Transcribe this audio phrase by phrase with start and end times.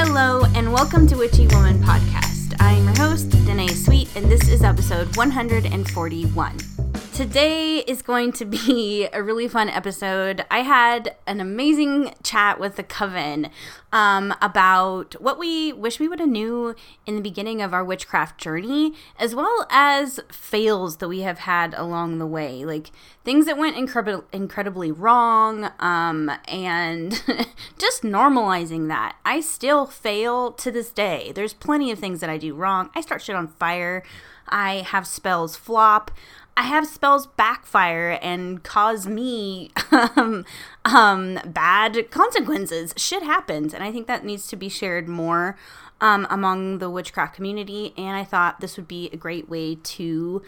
[0.00, 2.54] Hello, and welcome to Witchy Woman Podcast.
[2.60, 6.77] I am your host, Danae Sweet, and this is episode 141.
[7.18, 10.44] Today is going to be a really fun episode.
[10.52, 13.50] I had an amazing chat with the Coven
[13.92, 16.76] um, about what we wish we would have knew
[17.06, 21.74] in the beginning of our witchcraft journey, as well as fails that we have had
[21.74, 22.92] along the way, like
[23.24, 27.20] things that went incredi- incredibly wrong, um, and
[27.78, 29.16] just normalizing that.
[29.24, 31.32] I still fail to this day.
[31.34, 32.90] There's plenty of things that I do wrong.
[32.94, 34.04] I start shit on fire.
[34.50, 36.10] I have spells flop.
[36.58, 40.44] I have spells backfire and cause me um,
[40.84, 42.92] um, bad consequences.
[42.96, 45.56] Shit happens, and I think that needs to be shared more
[46.00, 47.94] um, among the witchcraft community.
[47.96, 50.42] And I thought this would be a great way to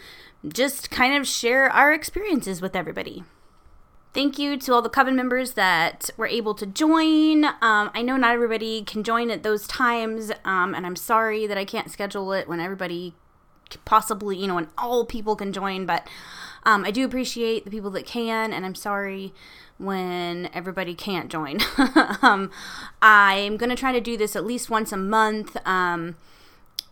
[0.45, 3.23] just kind of share our experiences with everybody.
[4.13, 7.45] Thank you to all the coven members that were able to join.
[7.45, 11.57] Um, I know not everybody can join at those times, um, and I'm sorry that
[11.57, 13.15] I can't schedule it when everybody
[13.85, 16.07] possibly, you know, and all people can join, but
[16.63, 19.33] um, I do appreciate the people that can, and I'm sorry
[19.77, 21.59] when everybody can't join.
[22.21, 22.51] um,
[23.01, 25.57] I'm going to try to do this at least once a month.
[25.65, 26.15] Um,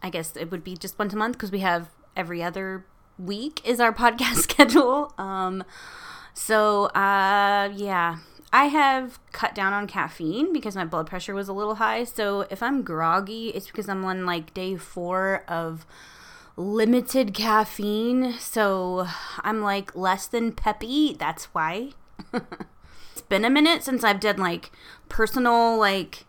[0.02, 2.86] I guess it would be just once a month because we have every other
[3.18, 5.14] week is our podcast schedule.
[5.18, 5.64] Um,
[6.34, 8.18] so, uh, yeah.
[8.52, 12.04] I have cut down on caffeine because my blood pressure was a little high.
[12.04, 15.86] So if I'm groggy, it's because I'm on like day four of
[16.60, 19.08] limited caffeine, so
[19.42, 21.16] I'm like less than peppy.
[21.18, 21.92] That's why.
[22.34, 24.72] it's been a minute since I've done like
[25.08, 26.26] personal like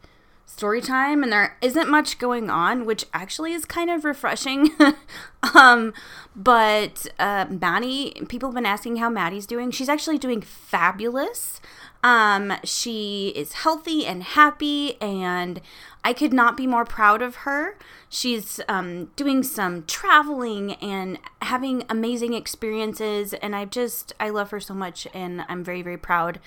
[0.46, 4.70] story time and there isn't much going on, which actually is kind of refreshing.
[5.54, 5.92] um,
[6.36, 9.72] but uh, Maddie, people have been asking how Maddie's doing.
[9.72, 11.60] She's actually doing fabulous.
[12.02, 15.60] Um, she is healthy and happy, and
[16.02, 17.78] I could not be more proud of her.
[18.08, 24.60] She's um, doing some traveling and having amazing experiences, and I just I love her
[24.60, 26.40] so much, and I'm very very proud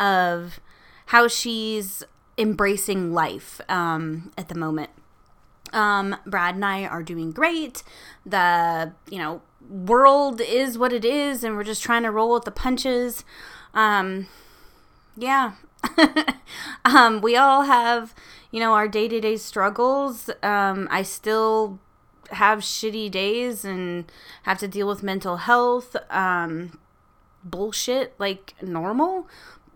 [0.00, 0.60] of
[1.06, 2.02] how she's
[2.36, 4.90] embracing life um, at the moment.
[5.72, 7.84] Um, Brad and I are doing great.
[8.24, 12.44] The you know world is what it is, and we're just trying to roll with
[12.44, 13.24] the punches.
[13.72, 14.26] Um,
[15.16, 15.52] yeah.
[16.84, 18.14] um, we all have,
[18.50, 20.30] you know, our day to day struggles.
[20.42, 21.78] Um, I still
[22.32, 24.10] have shitty days and
[24.42, 26.78] have to deal with mental health um,
[27.44, 29.28] bullshit like normal.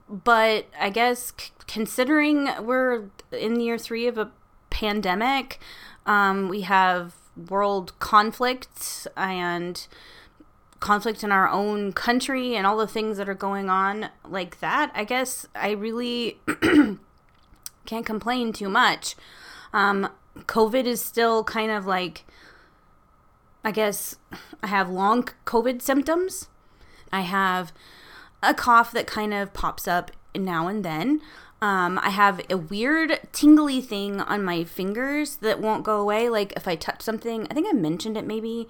[0.08, 4.30] But I guess c- considering we're in year three of a
[4.70, 5.60] pandemic,
[6.06, 7.14] um, we have
[7.48, 9.86] world conflict and
[10.80, 14.90] conflict in our own country and all the things that are going on like that,
[14.94, 16.40] I guess I really
[17.86, 19.14] can't complain too much.
[19.72, 22.24] Um, COVID is still kind of like,
[23.62, 24.16] I guess
[24.62, 26.48] I have long COVID symptoms.
[27.12, 27.72] I have
[28.42, 31.20] a cough that kind of pops up now and then.
[31.62, 36.30] Um, I have a weird tingly thing on my fingers that won't go away.
[36.30, 38.66] Like if I touch something, I think I mentioned it maybe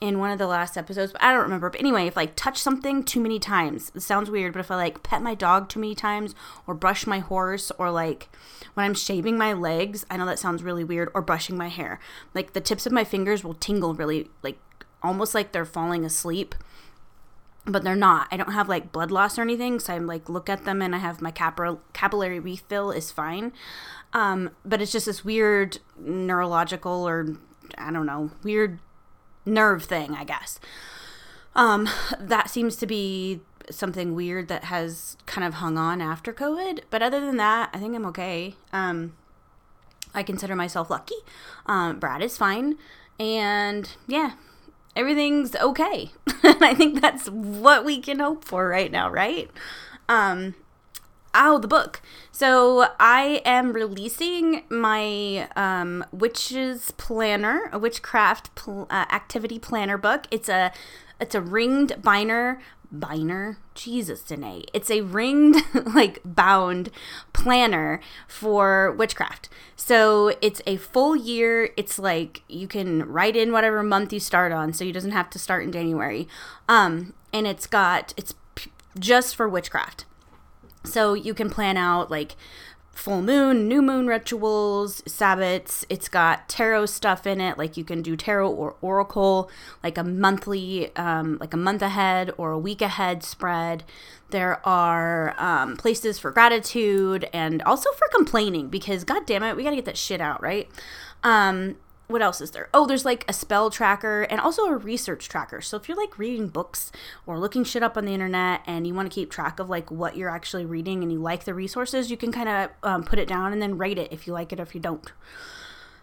[0.00, 1.70] in one of the last episodes, but I don't remember.
[1.70, 4.70] But anyway, if I like touch something too many times, it sounds weird, but if
[4.70, 6.34] I like pet my dog too many times
[6.66, 8.28] or brush my horse or like
[8.74, 11.98] when I'm shaving my legs, I know that sounds really weird, or brushing my hair,
[12.34, 14.58] like the tips of my fingers will tingle really like
[15.02, 16.54] almost like they're falling asleep.
[17.68, 18.28] But they're not.
[18.30, 20.94] I don't have like blood loss or anything, so I'm like look at them and
[20.94, 23.52] I have my capillary refill is fine.
[24.12, 27.36] Um, but it's just this weird neurological or
[27.76, 28.78] I don't know, weird
[29.46, 30.60] nerve thing, I guess.
[31.54, 33.40] Um, that seems to be
[33.70, 36.80] something weird that has kind of hung on after COVID.
[36.90, 38.54] But other than that, I think I'm okay.
[38.72, 39.14] Um,
[40.14, 41.16] I consider myself lucky.
[41.66, 42.76] Um, Brad is fine.
[43.18, 44.32] And yeah,
[44.94, 46.10] everything's okay.
[46.42, 49.50] I think that's what we can hope for right now, right?
[50.08, 50.54] Um,
[51.36, 52.00] oh, the book.
[52.32, 60.26] So I am releasing my um, witches planner, a witchcraft pl- uh, activity planner book.
[60.30, 60.72] It's a
[61.18, 62.58] it's a ringed binder
[62.90, 63.58] binder?
[63.74, 64.64] Jesus danae.
[64.72, 65.56] It's a ringed
[65.94, 66.90] like bound
[67.32, 69.48] planner for witchcraft.
[69.76, 71.70] So it's a full year.
[71.76, 75.30] It's like you can write in whatever month you start on so you doesn't have
[75.30, 76.28] to start in january.
[76.68, 80.04] Um and it's got it's p- just for witchcraft
[80.86, 82.36] so you can plan out like
[82.96, 85.84] full moon, new moon rituals, sabbats.
[85.88, 89.50] It's got tarot stuff in it, like you can do tarot or oracle,
[89.82, 93.84] like a monthly, um, like a month ahead or a week ahead spread.
[94.30, 99.62] There are um, places for gratitude and also for complaining because, god damn it, we
[99.62, 100.68] gotta get that shit out, right?
[101.22, 101.76] Um,
[102.08, 102.68] what else is there?
[102.72, 105.60] Oh, there's like a spell tracker and also a research tracker.
[105.60, 106.92] So if you're like reading books
[107.26, 109.90] or looking shit up on the internet and you want to keep track of like
[109.90, 113.18] what you're actually reading and you like the resources, you can kind of um, put
[113.18, 115.12] it down and then rate it if you like it or if you don't.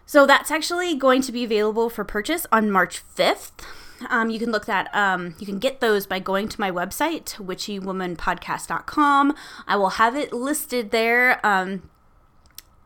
[0.06, 3.64] So that's actually going to be available for purchase on March 5th.
[4.10, 7.36] Um, you can look that um, you can get those by going to my website
[7.36, 9.34] witchywomanpodcast.com
[9.68, 11.88] i will have it listed there um,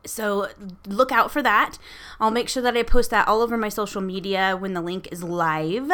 [0.05, 0.47] so
[0.85, 1.77] look out for that.
[2.19, 5.07] I'll make sure that I post that all over my social media when the link
[5.11, 5.91] is live.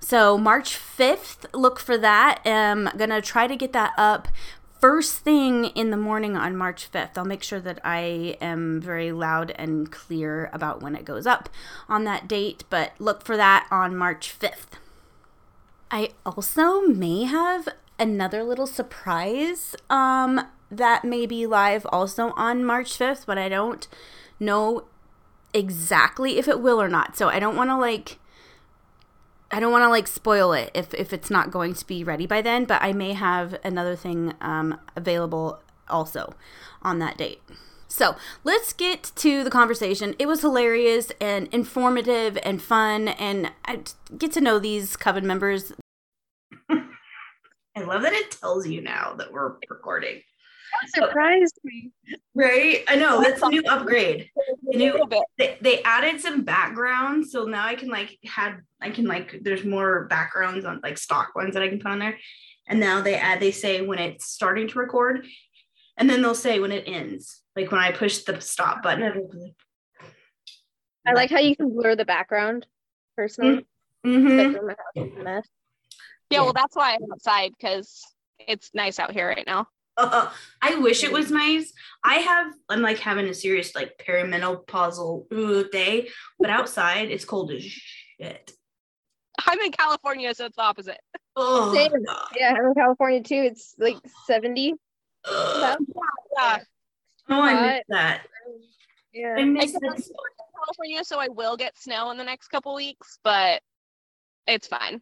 [0.00, 2.40] So March 5th, look for that.
[2.46, 4.28] I'm going to try to get that up
[4.80, 7.16] first thing in the morning on March 5th.
[7.16, 11.48] I'll make sure that I am very loud and clear about when it goes up
[11.88, 14.78] on that date, but look for that on March 5th.
[15.88, 17.68] I also may have
[17.98, 23.86] another little surprise um that may be live also on March 5th, but I don't
[24.40, 24.84] know
[25.54, 27.16] exactly if it will or not.
[27.16, 28.18] So I don't want to like
[29.54, 32.26] I don't want to like spoil it if if it's not going to be ready
[32.26, 36.34] by then, but I may have another thing um, available also
[36.80, 37.42] on that date.
[37.86, 40.14] So let's get to the conversation.
[40.18, 43.80] It was hilarious and informative and fun, and I
[44.16, 45.74] get to know these coven members.
[46.70, 50.22] I love that it tells you now that we're recording
[50.88, 51.90] surprised me.
[52.34, 52.84] Right?
[52.88, 54.30] I know that's a new upgrade.
[54.64, 55.08] new,
[55.38, 59.64] they, they added some background, so now I can like had I can like there's
[59.64, 62.18] more backgrounds on like stock ones that I can put on there.
[62.66, 65.26] And now they add they say when it's starting to record,
[65.96, 67.42] and then they'll say when it ends.
[67.54, 69.54] Like when I push the stop button.
[71.06, 72.66] I like how you can blur the background
[73.16, 73.66] personally.
[74.06, 75.38] Mm-hmm.
[76.30, 78.02] Yeah, well, that's why I'm outside because
[78.38, 79.68] it's nice out here right now.
[79.96, 80.30] Uh,
[80.62, 81.72] I wish it was nice.
[82.04, 86.08] I have, I'm like having a serious like perimenopausal day,
[86.38, 88.52] but outside it's cold as shit.
[89.46, 91.00] I'm in California, so it's the opposite.
[91.36, 91.90] Oh, Same.
[92.36, 93.42] Yeah, I'm in California too.
[93.50, 93.96] It's like
[94.26, 94.74] 70.
[95.30, 95.76] Yeah.
[96.36, 96.58] yeah.
[97.28, 98.22] Oh, I miss that.
[99.12, 99.34] Yeah.
[99.38, 103.62] I miss California, so I will get snow in the next couple weeks, but
[104.46, 105.00] it's fine.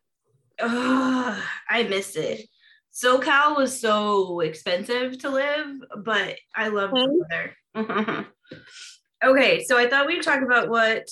[0.61, 2.47] Oh, I miss it.
[2.93, 7.23] SoCal was so expensive to live, but I loved mm-hmm.
[7.31, 8.27] there.
[9.25, 11.09] okay, so I thought we'd talk about what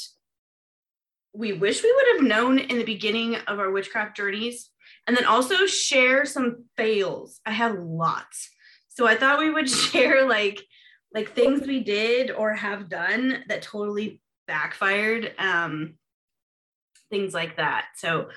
[1.32, 4.70] we wish we would have known in the beginning of our witchcraft journeys,
[5.06, 7.40] and then also share some fails.
[7.46, 8.50] I have lots,
[8.88, 10.60] so I thought we would share like
[11.14, 15.94] like things we did or have done that totally backfired, um,
[17.10, 17.86] things like that.
[17.96, 18.28] So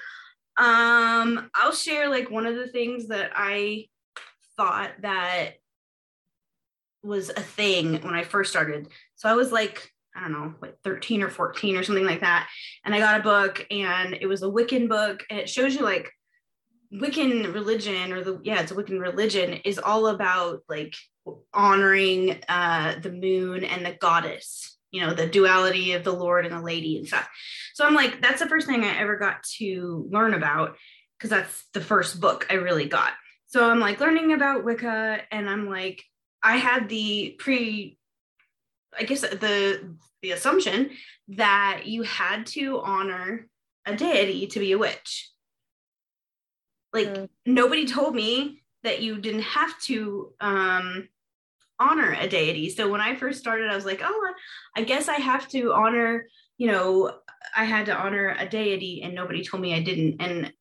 [0.62, 3.88] um, I'll share like one of the things that I
[4.58, 5.54] thought that
[7.02, 8.88] was a thing when I first started.
[9.16, 12.48] So I was like, I don't know, like 13 or 14 or something like that.
[12.86, 15.82] And I got a book and it was a Wiccan book and it shows you
[15.82, 16.12] like
[16.94, 20.94] Wiccan religion or the yeah, it's a Wiccan religion is all about like
[21.56, 26.56] honoring uh the moon and the goddess you know the duality of the lord and
[26.56, 27.28] the lady and stuff.
[27.74, 30.76] So i'm like that's the first thing i ever got to learn about
[31.18, 33.12] because that's the first book i really got.
[33.48, 36.04] So i'm like learning about wicca and i'm like
[36.44, 37.98] i had the pre
[38.98, 40.92] i guess the the assumption
[41.30, 43.48] that you had to honor
[43.86, 45.32] a deity to be a witch.
[46.94, 47.30] Like mm.
[47.46, 51.08] nobody told me that you didn't have to um
[51.82, 52.70] honor a deity.
[52.70, 54.34] So when I first started, I was like, oh,
[54.78, 57.12] I guess I have to honor, you know,
[57.58, 60.22] I had to honor a deity, and nobody told me I didn't.
[60.22, 60.54] And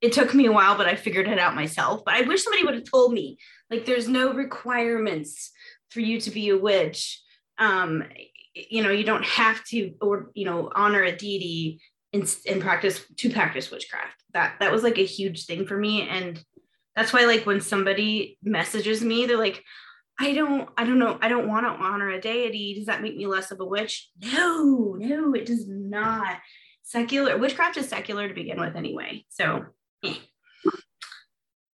[0.00, 2.02] it took me a while, but I figured it out myself.
[2.04, 3.38] But I wish somebody would have told me,
[3.70, 5.50] like, there's no requirements
[5.90, 7.22] for you to be a witch.
[7.58, 8.04] Um,
[8.54, 11.80] you know, you don't have to, or you know, honor a deity
[12.12, 14.22] and, and practice to practice witchcraft.
[14.34, 16.42] That that was like a huge thing for me, and
[16.94, 19.62] that's why, like, when somebody messages me, they're like,
[20.20, 21.16] I don't, I don't know.
[21.22, 22.74] I don't want to honor a deity.
[22.74, 24.10] Does that make me less of a witch?
[24.20, 26.38] No, no, it does not.
[26.82, 29.24] Secular witchcraft is secular to begin with, anyway.
[29.28, 29.66] So,
[30.04, 30.14] eh.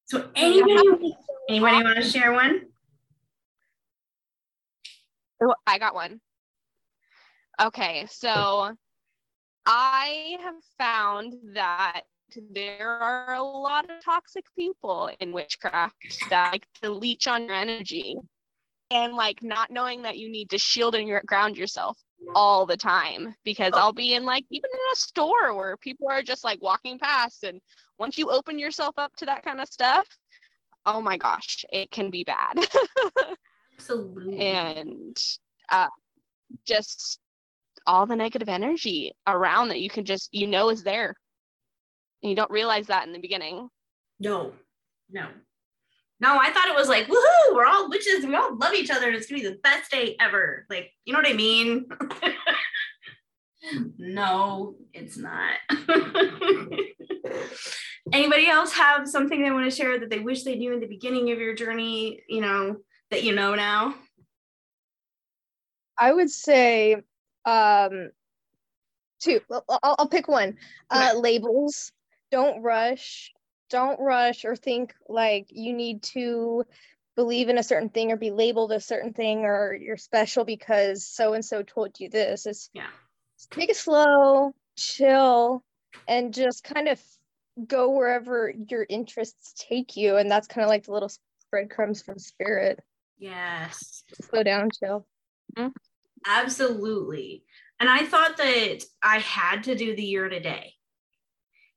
[0.05, 1.17] so anybody,
[1.49, 2.63] anybody want to share one?
[5.43, 6.21] Oh, I got one.
[7.63, 8.77] Okay, so
[9.65, 12.03] I have found that
[12.53, 15.95] there are a lot of toxic people in witchcraft
[16.31, 18.17] that like to leech on your energy
[18.91, 21.99] and like not knowing that you need to shield and ground yourself
[22.35, 23.79] all the time because Oh.
[23.79, 27.45] I'll be in like even in a store where people are just like walking past
[27.45, 27.61] and
[27.99, 30.07] once you open yourself up to that kind of stuff,
[30.87, 32.57] oh my gosh, it can be bad.
[33.79, 34.39] Absolutely.
[34.39, 35.17] and
[35.71, 35.89] uh
[36.67, 37.19] just
[37.87, 41.15] all the negative energy around that you can just you know is there.
[42.23, 43.69] And you don't realize that in the beginning.
[44.19, 44.53] No,
[45.11, 45.29] no,
[46.21, 46.39] no.
[46.39, 48.23] I thought it was like, woohoo, we're all witches.
[48.23, 49.07] And we all love each other.
[49.07, 50.67] And it's gonna be the best day ever.
[50.71, 51.87] Like, you know what I mean?
[53.99, 55.55] no, it's not.
[58.13, 60.87] Anybody else have something they want to share that they wish they knew in the
[60.87, 62.21] beginning of your journey?
[62.29, 62.77] You know
[63.11, 63.95] that you know now.
[65.99, 66.97] I would say
[67.47, 68.11] um
[69.21, 69.41] two.
[69.51, 70.59] I'll, I'll I'll pick one.
[70.91, 71.93] Uh labels.
[72.31, 73.33] Don't rush.
[73.75, 76.65] Don't rush or think like you need to
[77.17, 81.05] believe in a certain thing or be labeled a certain thing or you're special because
[81.05, 82.47] so and so told you this.
[82.47, 82.87] It's Yeah.
[83.51, 85.65] take it slow, chill,
[86.07, 87.03] and just kind of
[87.67, 90.19] go wherever your interests take you.
[90.19, 91.11] And that's kind of like the little
[91.51, 92.79] breadcrumbs from spirit.
[93.19, 94.05] Yes.
[94.23, 95.05] Slow down, chill.
[95.57, 95.71] Mm-hmm.
[96.25, 97.43] Absolutely.
[97.81, 100.75] And I thought that I had to do the year today.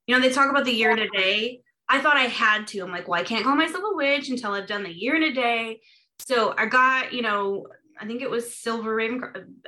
[0.05, 1.61] You know, they talk about the year to day.
[1.89, 2.81] I thought I had to.
[2.81, 5.23] I'm like, well, I can't call myself a witch until I've done the year and
[5.23, 5.81] a day.
[6.19, 7.67] So I got, you know,
[7.99, 9.21] I think it was Silver Raven.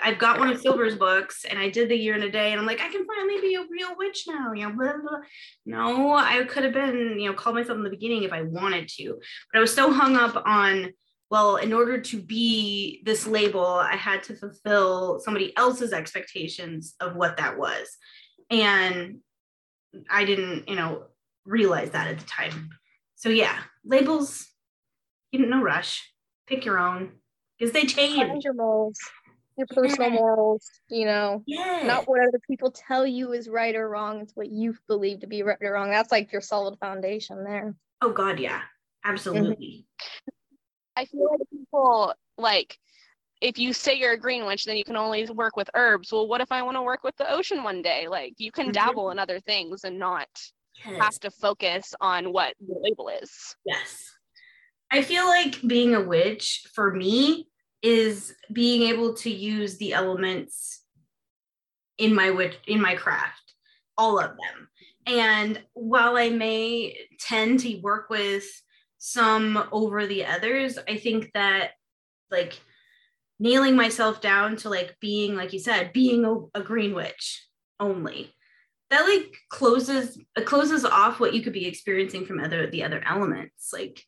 [0.03, 2.51] I've got one of Silver's books and I did the year and a day.
[2.51, 4.51] And I'm like, I can finally be a real witch now.
[4.53, 5.19] You know, blah, blah.
[5.65, 8.87] no, I could have been, you know, called myself in the beginning if I wanted
[8.97, 9.19] to.
[9.51, 10.93] But I was so hung up on
[11.31, 17.15] well, in order to be this label, I had to fulfill somebody else's expectations of
[17.15, 17.97] what that was.
[18.49, 19.19] And
[20.09, 21.03] I didn't, you know,
[21.49, 22.69] realize that at the time.
[23.15, 24.47] So yeah, labels,
[25.31, 26.13] you didn't know, no rush.
[26.47, 27.11] Pick your own
[27.57, 28.43] because they Find change.
[28.43, 28.97] your morals,
[29.57, 31.81] your personal morals, you know, Yeah.
[31.85, 34.21] not what other people tell you is right or wrong.
[34.21, 35.89] It's what you believe to be right or wrong.
[35.91, 37.75] That's like your solid foundation there.
[38.01, 38.61] oh God, yeah.
[39.05, 39.85] Absolutely.
[40.95, 42.77] I feel like people like
[43.41, 46.11] if you say you're a green witch, then you can only work with herbs.
[46.11, 48.07] Well, what if I want to work with the ocean one day?
[48.09, 48.73] Like you can Mhm.
[48.73, 50.27] dabble in other things and not.
[50.83, 53.55] Have to focus on what the label is.
[53.65, 54.11] Yes.
[54.91, 57.47] I feel like being a witch for me
[57.81, 60.83] is being able to use the elements
[61.97, 63.53] in my witch in my craft,
[63.97, 64.69] all of them.
[65.05, 68.45] And while I may tend to work with
[68.97, 71.71] some over the others, I think that
[72.31, 72.59] like
[73.39, 77.45] nailing myself down to like being like you said, being a, a green witch
[77.79, 78.33] only
[78.89, 83.01] that like closes it closes off what you could be experiencing from other the other
[83.05, 84.03] elements like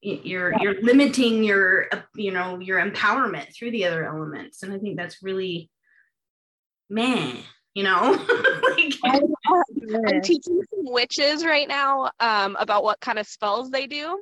[0.00, 4.78] you're you're limiting your uh, you know your empowerment through the other elements and i
[4.78, 5.70] think that's really
[6.90, 7.36] man
[7.74, 8.18] you know
[8.76, 8.94] like
[10.06, 14.20] I'm teaching some witches right now um, about what kind of spells they do.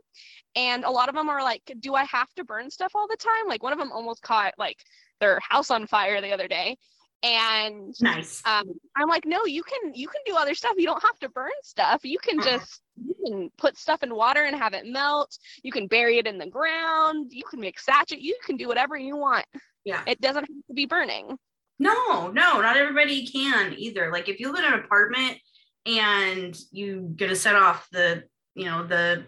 [0.56, 3.16] And a lot of them are like, do I have to burn stuff all the
[3.16, 3.46] time?
[3.46, 4.78] Like one of them almost caught like
[5.20, 6.76] their house on fire the other day.
[7.22, 8.64] And nice um,
[8.96, 10.72] I'm like, no, you can you can do other stuff.
[10.78, 12.00] You don't have to burn stuff.
[12.04, 12.44] You can Uh-uh.
[12.58, 15.36] just you can put stuff in water and have it melt.
[15.62, 17.32] You can bury it in the ground.
[17.32, 18.18] You can make sachet.
[18.20, 19.44] You can do whatever you want.
[19.84, 21.36] yeah It doesn't have to be burning.
[21.78, 25.38] no no not everybody can either like if you live in an apartment
[25.86, 28.22] and you're gonna set off the
[28.54, 29.24] you know the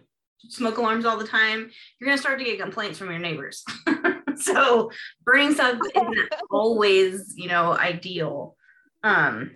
[0.48, 3.64] smoke alarms all the time you're gonna start to get complaints from your neighbors
[4.44, 4.90] so
[5.24, 8.56] burning stuff isn't always you know ideal
[9.02, 9.50] um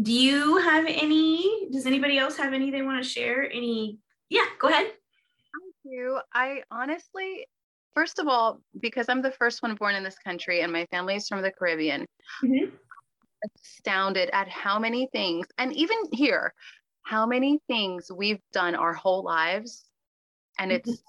[0.00, 4.46] do you have any does anybody else have any they want to share any yeah
[4.58, 4.92] go ahead
[5.52, 6.18] Thank you.
[6.32, 7.46] I honestly,
[7.94, 11.16] first of all, because I'm the first one born in this country and my family
[11.16, 12.06] is from the Caribbean,
[12.42, 12.72] Mhm.
[13.44, 16.54] astounded at how many things, and even here,
[17.02, 19.84] how many things we've done our whole lives.
[20.58, 21.02] And it's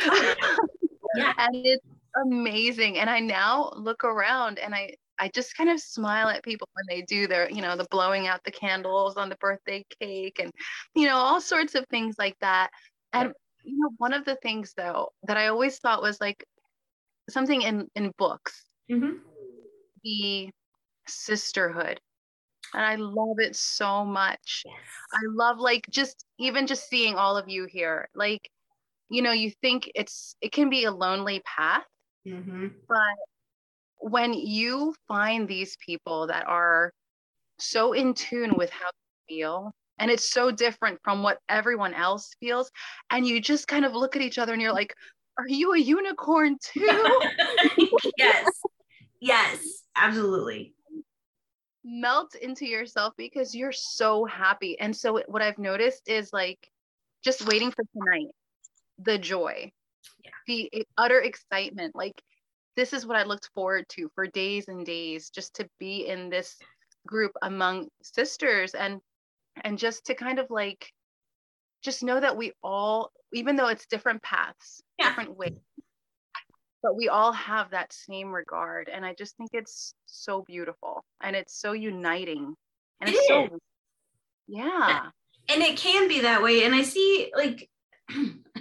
[0.00, 1.32] Yeah.
[1.38, 1.84] and it's
[2.24, 2.98] amazing.
[2.98, 6.84] And I now look around and I I just kind of smile at people when
[6.88, 10.50] they do their, you know, the blowing out the candles on the birthday cake and,
[10.96, 12.70] you know, all sorts of things like that.
[13.12, 13.32] And,
[13.62, 16.44] you know, one of the things though that I always thought was like
[17.30, 19.20] something in, in books, Mhm.
[20.02, 20.50] the
[21.06, 22.00] sisterhood.
[22.74, 24.64] And I love it so much.
[25.12, 28.08] I love like just even just seeing all of you here.
[28.14, 28.50] Like,
[29.12, 31.84] you know, you think it's it can be a lonely path,
[32.26, 32.72] Mhm.
[32.88, 33.16] but
[33.98, 36.92] when you find these people that are
[37.58, 42.30] so in tune with how you feel and it's so different from what everyone else
[42.40, 42.70] feels
[43.10, 44.94] and you just kind of look at each other and you're like
[45.38, 47.20] are you a unicorn too?
[48.16, 48.62] Yes.
[49.20, 49.84] Yes.
[49.94, 50.74] Absolutely.
[51.84, 54.78] Melt into yourself because you're so happy.
[54.80, 56.70] And so what i've noticed is like
[57.22, 58.28] just waiting for tonight
[59.04, 59.70] the joy
[60.24, 60.30] yeah.
[60.46, 62.20] the utter excitement like
[62.76, 66.28] this is what i looked forward to for days and days just to be in
[66.30, 66.56] this
[67.06, 69.00] group among sisters and
[69.64, 70.90] and just to kind of like
[71.82, 75.08] just know that we all even though it's different paths yeah.
[75.08, 75.52] different ways
[76.82, 81.36] but we all have that same regard and i just think it's so beautiful and
[81.36, 82.54] it's so uniting
[83.00, 83.28] and it it's is.
[83.28, 83.58] so
[84.48, 85.06] yeah
[85.48, 87.68] and it can be that way and i see like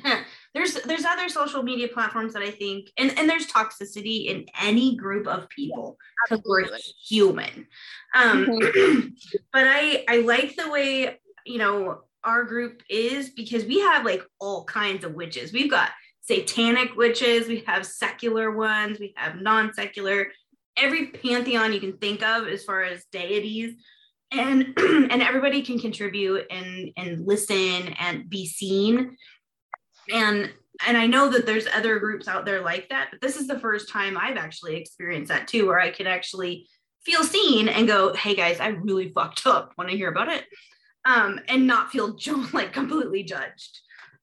[0.53, 4.95] there's there's other social media platforms that i think and and there's toxicity in any
[4.95, 5.97] group of people
[6.29, 6.67] because we're
[7.07, 7.67] human.
[8.13, 9.07] Um mm-hmm.
[9.53, 14.23] but i i like the way you know our group is because we have like
[14.39, 15.51] all kinds of witches.
[15.51, 15.89] We've got
[16.23, 20.27] satanic witches we have secular ones we have non-secular.
[20.77, 23.73] Every pantheon you can think of as far as deities.
[24.31, 29.17] And and everybody can contribute and and listen and be seen
[30.09, 30.51] and
[30.87, 33.59] and I know that there's other groups out there like that, but this is the
[33.59, 36.67] first time I've actually experienced that too, where I could actually
[37.05, 39.73] feel seen and go, "Hey guys, I really fucked up.
[39.77, 40.45] Want to hear about it?"
[41.05, 42.15] Um, and not feel
[42.53, 43.79] like completely judged.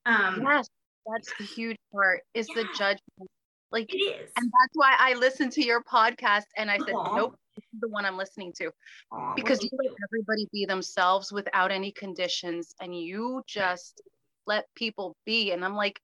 [0.07, 0.69] Um, yes,
[1.07, 3.31] that's the huge part is yeah, the judgment.
[3.71, 7.17] Like, it is, and that's why I listened to your podcast and I said, Aww.
[7.17, 8.71] "Nope, this is the one I'm listening to,"
[9.13, 14.01] Aww, because you let everybody be themselves without any conditions, and you just
[14.49, 15.53] let people be.
[15.53, 16.01] And I'm like,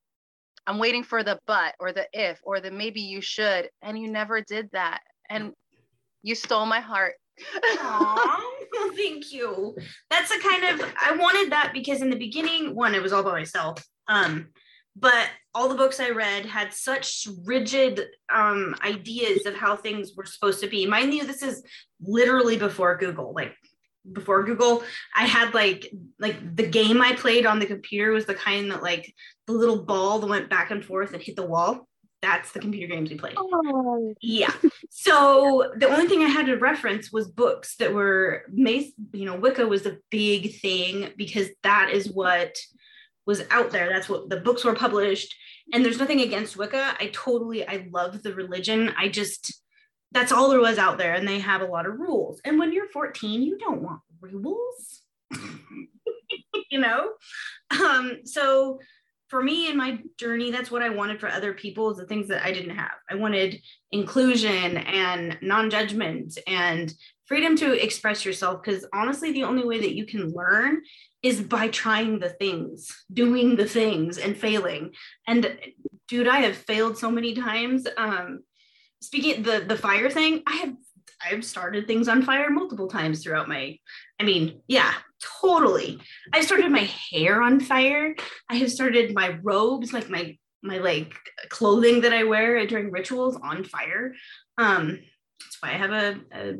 [0.67, 3.69] I'm waiting for the but or the if or the maybe you should.
[3.83, 5.01] And you never did that.
[5.29, 5.53] And
[6.23, 7.15] you stole my heart.
[7.79, 8.41] Aww,
[8.97, 9.77] thank you.
[10.11, 13.25] That's a kind of I wanted that because in the beginning, one, it was all
[13.25, 13.85] by myself.
[14.07, 14.49] Um,
[14.97, 20.25] but all the books I read had such rigid um, ideas of how things were
[20.25, 20.87] supposed to be.
[20.87, 21.65] Mind you, this is
[22.01, 23.33] literally before Google.
[23.35, 23.57] Like
[24.11, 24.83] before Google,
[25.15, 28.83] I had like like the game I played on the computer was the kind that
[28.83, 29.15] like
[29.47, 31.89] the little ball that went back and forth and hit the wall.
[32.23, 33.35] That's the computer games we played.
[33.37, 34.15] Oh.
[34.23, 34.53] Yeah.
[34.88, 39.67] So the only thing I had to reference was books that were you know, Wicca
[39.67, 42.57] was the big thing because that is what
[43.27, 43.90] was out there.
[43.90, 45.35] That's what the books were published.
[45.73, 46.97] And there's nothing against Wicca.
[46.99, 48.93] I totally I love the religion.
[48.97, 49.62] I just
[50.14, 52.40] that's all there was out there and they have a lot of rules.
[52.44, 55.03] And when you're 14 you don't want rules.
[56.70, 57.11] You know?
[57.70, 58.81] Um, so
[59.29, 62.29] for me in my journey that's what i wanted for other people is the things
[62.29, 62.92] that i didn't have.
[63.09, 63.61] I wanted
[63.92, 66.92] inclusion and non-judgment and
[67.27, 70.83] freedom to express yourself because honestly the only way that you can learn
[71.22, 74.92] is by trying the things doing the things and failing.
[75.27, 75.57] And
[76.09, 78.40] dude i have failed so many times um,
[79.05, 80.75] speaking the the fire thing, I have
[81.25, 83.79] I've started things on fire multiple times throughout my
[84.21, 84.93] I mean, yeah,
[85.40, 86.01] totally.
[86.33, 88.14] I've started my hair on fire.
[88.49, 91.14] I have started my robes, like my my like
[91.51, 94.14] clothing that I wear during rituals on fire.
[94.57, 95.01] Um,
[95.40, 96.55] that's why I have a, a,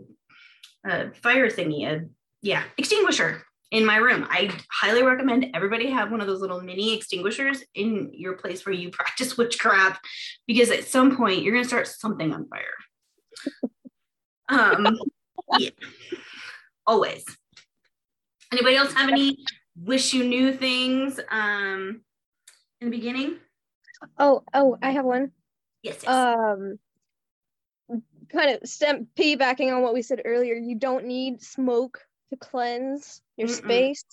[0.87, 2.07] a fire thingy, a
[2.43, 4.27] yeah, extinguisher in my room.
[4.31, 8.75] I highly recommend everybody have one of those little mini extinguishers in your place where
[8.75, 10.05] you practice witchcraft
[10.47, 12.75] because at some point you're going to start something on fire.
[14.49, 14.97] um,
[15.59, 15.71] yeah.
[16.87, 17.25] Always.
[18.53, 19.39] Anybody else have any
[19.77, 22.03] wish you knew things um,
[22.81, 23.39] in the beginning?
[24.19, 25.33] Oh, oh, I have one.
[25.83, 26.01] Yes.
[26.03, 26.09] yes.
[26.09, 26.79] Um,
[28.31, 30.55] kind of stem piggybacking on what we said earlier.
[30.55, 33.57] You don't need smoke to cleanse your Mm-mm.
[33.57, 34.05] space.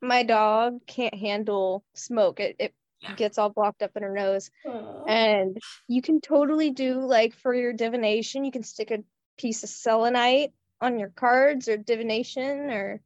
[0.00, 2.40] My dog can't handle smoke.
[2.40, 2.74] It, it
[3.16, 4.50] gets all blocked up in her nose.
[4.66, 5.04] Aww.
[5.08, 9.04] And you can totally do like for your divination, you can stick a
[9.38, 13.00] piece of selenite on your cards or divination or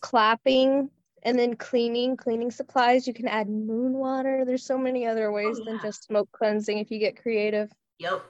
[0.00, 0.90] clapping
[1.22, 5.58] and then cleaning cleaning supplies you can add moon water there's so many other ways
[5.58, 5.72] oh, yeah.
[5.72, 8.22] than just smoke cleansing if you get creative yep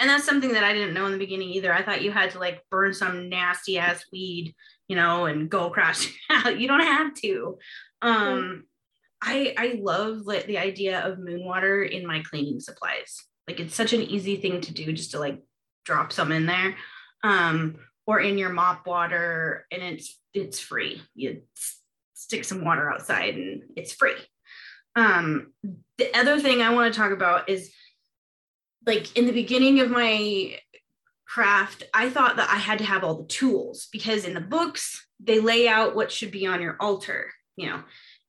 [0.00, 2.30] and that's something that i didn't know in the beginning either i thought you had
[2.30, 4.54] to like burn some nasty ass weed
[4.90, 6.58] you know, and go crash out.
[6.60, 7.58] You don't have to.
[8.02, 8.64] Um,
[9.22, 13.22] I I love like the idea of moon water in my cleaning supplies.
[13.46, 15.40] Like it's such an easy thing to do just to like
[15.84, 16.74] drop some in there.
[17.22, 21.00] Um, or in your mop water and it's it's free.
[21.14, 21.42] You
[22.14, 24.16] stick some water outside and it's free.
[24.96, 25.52] Um,
[25.98, 27.72] the other thing I want to talk about is
[28.86, 30.58] like in the beginning of my
[31.26, 35.06] craft, I thought that I had to have all the tools because in the books,
[35.20, 37.30] they lay out what should be on your altar.
[37.56, 37.82] you know,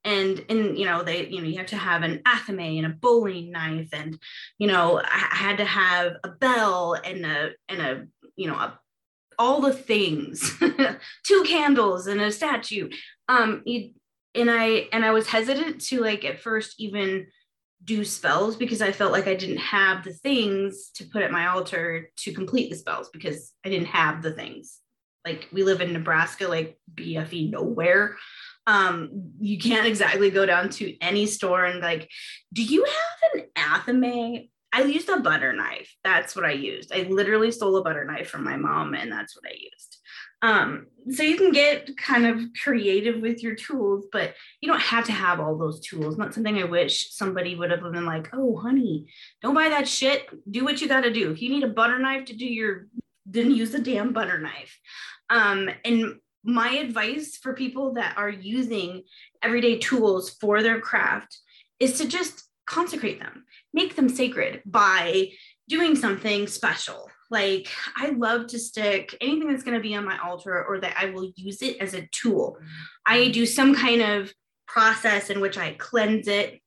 [0.03, 2.89] and and you know they you know you have to have an athame and a
[2.89, 4.17] boline knife and
[4.57, 8.79] you know I had to have a bell and a and a you know a,
[9.37, 10.59] all the things
[11.23, 12.89] two candles and a statue
[13.29, 13.91] um you,
[14.33, 17.27] and I and I was hesitant to like at first even
[17.83, 21.47] do spells because I felt like I didn't have the things to put at my
[21.47, 24.79] altar to complete the spells because I didn't have the things.
[25.25, 28.17] Like we live in Nebraska, like BFE nowhere.
[28.67, 32.09] Um you can't exactly go down to any store and like
[32.53, 34.49] do you have an athame?
[34.73, 35.93] I used a butter knife.
[36.03, 36.93] That's what i used.
[36.93, 40.00] I literally stole a butter knife from my mom and that's what i used
[40.41, 45.05] um so you can get kind of creative with your tools but you don't have
[45.05, 46.17] to have all those tools.
[46.17, 49.07] Not something i wish somebody would have been like oh honey
[49.41, 50.29] don't buy that shit.
[50.49, 51.31] Do what you got to do.
[51.31, 52.87] If you need a butter knife to do your
[53.25, 54.79] then use the damn butter knife.
[55.29, 59.03] Um and my advice for people that are using
[59.43, 61.37] everyday tools for their craft
[61.79, 65.29] is to just consecrate them, make them sacred by
[65.67, 67.09] doing something special.
[67.31, 70.95] Like, I love to stick anything that's going to be on my altar or that
[70.99, 72.57] I will use it as a tool.
[73.05, 74.33] I do some kind of
[74.67, 76.61] process in which I cleanse it.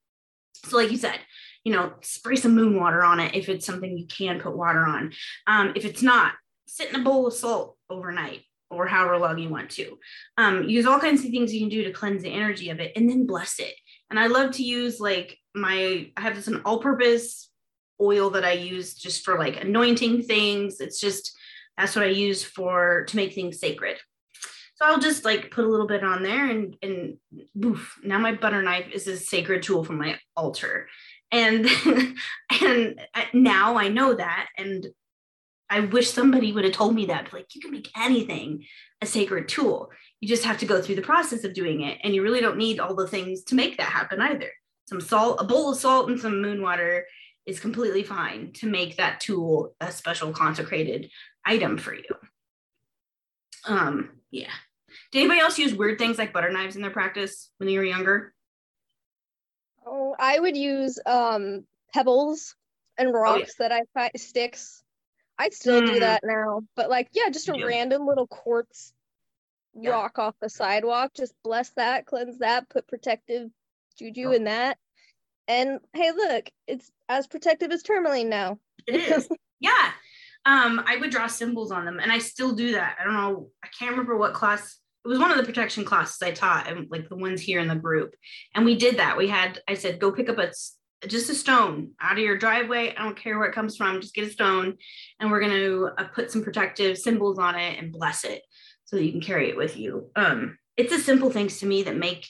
[0.64, 1.20] So, like you said,
[1.64, 4.84] you know, spray some moon water on it if it's something you can put water
[4.84, 5.12] on.
[5.46, 6.32] Um, if it's not,
[6.66, 9.98] sit in a bowl of salt overnight or however long you want to.
[10.38, 12.92] Um, use all kinds of things you can do to cleanse the energy of it
[12.96, 13.74] and then bless it.
[14.10, 17.50] And I love to use like my, I have this an all purpose
[18.00, 20.80] oil that I use just for like anointing things.
[20.80, 21.36] It's just,
[21.76, 23.98] that's what I use for to make things sacred.
[24.76, 27.16] So I'll just like put a little bit on there and and
[27.54, 27.96] boof.
[28.02, 30.88] Now my butter knife is a sacred tool for my altar.
[31.30, 31.68] And
[32.60, 33.00] and
[33.32, 34.88] now I know that and
[35.70, 37.32] I wish somebody would have told me that.
[37.32, 38.64] Like, you can make anything
[39.00, 39.90] a sacred tool.
[40.20, 41.98] You just have to go through the process of doing it.
[42.04, 44.50] And you really don't need all the things to make that happen either.
[44.86, 47.06] Some salt, a bowl of salt, and some moon water
[47.46, 51.10] is completely fine to make that tool a special consecrated
[51.44, 52.04] item for you.
[53.66, 54.52] Um, yeah.
[55.12, 57.84] Did anybody else use weird things like butter knives in their practice when they were
[57.84, 58.32] younger?
[59.86, 62.56] Oh, I would use um pebbles
[62.96, 63.68] and rocks oh, yeah.
[63.68, 64.84] that I find sticks
[65.38, 65.94] I still mm.
[65.94, 67.64] do that now, but like, yeah, just a yeah.
[67.64, 68.92] random little quartz
[69.74, 69.90] yeah.
[69.90, 71.12] rock off the sidewalk.
[71.14, 73.50] Just bless that, cleanse that, put protective
[73.98, 74.32] juju oh.
[74.32, 74.78] in that.
[75.48, 78.58] And hey, look, it's as protective as tourmaline now.
[78.86, 79.28] It is.
[79.60, 79.90] yeah.
[80.46, 82.96] Um, I would draw symbols on them, and I still do that.
[83.00, 83.48] I don't know.
[83.62, 84.78] I can't remember what class.
[85.04, 87.68] It was one of the protection classes I taught, and like the ones here in
[87.68, 88.14] the group.
[88.54, 89.16] And we did that.
[89.16, 89.60] We had.
[89.68, 90.52] I said, go pick up a
[91.06, 92.94] just a stone out of your driveway.
[92.96, 94.00] I don't care where it comes from.
[94.00, 94.76] Just get a stone,
[95.20, 98.42] and we're going to uh, put some protective symbols on it and bless it
[98.84, 100.10] so that you can carry it with you.
[100.16, 102.28] Um, it's the simple things to me that make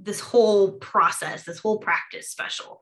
[0.00, 2.80] this whole process, this whole practice special.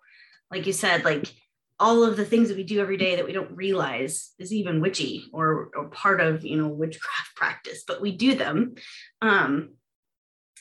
[0.51, 1.33] Like you said, like
[1.81, 4.81] all of the things that we do every day that we don't realize is even
[4.81, 8.75] witchy or, or part of you know witchcraft practice, but we do them.
[9.23, 9.75] Um,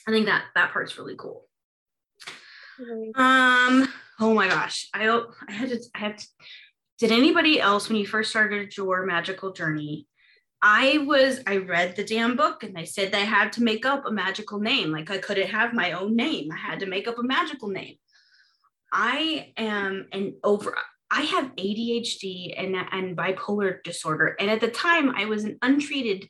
[0.08, 1.46] I think that that part's really cool.
[3.16, 3.88] Um,
[4.20, 5.08] oh my gosh, I
[5.48, 6.28] I had to I have to.
[7.00, 10.08] Did anybody else when you first started your magical journey?
[10.62, 14.06] I was I read the damn book and they said they had to make up
[14.06, 14.92] a magical name.
[14.92, 16.50] Like I couldn't have my own name.
[16.52, 17.96] I had to make up a magical name.
[18.92, 20.76] I am an over
[21.10, 24.36] I have ADHD and, and bipolar disorder.
[24.40, 26.28] And at the time, I was an untreated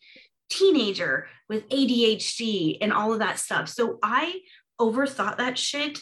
[0.50, 3.70] teenager with ADHD and all of that stuff.
[3.70, 4.40] So I
[4.80, 6.00] overthought that shit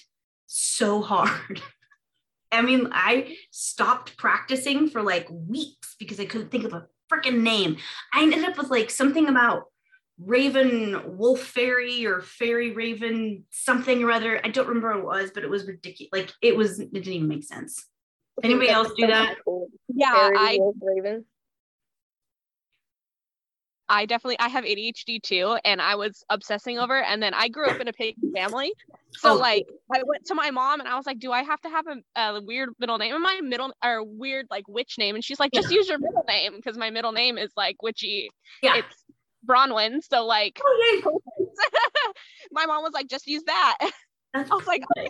[0.47, 1.61] so hard.
[2.51, 7.41] I mean, I stopped practicing for like weeks because I couldn't think of a freaking
[7.41, 7.77] name.
[8.13, 9.65] I ended up with like something about
[10.17, 14.39] Raven Wolf Fairy or Fairy Raven something or other.
[14.43, 16.09] I don't remember what it was, but it was ridiculous.
[16.11, 17.85] Like it was, it didn't even make sense.
[18.43, 19.35] Anybody else do that?
[19.93, 21.25] Yeah, Fairy I Raven.
[23.87, 27.01] I definitely I have ADHD too, and I was obsessing over.
[27.01, 28.73] And then I grew up in a pagan family,
[29.17, 29.35] so oh.
[29.35, 31.85] like I went to my mom and I was like, "Do I have to have
[31.87, 33.13] a, a weird middle name?
[33.13, 36.23] And my middle or weird like witch name?" And she's like, "Just use your middle
[36.27, 38.29] name because my middle name is like witchy.
[38.61, 39.03] Yeah, it's
[39.45, 39.99] Bronwyn.
[40.03, 42.11] So like, oh, yeah.
[42.51, 43.77] my mom was like, "Just use that."
[44.33, 45.09] That's I was like, okay.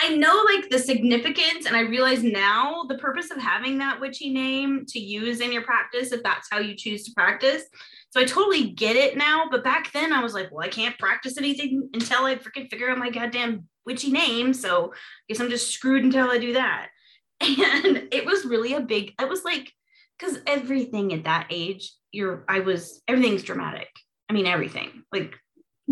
[0.00, 4.30] I know like the significance, and I realize now the purpose of having that witchy
[4.30, 7.64] name to use in your practice, if that's how you choose to practice.
[8.10, 9.44] So I totally get it now.
[9.50, 12.90] But back then I was like, well, I can't practice anything until I freaking figure
[12.90, 14.54] out my goddamn witchy name.
[14.54, 14.96] So I
[15.28, 16.88] guess I'm just screwed until I do that.
[17.40, 19.72] And it was really a big, it was like,
[20.18, 23.88] because everything at that age, you're, I was, everything's dramatic.
[24.28, 25.04] I mean, everything.
[25.12, 25.34] Like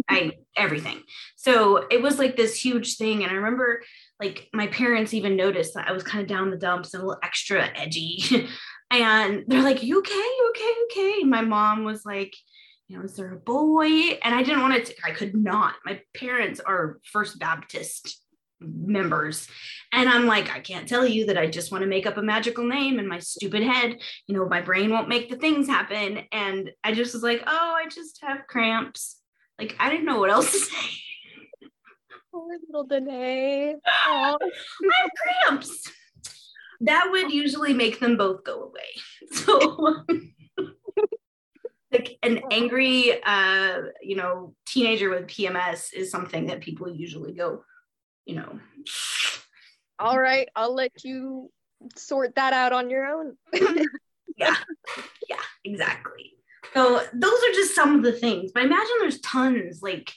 [0.09, 1.03] I everything.
[1.37, 3.23] So it was like this huge thing.
[3.23, 3.83] And I remember
[4.21, 7.07] like my parents even noticed that I was kind of down the dumps and a
[7.07, 8.23] little extra edgy.
[8.91, 10.15] and they're like, You okay?
[10.15, 10.75] You okay?
[10.85, 11.21] Okay.
[11.23, 12.35] And my mom was like,
[12.89, 13.89] you know, is there a boy?
[13.89, 15.75] And I didn't want to, I could not.
[15.85, 18.21] My parents are First Baptist
[18.61, 19.49] members.
[19.93, 22.23] And I'm like, I can't tell you that I just want to make up a
[22.23, 23.99] magical name in my stupid head.
[24.27, 26.21] You know, my brain won't make the things happen.
[26.33, 29.21] And I just was like, oh, I just have cramps.
[29.59, 31.71] Like, I didn't know what else to say.
[32.33, 33.77] Poor little Danae.
[34.07, 35.11] I have
[35.49, 35.91] cramps.
[36.81, 38.83] That would usually make them both go away.
[39.33, 40.05] So
[41.93, 47.63] like an angry uh you know teenager with pms is something that people usually go
[48.25, 48.59] you know.
[49.99, 51.51] All right i'll let you
[51.97, 53.37] sort that out on your own.
[54.39, 54.57] Yeah
[55.31, 56.35] yeah exactly.
[56.75, 58.51] So those are just some of the things.
[58.53, 60.13] But imagine there's tons like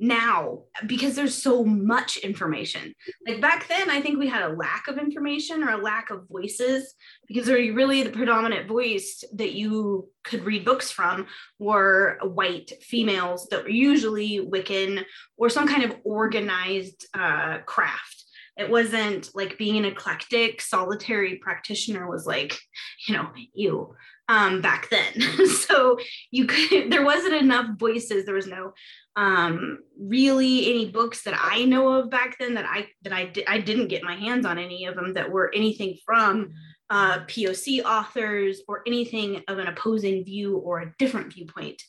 [0.00, 2.94] now because there's so much information.
[3.26, 6.26] Like back then, I think we had a lack of information or a lack of
[6.28, 6.94] voices
[7.28, 11.26] because really the predominant voice that you could read books from
[11.58, 15.04] were white females that were usually Wiccan
[15.36, 18.24] or some kind of organized uh, craft.
[18.56, 22.58] It wasn't like being an eclectic solitary practitioner was like,
[23.06, 23.94] you know, you
[24.30, 25.46] um, back then.
[25.48, 25.98] so
[26.30, 28.24] you could, there wasn't enough voices.
[28.24, 28.72] There was no
[29.16, 33.46] um, really any books that I know of back then that I that I di-
[33.46, 36.52] I didn't get my hands on any of them that were anything from
[36.90, 41.82] uh, POC authors or anything of an opposing view or a different viewpoint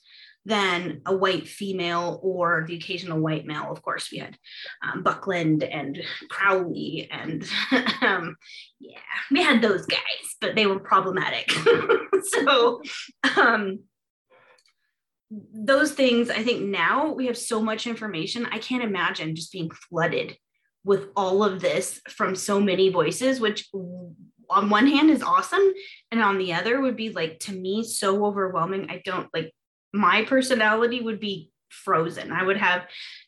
[0.46, 3.72] than a white female or the occasional white male.
[3.72, 4.36] Of course, we had
[4.82, 7.48] um, Buckland and Crowley, and
[8.02, 8.36] um,
[8.80, 8.98] yeah,
[9.30, 11.52] we had those guys, but they were problematic.
[12.24, 12.82] so,
[13.38, 13.80] um,
[15.30, 18.48] those things, I think now we have so much information.
[18.52, 20.36] I can't imagine just being flooded
[20.84, 23.70] with all of this from so many voices, which
[24.50, 25.64] on one hand is awesome.
[26.12, 28.90] And on the other would be like, to me, so overwhelming.
[28.90, 29.54] I don't like
[29.94, 32.32] my personality would be frozen.
[32.32, 32.84] I would have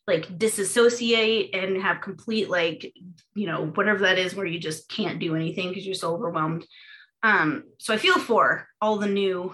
[0.07, 2.93] like disassociate and have complete like,
[3.35, 6.65] you know, whatever that is where you just can't do anything because you're so overwhelmed.
[7.23, 9.53] Um, so I feel for all the new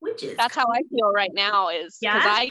[0.00, 0.36] witches.
[0.36, 1.68] That's how I feel right now.
[1.68, 2.34] Is because yeah?
[2.34, 2.50] I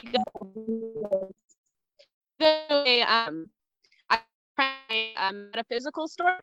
[2.40, 3.46] go um
[4.90, 6.38] a metaphysical store.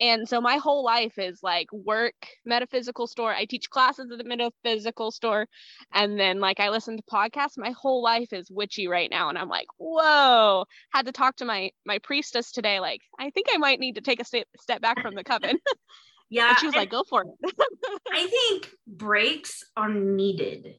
[0.00, 3.32] And so my whole life is like work, metaphysical store.
[3.32, 5.46] I teach classes at the metaphysical store.
[5.92, 7.56] And then like I listen to podcasts.
[7.56, 9.28] My whole life is witchy right now.
[9.28, 10.64] And I'm like, whoa.
[10.92, 12.80] Had to talk to my my priestess today.
[12.80, 15.58] Like, I think I might need to take a step step back from the coven.
[16.32, 16.48] Yeah.
[16.48, 17.54] and she was like, go for it.
[18.10, 20.76] I think breaks are needed.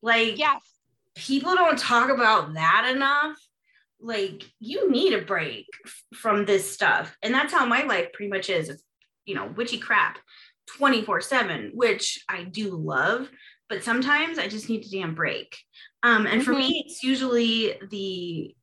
[0.00, 0.62] Like, yes.
[1.14, 3.36] People don't talk about that enough
[4.02, 5.66] like you need a break
[6.14, 8.82] from this stuff and that's how my life pretty much is it's
[9.24, 10.18] you know witchy crap
[10.76, 13.30] 24 7 which i do love
[13.68, 15.56] but sometimes i just need a damn break
[16.02, 16.60] um and for mm-hmm.
[16.60, 18.54] me it's usually the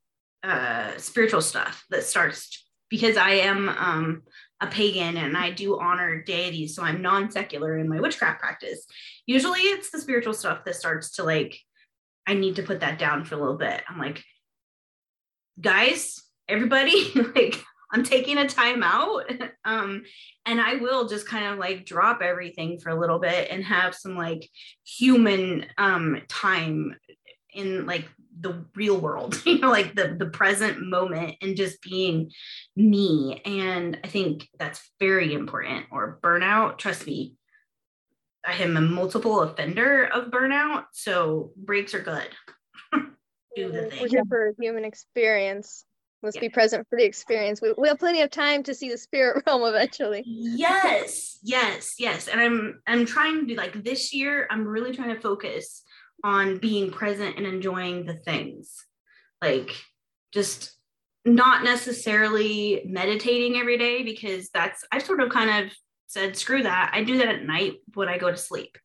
[0.43, 4.21] uh spiritual stuff that starts because i am um
[4.61, 8.85] a pagan and i do honor deities so i'm non-secular in my witchcraft practice
[9.25, 11.59] usually it's the spiritual stuff that starts to like
[12.27, 14.23] i need to put that down for a little bit i'm like
[15.59, 19.31] guys, everybody, like I'm taking a time out.
[19.65, 20.03] Um,
[20.47, 23.93] and I will just kind of like drop everything for a little bit and have
[23.93, 24.49] some like
[24.83, 26.95] human um time
[27.53, 28.07] in like
[28.39, 32.31] the real world, you know, like the the present moment and just being
[32.75, 33.41] me.
[33.45, 35.87] And I think that's very important.
[35.91, 37.33] Or burnout, trust me,
[38.45, 40.85] I am a multiple offender of burnout.
[40.93, 42.27] So breaks are good.
[43.55, 44.07] do the thing.
[44.11, 45.85] We're for human experience.
[46.21, 46.41] Let's yeah.
[46.41, 47.61] be present for the experience.
[47.61, 50.23] We, we have plenty of time to see the spirit realm eventually.
[50.25, 52.27] Yes, yes, yes.
[52.27, 55.83] And I'm I'm trying to do like this year, I'm really trying to focus
[56.23, 58.85] on being present and enjoying the things.
[59.41, 59.75] Like
[60.31, 60.73] just
[61.25, 65.73] not necessarily meditating every day because that's I've sort of kind of
[66.07, 66.91] said screw that.
[66.93, 68.77] I do that at night when I go to sleep.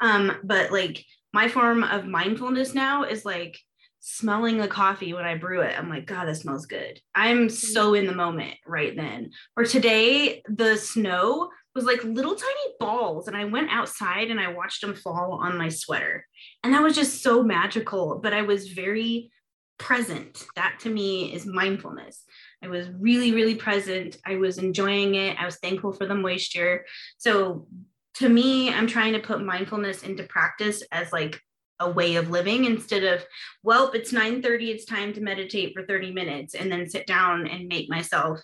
[0.00, 3.58] Um, but like my form of mindfulness now is like
[4.00, 5.78] smelling the coffee when I brew it.
[5.78, 7.00] I'm like, God, that smells good.
[7.14, 9.30] I'm so in the moment right then.
[9.56, 14.52] Or today, the snow was like little tiny balls, and I went outside and I
[14.52, 16.26] watched them fall on my sweater.
[16.62, 18.20] And that was just so magical.
[18.22, 19.30] But I was very
[19.78, 20.44] present.
[20.54, 22.24] That to me is mindfulness.
[22.62, 24.16] I was really, really present.
[24.24, 25.36] I was enjoying it.
[25.40, 26.84] I was thankful for the moisture.
[27.18, 27.66] So
[28.14, 31.40] to me, I'm trying to put mindfulness into practice as like
[31.80, 33.24] a way of living instead of
[33.64, 37.48] well it's 9 30 it's time to meditate for 30 minutes and then sit down
[37.48, 38.40] and make myself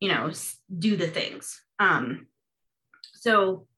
[0.00, 0.32] you know
[0.78, 2.26] do the things um
[3.22, 3.68] so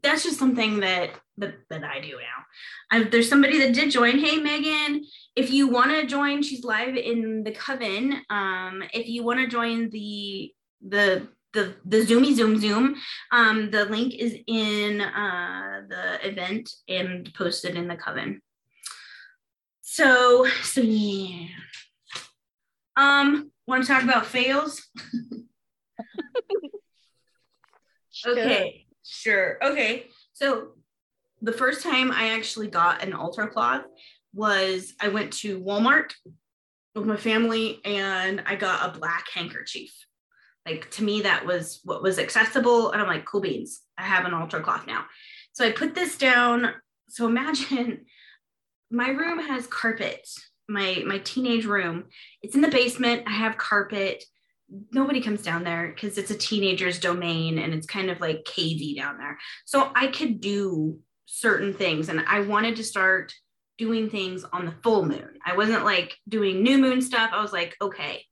[0.00, 2.44] that's just something that that, that I do now.
[2.92, 4.18] I, there's somebody that did join.
[4.18, 8.22] Hey, Megan, if you want to join, she's live in the coven.
[8.30, 10.52] Um, if you want to join the
[10.86, 12.94] the the the zoomy zoom zoom
[13.32, 18.42] um the link is in uh the event and posted in the coven
[19.80, 21.48] so so yeah
[22.98, 24.86] um want to talk about fails
[28.26, 30.68] okay sure okay so
[31.42, 33.84] the first time i actually got an altar cloth
[34.32, 36.12] was i went to walmart
[36.94, 39.90] with my family and i got a black handkerchief
[40.66, 42.90] like to me, that was what was accessible.
[42.90, 43.82] And I'm like, cool beans.
[43.96, 45.04] I have an altar cloth now.
[45.52, 46.74] So I put this down.
[47.08, 48.04] So imagine
[48.90, 50.28] my room has carpet.
[50.68, 52.06] My my teenage room.
[52.42, 53.22] It's in the basement.
[53.26, 54.24] I have carpet.
[54.90, 58.96] Nobody comes down there because it's a teenager's domain and it's kind of like cavey
[58.96, 59.38] down there.
[59.64, 62.08] So I could do certain things.
[62.08, 63.32] And I wanted to start
[63.78, 65.38] doing things on the full moon.
[65.44, 67.30] I wasn't like doing new moon stuff.
[67.32, 68.24] I was like, okay,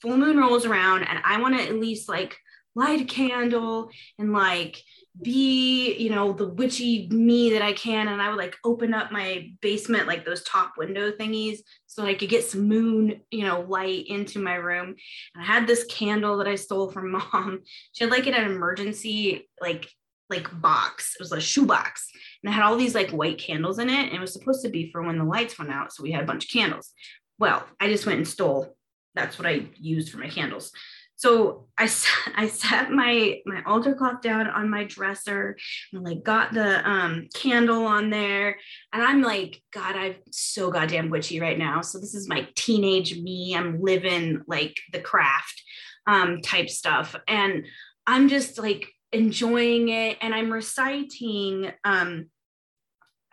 [0.00, 2.36] full moon rolls around and I want to at least like
[2.74, 4.82] light a candle and like
[5.22, 8.08] be, you know, the witchy me that I can.
[8.08, 12.14] And I would like open up my basement, like those top window thingies, so I
[12.14, 14.94] could get some moon, you know, light into my room.
[15.34, 17.60] And I had this candle that I stole from mom.
[17.92, 19.88] She had like an emergency, like,
[20.30, 21.16] like box.
[21.18, 22.10] It was a shoe box.
[22.42, 24.06] And it had all these like white candles in it.
[24.06, 25.92] And it was supposed to be for when the lights went out.
[25.92, 26.92] So we had a bunch of candles.
[27.38, 28.76] Well, I just went and stole
[29.18, 30.72] that's what I used for my candles.
[31.18, 31.90] So I,
[32.36, 35.56] I set my my altar cloth down on my dresser
[35.92, 38.56] and like got the um, candle on there
[38.92, 41.82] and I'm like God I'm so goddamn witchy right now.
[41.82, 43.54] So this is my teenage me.
[43.54, 45.62] I'm living like the craft
[46.06, 47.66] um, type stuff and
[48.06, 52.30] I'm just like enjoying it and I'm reciting um,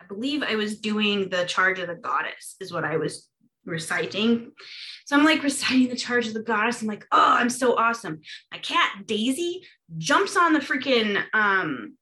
[0.00, 3.28] I believe I was doing the charge of the goddess is what I was
[3.66, 4.52] reciting.
[5.04, 6.80] So I'm like reciting the charge of the goddess.
[6.80, 8.20] I'm like, oh, I'm so awesome.
[8.52, 9.62] My cat Daisy
[9.98, 11.96] jumps on the freaking um,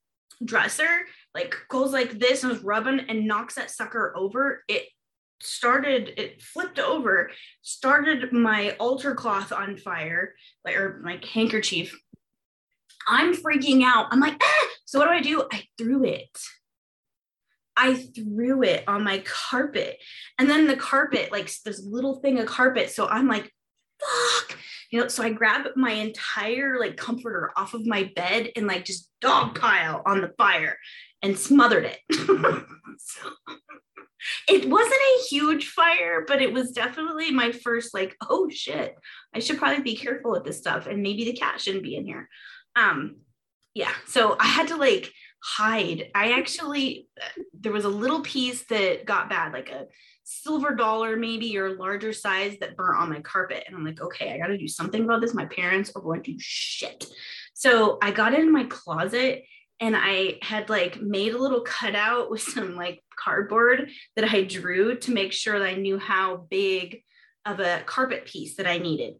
[0.44, 4.64] dresser, like goes like this and was rubbing and knocks that sucker over.
[4.68, 4.84] It
[5.40, 7.30] started, it flipped over,
[7.62, 11.98] started my altar cloth on fire, like or my handkerchief.
[13.06, 14.06] I'm freaking out.
[14.10, 14.66] I'm like, ah!
[14.86, 15.44] so what do I do?
[15.52, 16.38] I threw it.
[17.76, 19.98] I threw it on my carpet.
[20.38, 22.90] And then the carpet, like this little thing of carpet.
[22.90, 23.50] So I'm like,
[24.00, 24.58] fuck.
[24.90, 28.84] You know, so I grab my entire like comforter off of my bed and like
[28.84, 30.76] just dog pile on the fire
[31.22, 31.98] and smothered it.
[32.98, 33.30] so,
[34.48, 38.94] it wasn't a huge fire, but it was definitely my first like, oh shit,
[39.34, 40.86] I should probably be careful with this stuff.
[40.86, 42.28] And maybe the cat shouldn't be in here.
[42.76, 43.16] Um,
[43.74, 43.92] yeah.
[44.06, 45.12] So I had to like
[45.44, 46.10] hide.
[46.14, 49.86] I actually, uh, there was a little piece that got bad, like a
[50.22, 53.62] silver dollar maybe or larger size that burnt on my carpet.
[53.66, 55.34] And I'm like, okay, I got to do something about this.
[55.34, 57.06] My parents are going to shit.
[57.52, 59.44] So I got in my closet
[59.80, 64.96] and I had like made a little cutout with some like cardboard that I drew
[64.96, 67.02] to make sure that I knew how big
[67.44, 69.16] of a carpet piece that I needed.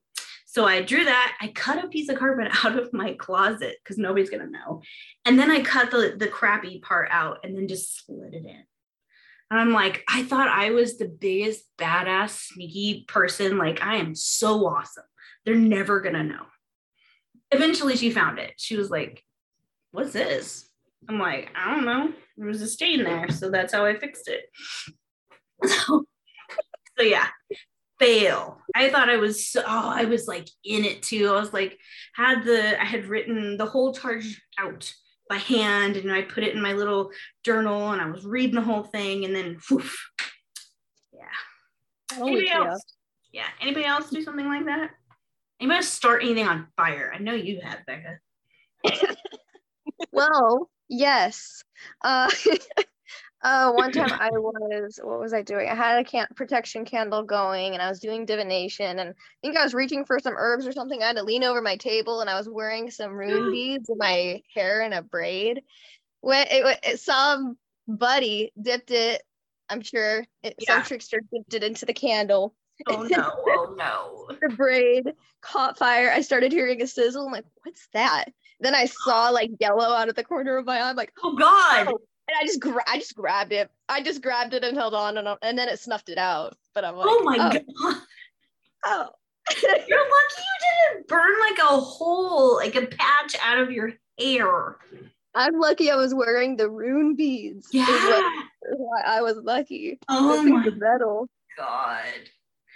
[0.55, 1.37] So I drew that.
[1.41, 4.83] I cut a piece of carpet out of my closet because nobody's gonna know.
[5.25, 8.63] And then I cut the, the crappy part out and then just slid it in.
[9.51, 13.59] And I'm like, I thought I was the biggest badass sneaky person.
[13.59, 15.03] Like, I am so awesome.
[15.45, 16.47] They're never gonna know.
[17.51, 18.53] Eventually she found it.
[18.57, 19.25] She was like,
[19.91, 20.69] What's this?
[21.09, 22.13] I'm like, I don't know.
[22.37, 23.29] There was a stain there.
[23.31, 24.45] So that's how I fixed it.
[25.67, 26.05] So,
[26.99, 27.29] so yeah,
[27.99, 28.61] fail.
[28.75, 31.29] I thought I was so, oh, I was like in it too.
[31.29, 31.79] I was like,
[32.15, 34.93] had the, I had written the whole charge out
[35.29, 37.11] by hand and I put it in my little
[37.45, 40.11] journal and I was reading the whole thing and then whoof.
[41.13, 42.21] Yeah.
[42.21, 42.83] Anybody else?
[43.33, 43.49] Yeah.
[43.61, 44.91] Anybody else do something like that?
[45.61, 47.13] Anybody start anything on fire?
[47.15, 48.19] I know you have, Becca.
[50.13, 51.63] well, yes.
[52.03, 52.31] Uh,
[53.45, 55.69] Uh, one time I was, what was I doing?
[55.69, 59.57] I had a can- protection candle going and I was doing divination and I think
[59.59, 61.03] I was reaching for some herbs or something.
[61.03, 63.99] I had to lean over my table and I was wearing some rune beads in
[63.99, 65.61] my hair in a braid.
[66.23, 69.23] When it, it some buddy dipped it,
[69.69, 70.77] I'm sure it, yeah.
[70.77, 72.55] some trickster dipped it into the candle.
[72.87, 74.37] Oh no, oh no.
[74.41, 75.13] the braid
[75.43, 76.11] caught fire.
[76.11, 77.27] I started hearing a sizzle.
[77.27, 78.25] I'm like, what's that?
[78.61, 80.89] Then I saw like yellow out of the corner of my eye.
[80.89, 81.89] I'm like, oh God.
[81.89, 84.95] Oh and I just gra- I just grabbed it, I just grabbed it and held
[84.95, 86.57] on, and, and then it snuffed it out.
[86.75, 87.65] But I'm like, oh my oh, god.
[88.85, 89.09] oh.
[89.63, 94.77] You're lucky you didn't burn like a hole, like a patch out of your hair.
[95.35, 97.69] I'm lucky I was wearing the rune beads.
[97.73, 97.85] Yeah.
[98.77, 99.99] why I was lucky.
[100.09, 101.29] Oh my metal.
[101.59, 102.05] god.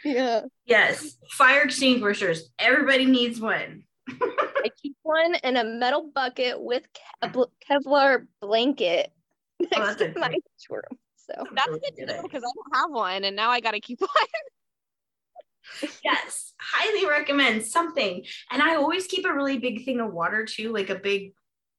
[0.04, 0.42] Yeah.
[0.66, 1.16] Yes.
[1.30, 2.50] Fire extinguishers.
[2.58, 3.84] Everybody needs one.
[4.10, 6.82] I keep one in a metal bucket with
[7.22, 7.28] a
[7.68, 9.12] Kevlar blanket
[9.60, 10.82] next Oh, to my great- room.
[11.16, 13.80] So That's Really good to know because I don't have one and now I gotta
[13.80, 14.00] keep
[15.80, 15.90] one.
[16.02, 18.24] Yes, highly recommend something.
[18.50, 21.34] And I always keep a really big thing of water too, like a big,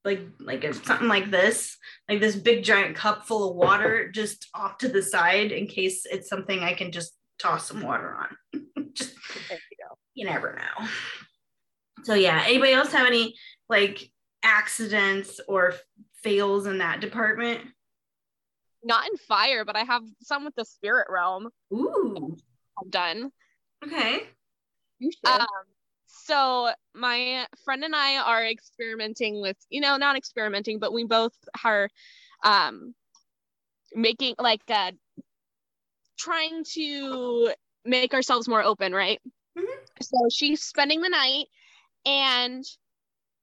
[0.06, 1.76] like like a, something like this,
[2.08, 6.06] like this big giant cup full of water, just off to the side in case
[6.06, 8.16] it's something I can just toss some water
[8.54, 8.64] on.
[8.94, 10.88] just you you never know.
[12.04, 13.36] So yeah, anybody else have any
[13.70, 14.12] like
[14.44, 15.74] accidents or
[16.24, 17.62] fails in that department?
[18.84, 22.38] Not in fire, but I have some with the spirit realm Ooh,
[22.80, 23.32] I've done.
[23.86, 24.24] okay.
[25.00, 25.30] You should.
[25.30, 25.48] Um,
[26.06, 31.34] so my friend and I are experimenting with, you know, not experimenting, but we both
[31.64, 31.90] are
[32.44, 32.94] um
[33.94, 34.92] making like uh
[36.18, 37.54] trying to
[37.86, 39.20] make ourselves more open, right?
[39.58, 39.66] Mhm.
[40.02, 41.46] So she's spending the night
[42.06, 42.64] and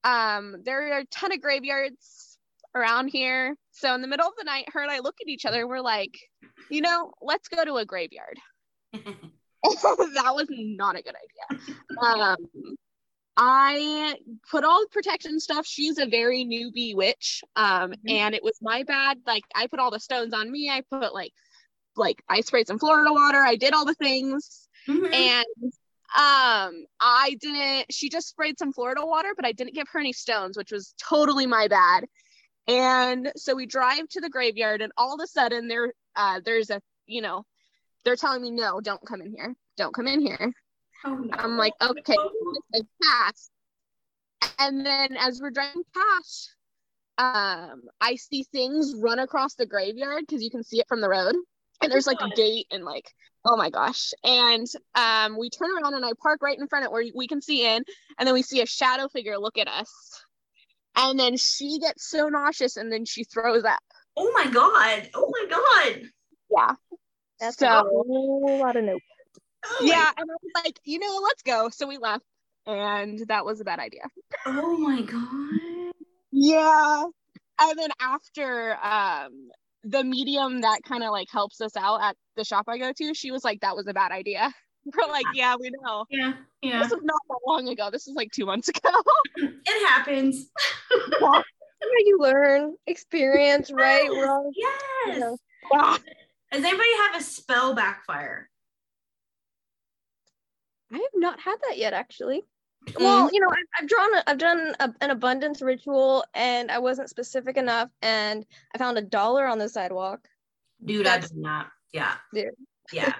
[0.05, 2.26] um there are a ton of graveyards
[2.77, 3.57] around here.
[3.72, 5.68] So in the middle of the night, her and I look at each other and
[5.68, 6.16] we're like,
[6.70, 8.39] you know, let's go to a graveyard.
[8.93, 11.62] that was not a good idea.
[12.01, 12.37] Um,
[13.37, 14.14] I
[14.51, 15.66] put all the protection stuff.
[15.66, 17.43] She's a very newbie witch.
[17.55, 18.11] Um, Mhm.
[18.11, 19.18] and it was my bad.
[19.27, 20.70] Like I put all the stones on me.
[20.70, 21.33] I put like
[21.97, 23.43] like I sprayed some Florida water.
[23.43, 24.68] I did all the things.
[24.87, 25.12] Mhm.
[25.12, 25.72] And
[26.16, 30.12] um I didn't she just sprayed some Florida water, but I didn't give her any
[30.12, 32.07] stones, which was totally my bad.
[32.69, 36.71] And so we drive to the graveyard and all of a sudden there uh there's
[36.71, 37.45] a you know
[38.05, 39.55] they're telling me no, don't come in here.
[39.77, 40.53] Don't come in here.
[41.05, 41.37] Oh, no.
[41.37, 42.17] I'm like, okay,
[42.73, 43.51] is.
[44.59, 46.55] And then as we're driving past,
[47.19, 51.09] um, I see things run across the graveyard because you can see it from the
[51.09, 51.35] road.
[51.83, 53.12] And there's like a gate and like,
[53.45, 54.12] oh my gosh.
[54.25, 57.43] And um, we turn around and I park right in front of where we can
[57.43, 57.85] see in,
[58.19, 59.91] and then we see a shadow figure look at us.
[60.97, 63.82] And then she gets so nauseous and then she throws up.
[64.16, 65.11] Oh my god.
[65.14, 66.03] Oh my god.
[66.51, 66.74] Yeah.
[67.38, 69.03] That's so a whole lot of nope.
[69.66, 70.11] Oh my- yeah.
[70.16, 71.68] And I was like, you know, let's go.
[71.70, 72.24] So we left.
[72.66, 74.03] And that was a bad idea.
[74.47, 75.92] Oh my god.
[76.32, 77.05] Yeah.
[77.61, 79.51] And then after um
[79.84, 83.14] the medium that kind of like helps us out at the shop I go to,
[83.14, 84.53] she was like, that was a bad idea.
[84.97, 86.05] We're like, yeah, we know.
[86.11, 86.34] Yeah.
[86.62, 86.82] Yeah.
[86.82, 87.91] This is not that long ago.
[87.91, 88.91] This is like two months ago.
[89.39, 90.49] It happens.
[91.20, 91.43] How
[91.99, 94.53] you learn, experience, right, Yes, wrong.
[94.55, 95.18] Yes.
[95.18, 95.37] know.
[95.72, 95.97] Yeah.
[96.53, 98.49] Does anybody have a spell backfire?
[100.93, 102.45] I have not had that yet, actually.
[102.99, 103.32] Well, mm.
[103.32, 107.11] you know, I've, I've drawn, a, I've done a, an abundance ritual, and I wasn't
[107.11, 110.26] specific enough, and I found a dollar on the sidewalk.
[110.84, 111.66] Dude, I've done that.
[111.93, 112.14] Yeah.
[112.32, 112.51] Dude.
[112.93, 113.14] Yeah.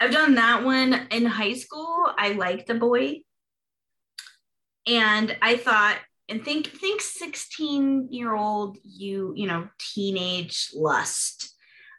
[0.00, 2.12] I've done that one in high school.
[2.18, 3.22] I liked a boy.
[4.86, 11.54] And I thought, and think think 16 year old you, you know, teenage lust.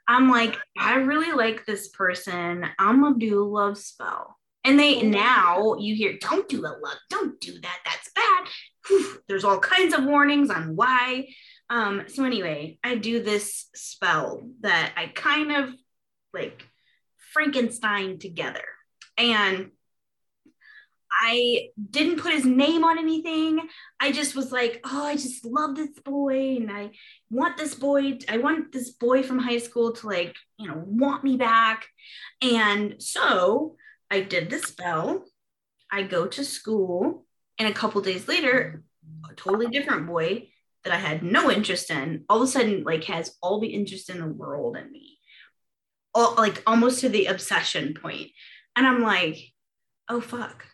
[0.08, 2.66] I'm like, I really like this person.
[2.78, 4.38] I'm gonna do a love spell.
[4.64, 7.80] And they now you hear, don't do a love, don't do that.
[7.86, 8.48] That's bad.
[8.88, 11.28] Whew, there's all kinds of warnings on why.
[11.70, 15.74] Um, so anyway, I do this spell that I kind of
[16.34, 16.68] like
[17.36, 18.64] Frankenstein together.
[19.18, 19.72] And
[21.12, 23.60] I didn't put his name on anything.
[24.00, 26.92] I just was like, oh, I just love this boy and I
[27.30, 31.24] want this boy, I want this boy from high school to like, you know, want
[31.24, 31.86] me back.
[32.42, 33.76] And so
[34.10, 35.26] I did the spell.
[35.92, 37.26] I go to school,
[37.60, 38.84] and a couple days later,
[39.30, 40.50] a totally different boy
[40.84, 44.10] that I had no interest in, all of a sudden, like, has all the interest
[44.10, 45.15] in the world in me,
[46.16, 48.32] like, almost to the obsession point.
[48.76, 49.38] And I'm like,
[50.10, 50.66] oh, fuck.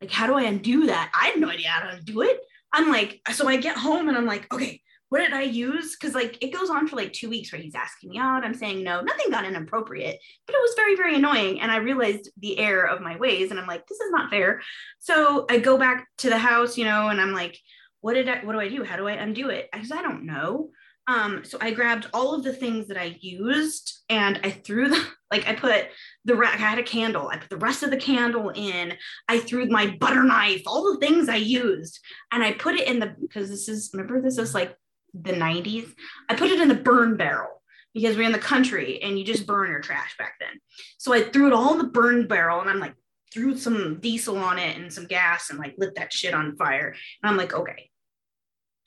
[0.00, 1.10] Like, how do I undo that?
[1.14, 2.40] I had no idea how to undo it.
[2.72, 5.96] I'm like, so I get home and I'm like, okay, what did I use?
[5.96, 8.44] Because like it goes on for like two weeks where he's asking me out.
[8.44, 11.60] I'm saying no, nothing got inappropriate, but it was very, very annoying.
[11.60, 13.50] And I realized the error of my ways.
[13.50, 14.60] And I'm like, this is not fair.
[14.98, 17.58] So I go back to the house, you know, and I'm like,
[18.00, 18.84] what did I what do I do?
[18.84, 19.68] How do I undo it?
[19.72, 20.70] Because I don't know.
[21.08, 25.06] Um, so I grabbed all of the things that I used and I threw the
[25.30, 25.88] like I put
[26.24, 27.28] the I had a candle.
[27.28, 28.94] I put the rest of the candle in.
[29.28, 32.00] I threw my butter knife, all the things I used,
[32.32, 34.76] and I put it in the because this is remember this is like
[35.14, 35.92] the 90s.
[36.28, 37.62] I put it in the burn barrel
[37.94, 40.60] because we are in the country and you just burn your trash back then.
[40.98, 42.94] So I threw it all in the burn barrel and I'm like,
[43.32, 46.94] threw some diesel on it and some gas and like lit that shit on fire.
[47.22, 47.90] And I'm like, okay,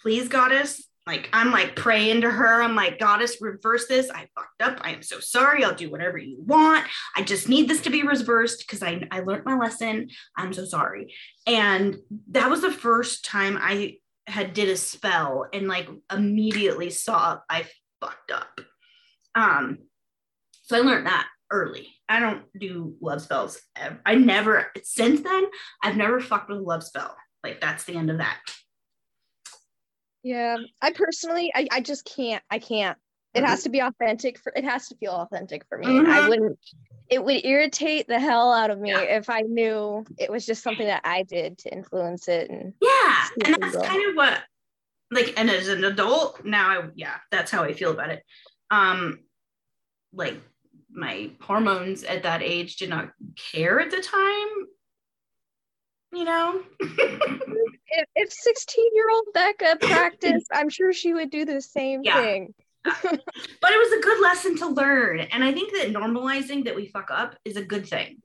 [0.02, 0.89] please, goddess.
[1.10, 2.62] Like, I'm like praying to her.
[2.62, 4.12] I'm like, goddess, reverse this.
[4.12, 4.78] I fucked up.
[4.82, 5.64] I am so sorry.
[5.64, 6.86] I'll do whatever you want.
[7.16, 10.10] I just need this to be reversed because I, I learned my lesson.
[10.38, 11.16] I'm so sorry.
[11.48, 11.98] And
[12.30, 13.96] that was the first time I
[14.28, 17.66] had did a spell and like immediately saw I
[18.00, 18.62] fucked up.
[19.34, 19.80] Um,
[20.62, 21.88] so I learned that early.
[22.08, 23.60] I don't do love spells.
[24.06, 25.46] I never since then
[25.82, 27.16] I've never fucked with a love spell.
[27.44, 28.40] Like that's the end of that.
[30.24, 32.44] Yeah, I personally, I, I just can't.
[32.50, 32.98] I can't.
[33.34, 34.52] It has to be authentic for.
[34.56, 35.86] It has to feel authentic for me.
[35.86, 36.08] Mhm.
[36.10, 36.60] I wouldn't.
[37.10, 39.02] It would irritate the hell out of me Yeah.
[39.02, 42.50] if I knew it was just something that I did to influence it.
[42.50, 43.84] And Yeah, and that's go.
[43.84, 44.44] kind of what
[45.12, 48.24] like and as an adult now I yeah, that's how I feel about it.
[48.70, 49.20] Um
[50.14, 50.40] like
[50.92, 53.12] my hormones at that age did not
[53.52, 54.48] care at the time.
[56.12, 56.62] You know?
[56.80, 62.22] if, if 16 year old Becca practiced, I'm sure she would do the same Yeah.
[62.22, 62.54] thing.
[62.84, 65.20] but it was a good lesson to learn.
[65.20, 68.22] And i think that normalizing that we fuck up is a good thing.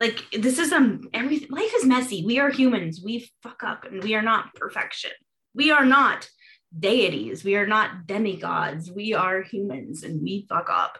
[0.00, 2.24] Like this is um everything life is messy.
[2.26, 3.00] We are humans.
[3.04, 5.12] We fuck up and we are not perfection.
[5.54, 6.28] We are not
[6.76, 7.44] deities.
[7.44, 8.90] We are not demigods.
[8.90, 10.98] We are humans and we fuck up.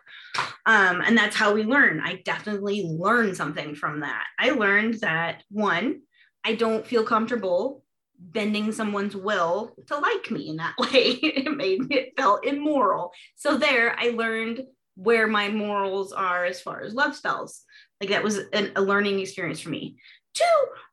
[0.67, 2.01] Um and that's how we learn.
[2.05, 4.25] I definitely learned something from that.
[4.39, 6.03] I learned that one
[6.45, 7.83] i don't feel comfortable
[8.31, 10.89] bending someone's will to like me in that way.
[10.91, 13.13] it made me it felt immoral.
[13.35, 14.63] So there I learned
[14.95, 17.63] where my morals are as far as love spells.
[18.01, 19.97] Like that was an, a learning experience for me.
[20.35, 20.45] Two,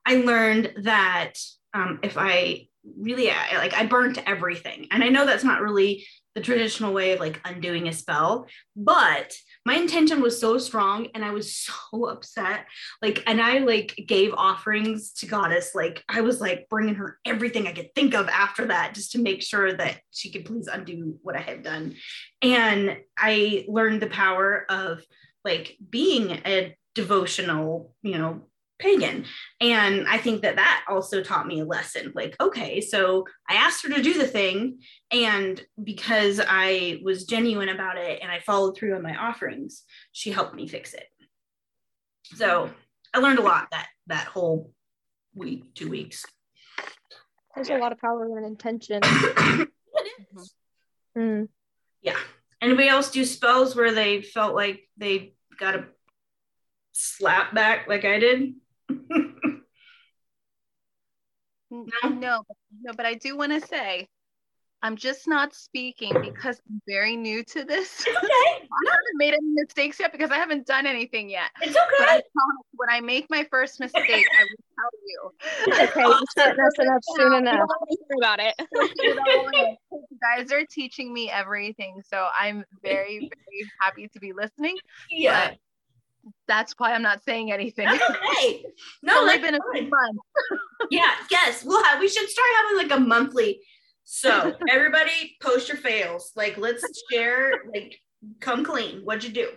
[0.06, 1.34] I learned that
[1.74, 2.66] um, if I
[2.98, 4.88] really I, like I burnt everything.
[4.90, 8.46] And I know that's not really the traditional way of like undoing a spell,
[8.76, 9.34] but
[9.66, 11.54] my intention was so strong and I was
[11.92, 12.66] so upset.
[13.02, 15.74] Like and i like gave offerings to goddess.
[15.74, 19.18] Like i was like bringing her everything i could think of after that just to
[19.18, 21.94] make sure that she could please undo what i had done.
[22.42, 25.02] And i learned the power of
[25.44, 28.42] like being a devotional you know
[28.80, 29.24] pagan
[29.60, 33.82] and i think that that also taught me a lesson like okay so i asked
[33.82, 34.78] her to do the thing
[35.10, 40.30] and because i was genuine about it and i followed through on my offerings she
[40.32, 41.06] helped me fix it
[42.34, 42.70] so
[43.12, 44.72] I learned a lot that that whole
[45.34, 46.24] week, two weeks.
[47.54, 49.00] There's a lot of power in intention.
[49.92, 50.54] It is.
[51.18, 51.48] Mm.
[52.00, 52.16] Yeah.
[52.62, 55.84] Anybody else do spells where they felt like they got a
[56.92, 58.54] slap back like I did?
[61.70, 61.84] No?
[62.08, 62.42] No,
[62.82, 64.08] no, but I do want to say,
[64.82, 68.06] I'm just not speaking because I'm very new to this.
[68.20, 68.66] Okay.
[68.72, 71.50] I haven't made any mistakes yet because I haven't done anything yet.
[71.60, 72.22] It's But I okay.
[72.72, 75.84] when I make my first mistake, I will tell you.
[75.84, 76.00] Okay,
[76.84, 77.68] you up soon enough.
[78.18, 78.54] About it.
[79.02, 84.76] you guys are teaching me everything, so I'm very, very happy to be listening.
[85.10, 85.52] Yeah.
[86.48, 87.86] That's why I'm not saying anything.
[87.86, 88.64] That's okay.
[89.02, 89.82] No, that's been a fine.
[89.82, 90.18] few months.
[90.90, 91.62] Yeah, yes.
[91.62, 93.60] We'll have we should start having like a monthly.
[94.04, 96.32] So everybody post your fails.
[96.34, 98.00] Like let's share, like
[98.40, 99.02] come clean.
[99.02, 99.48] What'd you do?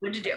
[0.00, 0.36] What'd you do?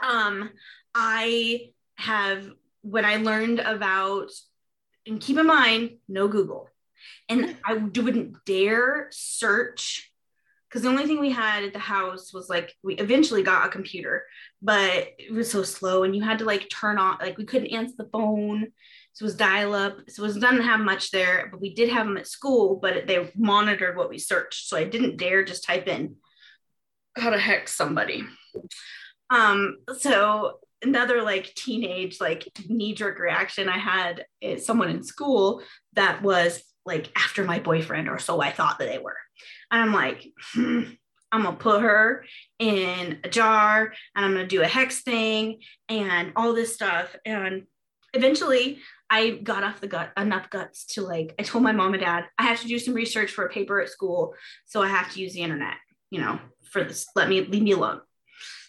[0.00, 0.50] Um,
[0.94, 2.48] I have
[2.82, 4.30] when I learned about
[5.06, 6.68] and keep in mind, no Google.
[7.28, 10.10] And I wouldn't dare search
[10.74, 13.70] because the only thing we had at the house was like we eventually got a
[13.70, 14.24] computer,
[14.60, 17.68] but it was so slow and you had to like turn on like we couldn't
[17.68, 18.66] answer the phone.
[19.12, 19.98] So it was dial up.
[20.08, 23.30] So it doesn't have much there, but we did have them at school, but they
[23.36, 24.66] monitored what we searched.
[24.66, 26.16] So I didn't dare just type in
[27.16, 28.24] how to hex somebody.
[29.30, 35.62] Um, so another like teenage like knee-jerk reaction I had is someone in school
[35.92, 39.18] that was like after my boyfriend, or so I thought that they were.
[39.70, 40.82] And I'm like, hmm,
[41.32, 42.24] I'm gonna put her
[42.58, 47.14] in a jar and I'm gonna do a hex thing and all this stuff.
[47.26, 47.64] And
[48.12, 48.78] eventually
[49.10, 52.24] I got off the gut enough guts to like, I told my mom and dad,
[52.38, 54.34] I have to do some research for a paper at school.
[54.64, 55.76] So I have to use the internet,
[56.10, 56.38] you know,
[56.70, 57.06] for this.
[57.14, 58.00] Let me leave me alone.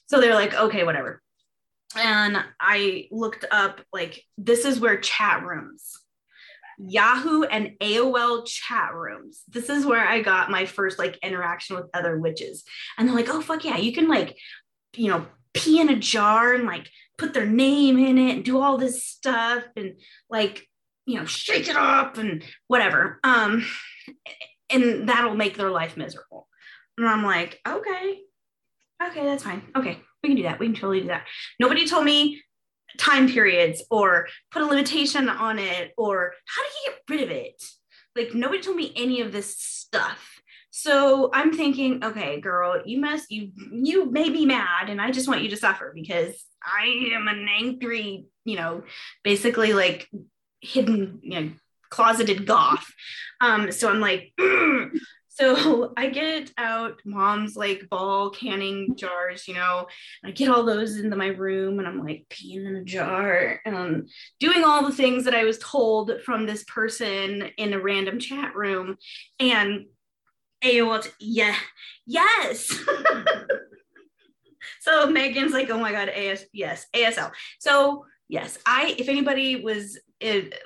[0.07, 1.21] So they're like, okay, whatever.
[1.97, 5.99] And I looked up like this is where chat rooms,
[6.77, 9.43] Yahoo and AOL chat rooms.
[9.47, 12.63] This is where I got my first like interaction with other witches.
[12.97, 14.37] And they're like, oh fuck yeah, you can like,
[14.95, 18.61] you know, pee in a jar and like put their name in it and do
[18.61, 19.93] all this stuff and
[20.29, 20.67] like,
[21.05, 23.19] you know, shake it up and whatever.
[23.23, 23.65] Um,
[24.69, 26.47] and that'll make their life miserable.
[26.97, 28.21] And I'm like, okay,
[29.03, 29.63] okay, that's fine.
[29.75, 30.59] Okay, we can do that.
[30.59, 31.25] We can totally do that.
[31.59, 32.41] Nobody told me
[32.97, 37.31] time periods or put a limitation on it or how do you get rid of
[37.35, 37.63] it?
[38.15, 40.35] Like nobody told me any of this stuff.
[40.71, 45.27] So I'm thinking, okay, girl, you must you you may be mad, and I just
[45.27, 48.83] want you to suffer because I am an angry, you know,
[49.23, 50.09] basically like
[50.59, 51.51] hidden, you know,
[51.89, 52.85] closeted goth.
[53.39, 54.33] Um, so I'm like,
[55.35, 59.87] so I get out mom's like ball canning jars, you know,
[60.23, 64.09] I get all those into my room and I'm like peeing in a jar and
[64.39, 68.55] doing all the things that I was told from this person in a random chat
[68.55, 68.95] room.
[69.39, 69.85] And
[70.63, 71.55] AOL, yeah,
[72.05, 72.73] yes.
[74.79, 77.31] so Megan's like, oh my God, AS, yes, ASL.
[77.59, 80.57] So yes, I, if anybody was, it,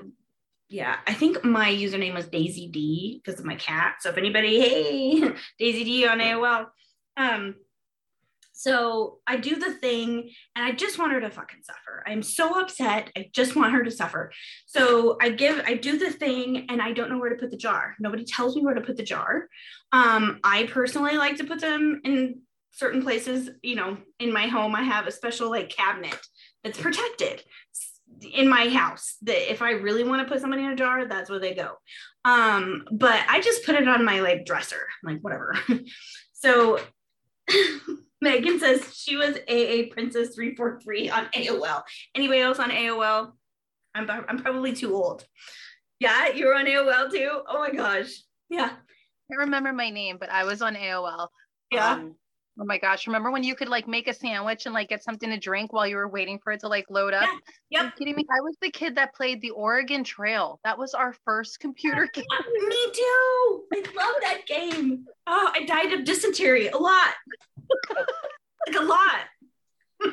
[0.70, 3.96] yeah, I think my username was Daisy D because of my cat.
[4.02, 6.68] So if anybody, hey, Daisy D on AOL.
[7.18, 7.56] Um,
[8.54, 12.04] so I do the thing and I just want her to fucking suffer.
[12.06, 13.10] I'm so upset.
[13.16, 14.32] I just want her to suffer.
[14.68, 17.58] So I give, I do the thing and I don't know where to put the
[17.58, 17.96] jar.
[18.00, 19.48] Nobody tells me where to put the jar.
[19.92, 22.42] Um, I personally like to put them in
[22.72, 23.50] certain places.
[23.64, 26.20] You know, in my home, I have a special like cabinet
[26.64, 27.42] that's protected
[28.24, 31.30] in my house that if I really want to put somebody in a jar, that's
[31.30, 31.74] where they go.
[32.26, 35.58] Um, but I just put it on my like dresser, like whatever.
[36.34, 36.80] so
[38.22, 41.84] Megan says she was AA Princess 343 on AOL.
[42.16, 43.32] Anybody else on AOL?
[43.96, 45.26] I'm, I'm probably too old.
[46.00, 47.42] Yeah, you were on AOL too?
[47.48, 48.12] Oh my gosh.
[48.50, 48.66] Yeah.
[48.66, 51.28] I can't remember my name, but I was on AOL.
[51.72, 51.94] Yeah.
[51.94, 52.16] Um,
[52.60, 53.08] oh my gosh.
[53.08, 55.88] Remember when you could like make a sandwich and like get something to drink while
[55.88, 57.24] you were waiting for it to like load up?
[57.24, 57.38] Yeah.
[57.70, 57.82] Yep.
[57.82, 58.26] Are you kidding me?
[58.30, 60.60] I was the kid that played the Oregon Trail.
[60.64, 62.26] That was our first computer game.
[62.68, 63.64] me too.
[63.74, 65.06] I love that game.
[65.28, 67.14] Oh, I died of dysentery a lot
[68.68, 69.26] like a lot.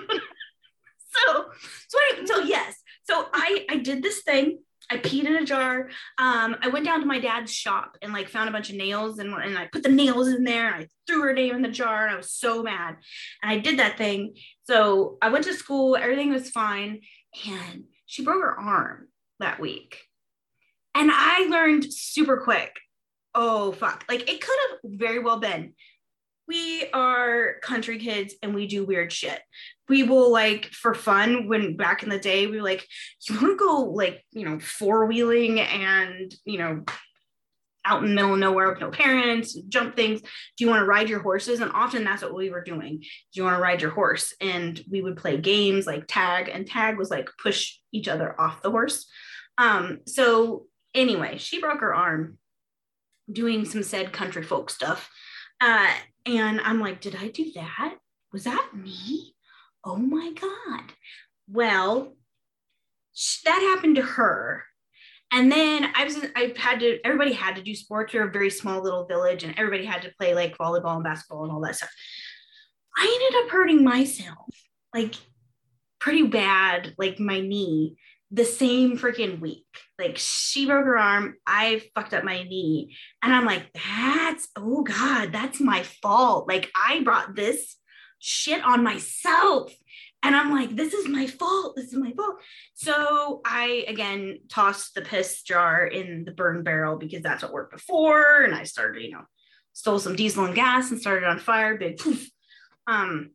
[1.09, 1.45] so,
[1.89, 2.75] so, anyway, so yes.
[3.05, 4.59] So I I did this thing.
[4.91, 5.89] I peed in a jar.
[6.19, 9.19] Um, I went down to my dad's shop and like found a bunch of nails
[9.19, 11.69] and, and I put the nails in there and I threw her name in the
[11.69, 12.97] jar and I was so mad.
[13.43, 14.35] And I did that thing.
[14.65, 17.01] So I went to school, everything was fine.
[17.49, 19.09] And she broke her arm
[19.41, 20.03] that week.
[20.95, 22.77] And I learned super quick.
[23.35, 24.05] Oh fuck.
[24.09, 25.75] Like it could have very well been
[26.49, 29.41] we are country kids and we do weird shit.
[29.89, 32.87] We will like for fun when back in the day we were like,
[33.29, 36.85] you want to go like, you know, four wheeling and, you know,
[37.85, 40.21] out in the middle of nowhere with no parents, jump things.
[40.21, 41.61] Do you want to ride your horses?
[41.61, 42.99] And often that's what we were doing.
[42.99, 44.35] Do you want to ride your horse?
[44.41, 48.63] And we would play games like tag, and tag was like push each other off
[48.63, 49.09] the horse.
[49.57, 52.39] Um, so anyway, she broke her arm
[53.31, 55.09] doing some said country folk stuff.
[55.61, 55.93] Uh,
[56.27, 57.97] and I'm like, did I do that?
[58.33, 59.35] Was that me?
[59.85, 60.93] Oh my God.
[61.49, 62.17] Well,
[63.45, 64.65] that happened to her.
[65.33, 68.13] And then I was, I had to, everybody had to do sports.
[68.13, 71.05] We are a very small little village and everybody had to play like volleyball and
[71.05, 71.91] basketball and all that stuff.
[72.97, 74.49] I ended up hurting myself
[74.95, 75.15] like
[75.99, 77.97] pretty bad, like my knee
[78.31, 79.67] the same freaking week.
[79.99, 82.97] Like she broke her arm, I fucked up my knee.
[83.23, 86.49] And I'm like, that's, oh God, that's my fault.
[86.49, 87.77] Like I brought this
[88.19, 89.73] shit on myself.
[90.23, 91.77] And I'm like, this is my fault.
[91.77, 92.37] This is my fault.
[92.75, 97.73] So I again tossed the piss jar in the burn barrel because that's what worked
[97.73, 98.43] before.
[98.43, 99.25] And I started, you know,
[99.73, 102.29] stole some diesel and gas and started on fire, big poof.
[102.89, 103.31] Um,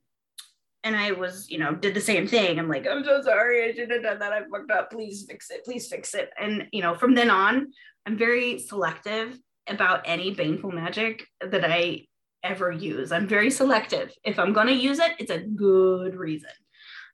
[0.83, 2.57] and I was, you know, did the same thing.
[2.57, 3.63] I'm like, I'm so sorry.
[3.63, 4.33] I shouldn't have done that.
[4.33, 4.91] I fucked up.
[4.91, 5.63] Please fix it.
[5.63, 6.31] Please fix it.
[6.39, 7.71] And, you know, from then on,
[8.05, 12.07] I'm very selective about any baneful magic that I
[12.43, 13.11] ever use.
[13.11, 14.11] I'm very selective.
[14.23, 16.49] If I'm going to use it, it's a good reason.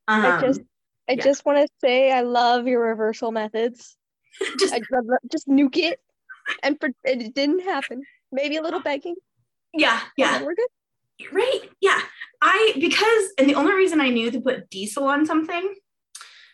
[0.08, 0.62] Um, I just,
[1.10, 1.24] I yeah.
[1.24, 3.98] just want to say I love your reversal methods.
[4.60, 4.80] just, I
[5.30, 6.00] just nuke it.
[6.64, 8.04] And for, it didn't happen.
[8.32, 9.16] Maybe a little begging.
[9.74, 10.00] Yeah.
[10.16, 10.42] Yeah.
[10.44, 10.68] We're good.
[11.34, 11.70] Right.
[11.82, 12.00] Yeah.
[12.42, 15.74] I, because, and the only reason I knew to put diesel on something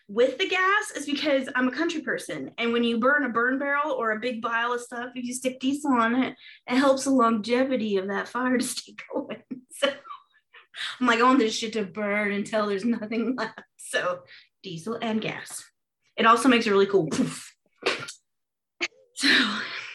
[0.08, 2.50] with the gas is because I'm a country person.
[2.58, 5.34] And when you burn a burn barrel or a big pile of stuff, if you
[5.34, 6.36] stick diesel on it,
[6.70, 9.42] it helps the longevity of that fire to stay going.
[9.70, 9.92] So
[11.00, 13.60] I'm like, I want this shit to burn until there's nothing left.
[13.76, 14.20] So
[14.62, 15.64] diesel and gas.
[16.16, 17.50] It also makes a really cool poof.
[19.16, 19.28] So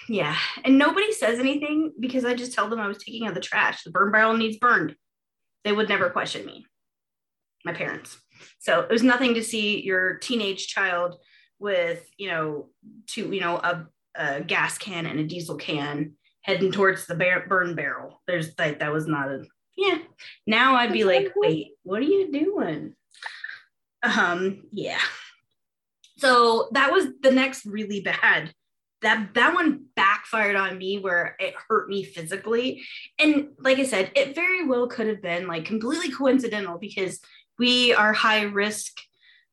[0.07, 0.37] yeah.
[0.63, 3.83] And nobody says anything because I just tell them I was taking out the trash.
[3.83, 4.95] The burn barrel needs burned.
[5.63, 6.65] They would never question me,
[7.65, 8.17] my parents.
[8.59, 11.15] So it was nothing to see your teenage child
[11.59, 12.69] with, you know,
[13.07, 13.85] two, you know, a,
[14.15, 18.21] a gas can and a diesel can heading towards the bar- burn barrel.
[18.27, 19.43] There's like that was not a
[19.77, 19.99] yeah.
[20.45, 22.95] Now I'd be like, wait, what are you doing?
[24.03, 24.99] Um, yeah.
[26.17, 28.53] So that was the next really bad.
[29.01, 29.85] That that one
[30.19, 32.83] backfired on me where it hurt me physically.
[33.17, 37.19] And like I said, it very well could have been like completely coincidental because
[37.57, 38.97] we are high risk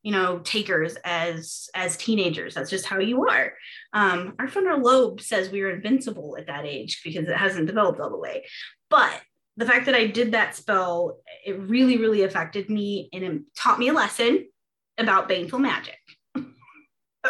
[0.03, 2.55] you know takers as as teenagers.
[2.55, 3.53] That's just how you are.
[3.93, 7.99] Um, our frontal lobe says we are invincible at that age because it hasn't developed
[7.99, 8.47] all the way.
[8.89, 9.21] But
[9.57, 13.79] the fact that i did that spell it really really affected me and it taught
[13.79, 14.47] me a lesson
[14.99, 15.96] about baneful magic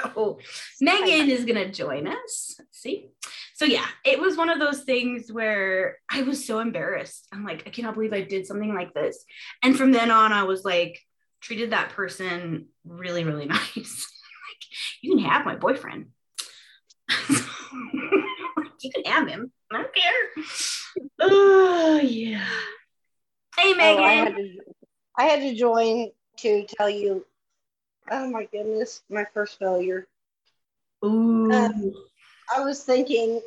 [0.03, 0.39] so oh,
[0.81, 3.11] megan is going to join us let's see
[3.55, 7.63] so yeah it was one of those things where i was so embarrassed i'm like
[7.67, 9.25] i cannot believe i did something like this
[9.63, 11.01] and from then on i was like
[11.41, 13.73] treated that person really, really nice.
[13.77, 14.63] like,
[15.01, 16.07] you can have my boyfriend.
[17.29, 19.53] you can have him.
[19.73, 20.45] I don't care.
[21.21, 22.47] Oh yeah.
[23.57, 24.03] Hey Megan.
[24.03, 24.57] Oh, I, had to,
[25.19, 27.25] I had to join to tell you.
[28.11, 30.07] Oh my goodness, my first failure.
[31.05, 31.51] Ooh.
[31.51, 31.93] Um,
[32.55, 33.41] I was thinking,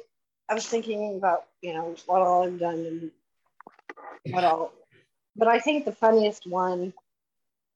[0.49, 3.11] I was thinking about you know what all I've done and
[4.33, 4.73] what all,
[5.35, 6.93] but I think the funniest one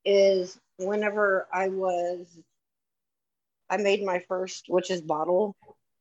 [0.06, 2.26] is whenever I was,
[3.70, 5.56] I made my first witch's bottle.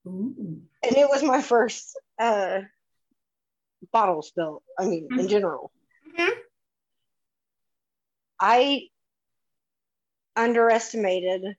[0.06, 0.60] Ooh.
[0.82, 2.62] And it was my first uh,
[3.92, 4.62] bottle spill.
[4.78, 5.20] I mean, mm-hmm.
[5.20, 5.70] in general.
[6.08, 6.32] Mm-hmm.
[8.40, 8.88] I
[10.36, 11.56] underestimated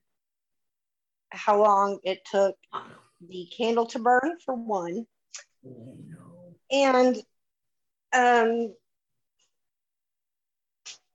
[1.32, 2.56] how long it took
[3.28, 5.06] the candle to burn, for one.
[6.72, 7.18] And
[8.14, 8.74] um,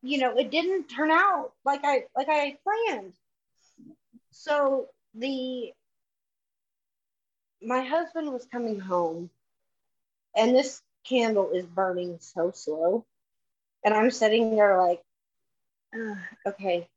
[0.03, 3.13] you know, it didn't turn out like I like I planned.
[4.31, 5.73] So the
[7.61, 9.31] my husband was coming home
[10.37, 13.05] and this candle is burning so slow.
[13.85, 15.03] And I'm sitting there like,
[16.47, 16.89] okay,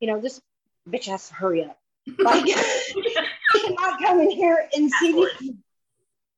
[0.00, 0.40] you know, this
[0.88, 1.78] bitch has to hurry up.
[2.18, 5.52] Like, cannot come in here and see these,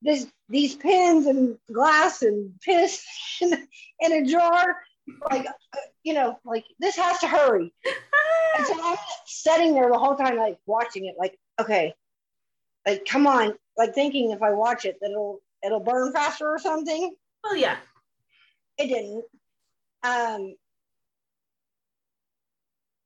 [0.01, 3.05] this, these pins and glass and piss
[3.41, 3.67] in,
[4.01, 4.77] in a jar
[5.29, 5.45] like
[6.03, 7.73] you know like this has to hurry.
[8.57, 11.93] And so i'm sitting there the whole time like watching it like okay
[12.85, 16.59] like come on like thinking if i watch it that it'll it'll burn faster or
[16.59, 17.15] something.
[17.43, 17.77] Well yeah.
[18.77, 19.23] It didn't.
[20.03, 20.55] Um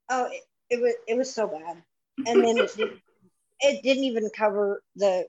[0.10, 1.82] oh it, it was it was so bad.
[2.26, 2.90] And then it, did,
[3.60, 5.28] it didn't even cover the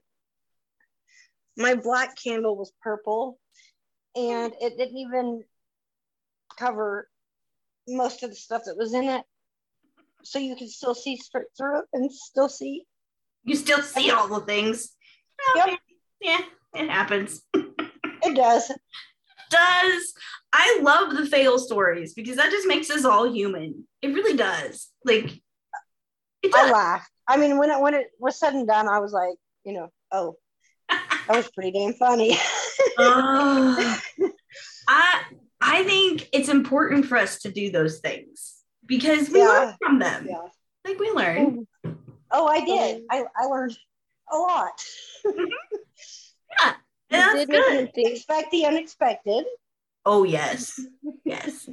[1.57, 3.39] my black candle was purple
[4.15, 5.43] and it didn't even
[6.57, 7.09] cover
[7.87, 9.23] most of the stuff that was in it.
[10.23, 12.83] So you can still see straight through it and still see.
[13.43, 14.93] You still see all the things.
[15.55, 15.79] Yep.
[16.21, 16.41] yeah
[16.73, 17.41] it happens.
[18.23, 18.71] It does
[19.49, 20.13] does
[20.53, 24.89] i love the fail stories because that just makes us all human it really does
[25.05, 25.27] like
[26.43, 26.53] does.
[26.55, 29.35] i laughed i mean when it when it was said and done i was like
[29.63, 30.35] you know oh
[30.89, 32.33] that was pretty damn funny
[32.97, 33.97] uh,
[34.87, 35.23] i
[35.59, 39.47] I think it's important for us to do those things because we yeah.
[39.47, 40.27] learn from them.
[40.29, 40.47] Yeah.
[40.85, 41.67] Like we learn.
[42.31, 43.03] Oh, I did.
[43.09, 43.77] I, I learned
[44.31, 44.83] a lot.
[45.25, 46.73] yeah.
[47.09, 47.91] That's good.
[47.95, 49.45] Expect the unexpected.
[50.05, 50.79] Oh yes.
[51.23, 51.69] Yes.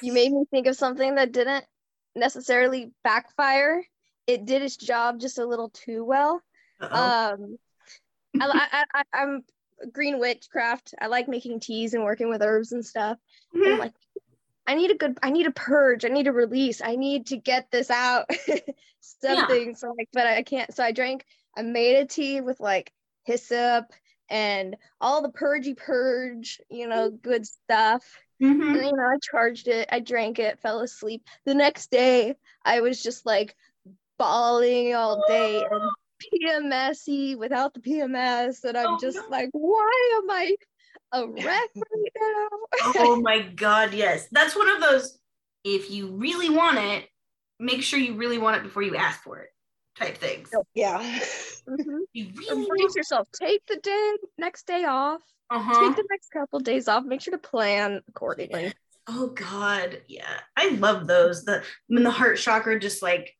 [0.00, 1.64] You made me think of something that didn't
[2.14, 3.84] necessarily backfire.
[4.26, 6.42] It did its job just a little too well.
[6.80, 7.32] Uh-oh.
[7.34, 7.58] Um
[8.40, 9.44] I, I, I, I'm
[9.92, 10.94] green witchcraft.
[11.00, 13.18] I like making teas and working with herbs and stuff.
[13.54, 13.72] Mm-hmm.
[13.72, 13.92] I'm like,
[14.66, 16.04] I need a good, I need a purge.
[16.04, 16.80] I need a release.
[16.82, 18.26] I need to get this out.
[19.00, 19.68] Something.
[19.68, 19.74] Yeah.
[19.74, 20.72] So like, but I can't.
[20.72, 21.24] So I drank,
[21.56, 22.92] I made a tea with like
[23.24, 23.86] hyssop
[24.28, 28.04] and all the purgy purge, you know, good stuff.
[28.42, 28.62] Mm-hmm.
[28.62, 31.24] And, you know, I charged it, I drank it, fell asleep.
[31.44, 33.54] The next day, I was just like
[34.18, 35.90] bawling all day and
[36.72, 39.24] PMSy without the PMS, and I'm oh, just no.
[39.28, 40.56] like, why am I
[41.12, 42.48] a wreck right now?
[42.96, 44.28] oh my god, yes.
[44.30, 45.18] That's one of those.
[45.64, 47.06] If you really want it,
[47.60, 49.50] make sure you really want it before you ask for it,
[49.98, 50.50] type things.
[50.54, 50.98] Oh, yeah.
[51.68, 51.98] Mm-hmm.
[52.12, 53.28] You really Brace yourself.
[53.32, 55.22] Take the day next day off.
[55.50, 55.86] Uh-huh.
[55.86, 57.04] Take the next couple of days off.
[57.04, 58.72] Make sure to plan accordingly.
[59.08, 61.44] Oh God, yeah, I love those.
[61.44, 63.34] The when the heart chakra just like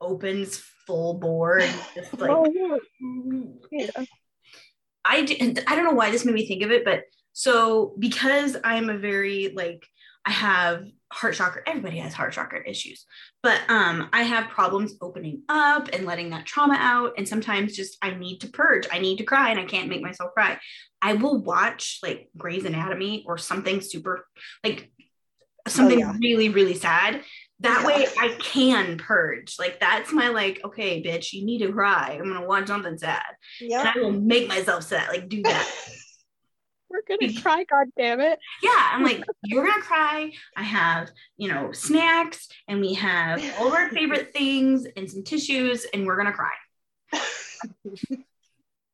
[0.00, 2.80] opens full bore and just like oh,
[3.70, 3.90] yeah.
[5.04, 5.18] I,
[5.66, 7.02] I don't know why this made me think of it but
[7.32, 9.86] so because i'm a very like
[10.24, 13.06] i have heart chakra everybody has heart chakra issues.
[13.42, 17.14] But um i have problems opening up and letting that trauma out.
[17.16, 18.86] And sometimes just i need to purge.
[18.92, 20.58] I need to cry and i can't make myself cry.
[21.00, 24.26] I will watch like Grey's Anatomy or something super
[24.64, 24.90] like
[25.66, 26.14] something yeah.
[26.20, 27.22] really really sad.
[27.60, 27.86] That Yeah.
[27.86, 29.56] way i can purge.
[29.58, 32.18] Like that's my like okay bitch you need to cry.
[32.20, 33.22] I'm gonna watch something sad.
[33.60, 33.92] And Yeah.
[33.94, 35.08] i will make myself sad.
[35.08, 35.66] Like do that
[36.90, 38.38] We're gonna try, god damn it.
[38.62, 40.32] yeah i'm like you're gonna cry.
[40.56, 45.22] I have you know snacks and we have all of our favorite things and some
[45.24, 46.52] tissues and we're gonna cry.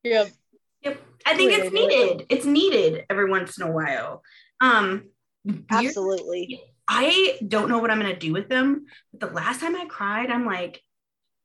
[0.03, 0.29] Yep.
[0.83, 1.03] yep.
[1.25, 2.27] I think it's needed.
[2.29, 4.23] It's needed every once in a while.
[4.61, 5.09] Um
[5.71, 6.61] Absolutely.
[6.89, 10.31] i don't know what i'm gonna do with them but the last time i cried
[10.31, 10.81] i'm like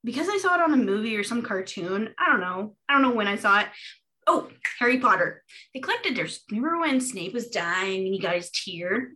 [0.04, 2.76] because i saw it on a movie or some cartoon i don't know.
[2.88, 3.68] I don't know when i saw it
[4.30, 4.48] oh
[4.80, 5.44] harry potter.
[5.74, 9.14] They collected their remember when snape was dying and he got his tear?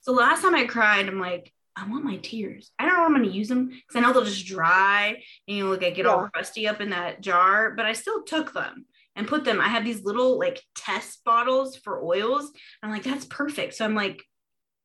[0.00, 2.70] So last time i cried i'm like i want my tears.
[2.78, 5.56] I don't know i'm going to use them because i know they'll just dry and
[5.56, 6.28] you know like i get all Yeah.
[6.34, 9.60] crusty up in that jar but i still took them and put them.
[9.60, 12.52] I have these little like test bottles for oils.
[12.82, 13.74] I'm like that's perfect.
[13.74, 14.24] So i'm like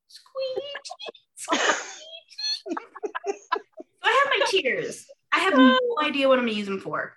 [0.08, 0.60] squeeze
[1.36, 1.58] so
[4.06, 5.06] I have my tears.
[5.32, 6.04] I have no oh.
[6.04, 7.16] idea what I'm gonna use them for.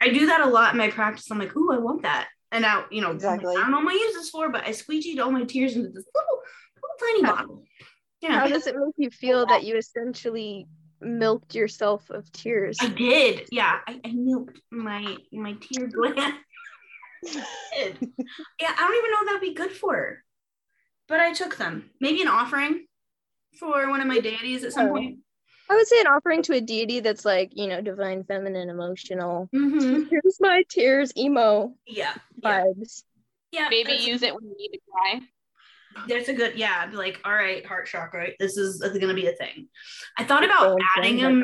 [0.00, 1.30] I do that a lot in my practice.
[1.30, 2.28] I'm like, ooh, I want that.
[2.52, 3.54] And now, you know, Exactly.
[3.56, 5.76] I don't know what I'm gonna use this for, but I squeegeed all my tears
[5.76, 6.40] into this little,
[6.76, 7.64] little tiny How- bottle.
[8.20, 10.66] Yeah, How does it make you feel that you essentially
[11.00, 12.76] milked yourself of tears?
[12.80, 13.46] I did.
[13.52, 16.34] Yeah, I, I milked my my tear gland.
[17.76, 17.92] Yeah,
[18.70, 20.22] I don't even know what that'd be good for,
[21.08, 21.90] but I took them.
[22.00, 22.86] Maybe an offering
[23.58, 24.92] for one of my deities at some Oh.
[24.94, 25.18] point.
[25.70, 29.48] I would say an offering to a deity that's like, you know, divine, feminine, emotional.
[29.54, 30.04] Mm-hmm.
[30.10, 33.02] Here's my tears, emo Yeah, yeah, vibes.
[33.52, 33.68] yeah.
[33.70, 35.20] Maybe use it when you need to cry.
[36.06, 36.86] That's a good, yeah.
[36.86, 39.68] Be like, all right, heart chakra, this is, this is gonna be a thing.
[40.16, 41.42] I thought about Oh, adding them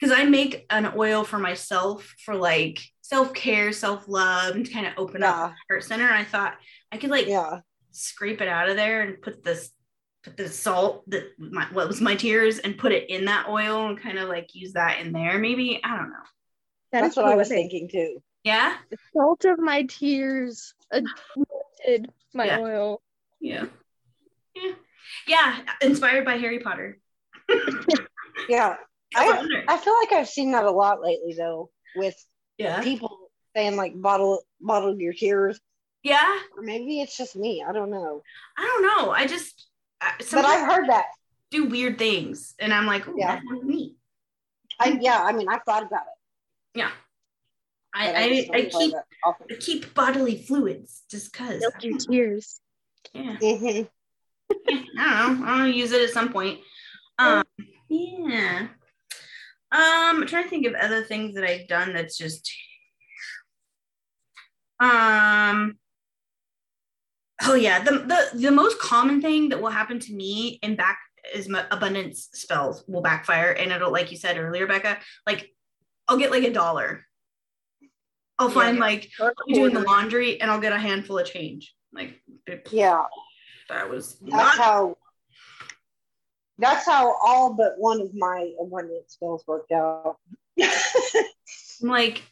[0.00, 4.72] because I make an oil for myself for like self care, self love, and to
[4.72, 5.48] kind of open up Yeah.
[5.48, 6.04] the heart center.
[6.06, 6.54] And I thought
[6.90, 7.60] I could like Yeah.
[7.92, 9.70] scrape it out of there and put this,
[10.24, 13.86] put the salt that my, what was my tears and put it in that oil
[13.88, 15.38] and kind of like use that in there.
[15.38, 16.16] Maybe I don't know.
[16.92, 18.22] That That's what I was thinking too.
[18.44, 22.58] Yeah, The salt of my tears, anointed my Yeah.
[22.60, 23.02] oil.
[23.40, 23.64] yeah,
[24.54, 24.72] yeah,
[25.26, 25.58] yeah.
[25.80, 26.98] Inspired by Harry Potter.
[28.48, 28.76] Yeah.
[29.16, 32.16] I I feel like I've seen that a lot lately though, with
[32.58, 33.16] yeah, people
[33.54, 35.60] saying like bottle bottle your tears.
[36.02, 36.40] yeah.
[36.56, 37.64] Or maybe it's just me.
[37.66, 38.22] I don't know.
[38.58, 39.12] I don't know.
[39.12, 39.73] I just I,
[40.32, 41.06] But I've heard that.
[41.50, 43.34] do weird things, and I'm like, oh, Yeah.
[43.36, 43.96] that's neat.
[44.80, 46.78] I yeah, I mean I've thought about it.
[46.78, 46.90] Yeah.
[47.94, 48.94] I but I, I keep.
[49.24, 51.60] I keep bodily fluids just cause.
[51.60, 52.60] Milk your tears.
[53.12, 53.36] Yeah.
[53.40, 53.88] Mhm.
[54.50, 55.46] I don't know.
[55.46, 56.58] I'll use it at some point.
[57.18, 57.44] Um.
[57.88, 58.66] Yeah.
[59.70, 60.22] Um.
[60.22, 62.52] I'm trying to think of other things that I've done that's just.
[64.80, 65.78] Um.
[67.46, 70.98] Oh yeah, the the the most common thing that will happen to me in back
[71.34, 74.98] is my abundance spells will backfire, and it'll like you said earlier, Becca.
[75.26, 75.50] Like,
[76.08, 77.06] I'll get like a dollar.
[78.38, 78.54] I'll Yeah.
[78.54, 81.74] find like I'll doing the laundry, and I'll get a handful of change.
[81.92, 82.20] Like,
[82.70, 83.04] Yeah.
[83.68, 84.96] that was That's not how
[86.58, 90.18] that's how all but one of my abundance spells worked out.
[90.62, 92.22] I'm like,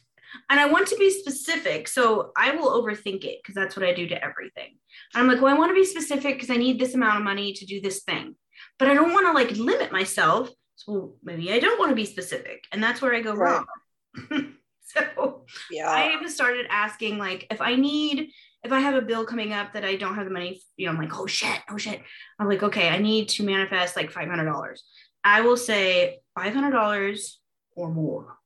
[0.49, 1.87] and I want to be specific.
[1.87, 4.77] So I will overthink it because that's what I do to everything.
[5.15, 7.53] I'm like, well, I want to be specific because I need this amount of money
[7.53, 8.35] to do this thing.
[8.79, 10.49] But I don't want to like limit myself.
[10.75, 12.65] So maybe I don't want to be specific.
[12.71, 13.63] And that's where I go Right.
[14.15, 14.53] wrong.
[14.81, 15.89] so yeah.
[15.89, 18.31] I have started asking, like, if I need,
[18.63, 20.93] if I have a bill coming up that I don't have the money, you know,
[20.93, 22.01] I'm like, oh shit, oh shit.
[22.39, 24.77] I'm like, okay, I need to manifest like $500.
[25.23, 27.33] I will say $500
[27.75, 28.37] or more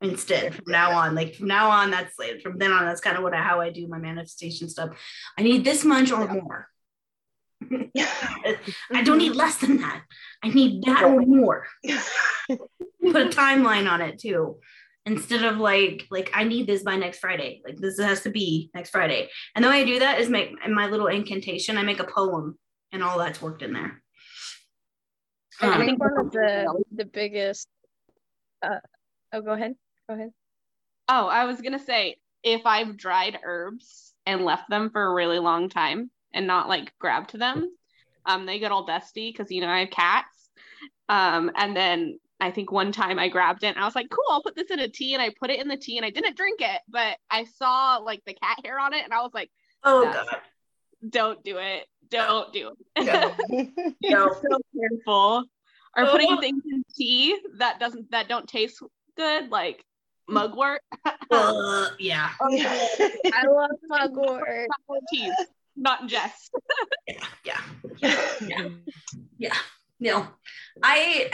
[0.00, 1.14] instead from now on.
[1.14, 3.60] Like from now on, that's like, from then on, that's kind of what I, how
[3.60, 4.90] I do my manifestation stuff.
[5.38, 6.32] I need this much or Yeah.
[6.34, 6.66] more.
[8.92, 10.02] I don't need less than that.
[10.42, 11.66] I need that or more.
[12.48, 14.58] Put a timeline on it too.
[15.06, 17.60] Instead of like, like I need this by next Friday.
[17.66, 19.28] Like this has to be next Friday.
[19.54, 22.58] And the way I do that is make my little incantation, I make a poem
[22.92, 24.02] and all that's worked in there.
[25.60, 27.68] I Um, think one of the the biggest.
[28.62, 28.78] Uh,
[29.32, 29.74] oh, go ahead.
[30.10, 30.32] Go ahead.
[31.08, 35.38] Oh, I was gonna say if I've dried herbs and left them for a really
[35.38, 37.70] long time and not like grabbed them,
[38.26, 40.50] um, they get all dusty because you know I have cats.
[41.08, 44.24] Um, and then I think one time I grabbed it and I was like, cool,
[44.30, 46.10] I'll put this in a tea and I put it in the tea and I
[46.10, 49.30] didn't drink it, but I saw like the cat hair on it and I was
[49.32, 49.50] like,
[49.84, 50.26] oh god.
[51.08, 51.86] don't do it.
[52.10, 53.04] don't do it.
[53.06, 53.36] No.
[54.02, 54.28] No.
[54.28, 55.44] so careful.
[55.96, 56.10] Or Oh.
[56.10, 58.82] putting things in tea that doesn't that don't taste
[59.16, 59.84] good, like
[60.30, 60.80] mugwort.
[61.30, 62.30] Uh, yeah.
[62.40, 64.68] I love mugwort.
[65.12, 65.32] teas,
[65.76, 66.50] not in jest.
[67.44, 67.60] Yeah.
[68.46, 68.68] Yeah.
[69.38, 69.54] Yeah.
[69.98, 70.26] No.
[70.82, 71.30] I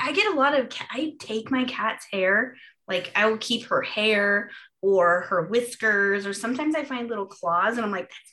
[0.00, 2.56] I get a lot of I take my cat's hair,
[2.88, 4.50] like I will keep her hair
[4.80, 8.32] or her whiskers, or sometimes I find little claws and I'm like, that's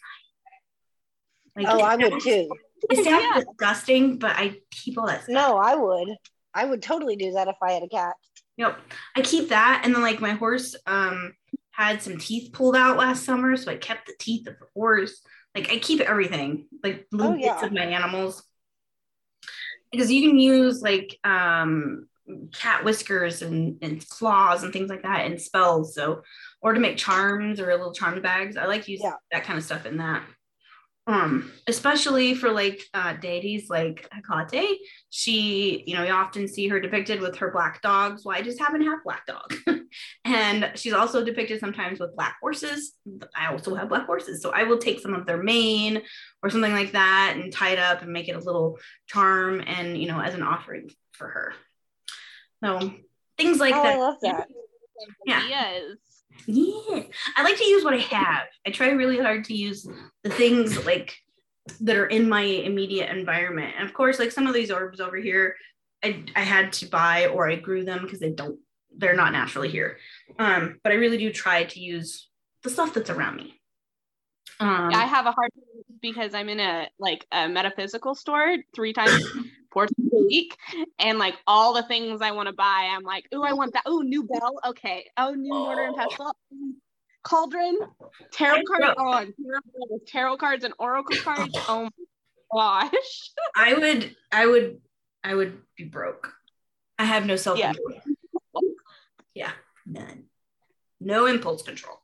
[1.55, 1.65] mine.
[1.65, 2.49] Like oh, I would too.
[2.89, 3.41] It sounds Yeah.
[3.41, 5.33] disgusting, but I keep all that stuff.
[5.33, 6.09] No, I would.
[6.53, 8.15] I would totally do that if I had a cat.
[8.57, 8.77] Yep.
[9.15, 9.81] I keep that.
[9.83, 11.33] And then like my horse um
[11.71, 13.55] had some teeth pulled out last summer.
[13.57, 15.21] So I kept the teeth of the horse.
[15.55, 17.53] Like I keep everything, like little Oh, yeah.
[17.53, 18.43] bits of my animals.
[19.91, 22.07] Because you can use like um
[22.53, 25.93] cat whiskers and, and claws and things like that and spells.
[25.95, 26.21] So
[26.61, 28.55] or to make charms or little charm bags.
[28.57, 29.13] I like using Yeah.
[29.31, 30.23] that kind of stuff in that.
[31.05, 34.77] Um, especially for like uh deities like Hecate,
[35.09, 38.23] she, you know, you often see her depicted with her black dogs.
[38.23, 39.53] Well, I just happen to have black dog.
[40.25, 42.93] and she's also depicted sometimes with black horses.
[43.35, 44.41] I also have black horses.
[44.41, 46.01] So I will take some of their mane
[46.41, 49.97] or something like that and tie it up and make it a little charm and,
[49.97, 51.53] you know, as an offering for her.
[52.63, 52.93] So
[53.37, 53.99] things like oh, I that.
[53.99, 54.47] love that.
[55.25, 55.47] Yeah.
[55.49, 55.97] Yes.
[56.45, 57.03] Yeah.
[57.35, 58.47] I like to use what I have.
[58.65, 59.87] I try really hard to use
[60.23, 61.17] the things like
[61.81, 63.75] that are in my immediate environment.
[63.77, 65.55] And of course, like some of these orbs over here,
[66.03, 68.59] I, I had to buy or I grew them because they don't,
[68.97, 69.97] they're not naturally here.
[70.37, 72.29] Um, but I really do try to use
[72.63, 73.59] the stuff that's around me.
[74.59, 75.72] Um, I have a hard time
[76.03, 79.25] because I'm in a like a metaphysical store three times,
[79.71, 80.55] four times a week,
[80.99, 83.83] and like all the things I want to buy, I'm like, oh, I want that.
[83.87, 84.59] Oh, new bell.
[84.67, 85.09] Okay.
[85.17, 86.35] Oh, new mortar and pestle.
[87.23, 87.79] Cauldron,
[88.33, 88.81] tarot card.
[88.81, 88.93] know.
[88.97, 91.57] Oh, I'm terrible with tarot cards and oracle cards.
[91.67, 91.89] Oh
[92.53, 93.31] my gosh.
[93.55, 94.81] I would, I would,
[95.23, 96.33] I would be broke.
[96.99, 98.01] I have no self control.
[99.35, 99.49] Yeah,
[99.87, 100.25] none.
[101.01, 101.99] No impulse control.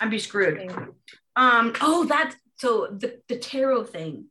[0.00, 0.70] I'd be screwed.
[1.34, 4.26] Um, oh, that's so the, the tarot thing.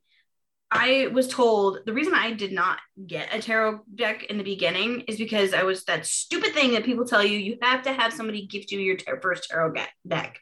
[0.72, 5.02] I was told the reason I did not get a tarot deck in the beginning
[5.02, 8.12] is because I was that stupid thing that people tell you you have to have
[8.12, 9.76] somebody gift you your tar- first tarot
[10.08, 10.40] deck.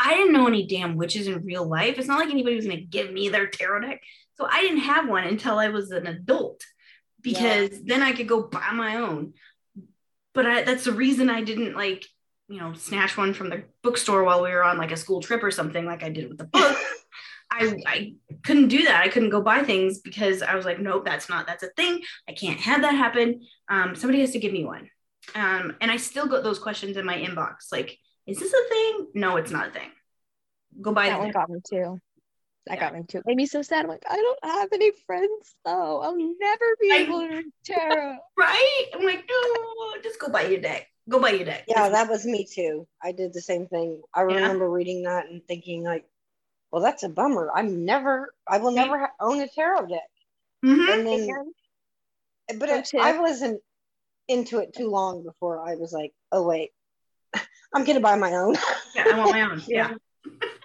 [0.00, 1.96] I didn't know any damn witches in real life.
[1.96, 4.00] It's not like anybody was going to give me their tarot deck.
[4.34, 6.64] So I didn't have one until I was an adult
[7.22, 9.34] because then I could go buy my own.
[10.34, 12.04] But I, that's the reason I didn't like,
[12.48, 15.44] you know, snatch one from the bookstore while we were on like a school trip
[15.44, 16.76] or something like I did with the book.
[17.50, 18.12] I, I
[18.44, 19.02] couldn't do that.
[19.02, 22.02] I couldn't go buy things because I was like, nope, that's not, that's a thing.
[22.28, 23.40] I can't have that happen.
[23.68, 24.90] Um, somebody has to give me one.
[25.34, 27.72] Um, and I still got those questions in my inbox.
[27.72, 29.06] Like, is this a thing?
[29.14, 29.88] No, it's not a thing.
[30.80, 31.98] Go buy That one got me too.
[32.66, 32.80] That Yeah.
[32.80, 33.22] got me too.
[33.24, 33.84] Made me so sad.
[33.84, 36.00] I'm like, I don't have any friends though.
[36.02, 38.18] I'll never be I- able to read tarot.
[38.36, 38.84] Right?
[38.94, 40.86] I'm like, no, just go buy your deck.
[41.08, 41.64] Go buy your deck.
[41.66, 42.86] Yeah, that was me too.
[43.02, 44.02] I did the same thing.
[44.14, 44.34] I Yeah.
[44.36, 46.04] remember reading that and thinking like,
[46.70, 47.50] well, that's a bummer.
[47.54, 50.10] I'm never, I will never ha- own a tarot deck.
[50.64, 50.92] Mhm.
[50.92, 52.90] And then, but it.
[52.98, 53.60] I wasn't
[54.26, 56.70] into it too long before I was like, oh wait,
[57.74, 58.56] I'm gonna buy my own.
[58.94, 59.62] Yeah, I want my own.
[59.68, 59.94] Yeah.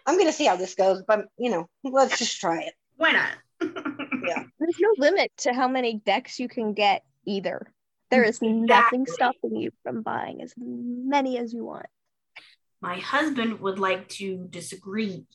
[0.05, 2.73] I'm gonna see how this goes, but you know, let's just try it.
[2.97, 3.31] Why not?
[4.25, 4.43] Yeah.
[4.57, 7.67] There's no limit to how many decks you can get either.
[8.09, 11.87] There is nothing stopping you from buying as many as you want.
[12.79, 15.25] My husband would like to disagree.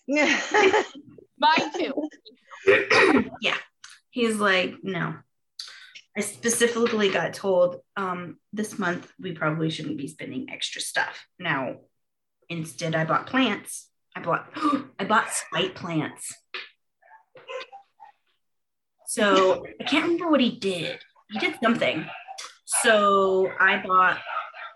[0.06, 2.08] Mine too.
[3.40, 3.56] yeah.
[4.10, 5.14] He's like, no.
[6.16, 11.26] I specifically got told um, this month we probably shouldn't be spending extra stuff.
[11.40, 11.76] Now,
[12.48, 13.88] instead, I bought plants.
[14.16, 14.48] I bought
[14.98, 16.32] I bought spite plants.
[19.06, 20.98] So I can't remember what he did.
[21.30, 22.06] He did something.
[22.64, 24.18] So I bought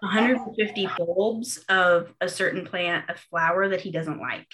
[0.00, 4.46] 150 bulbs of a certain plant, a flower that he doesn't like.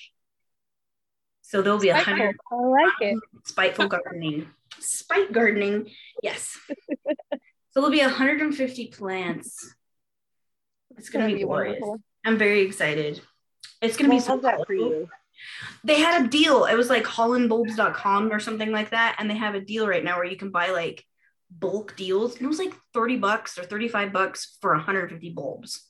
[1.50, 3.18] So there'll be a hundred I like it.
[3.44, 4.48] spiteful gardening.
[4.80, 5.90] Spite gardening,
[6.22, 6.58] yes.
[7.06, 7.38] so
[7.74, 9.74] there'll be 150 plants.
[10.96, 11.82] It's gonna, be, glorious.
[12.24, 13.20] I'm very excited.
[13.80, 15.08] It's gonna be so that for you.
[15.82, 16.64] They had a deal.
[16.64, 19.16] It was like hollandbulbs.com or something like that.
[19.18, 21.04] And they have a deal right now where you can buy like
[21.50, 22.36] bulk deals.
[22.36, 25.88] And it was like 30 bucks or 35 bucks for 150 bulbs.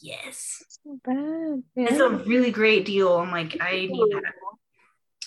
[0.00, 0.62] Yes.
[0.68, 1.62] So bad.
[1.76, 2.02] Yeah.
[2.02, 3.16] a really great deal.
[3.16, 4.32] I'm like, I need that.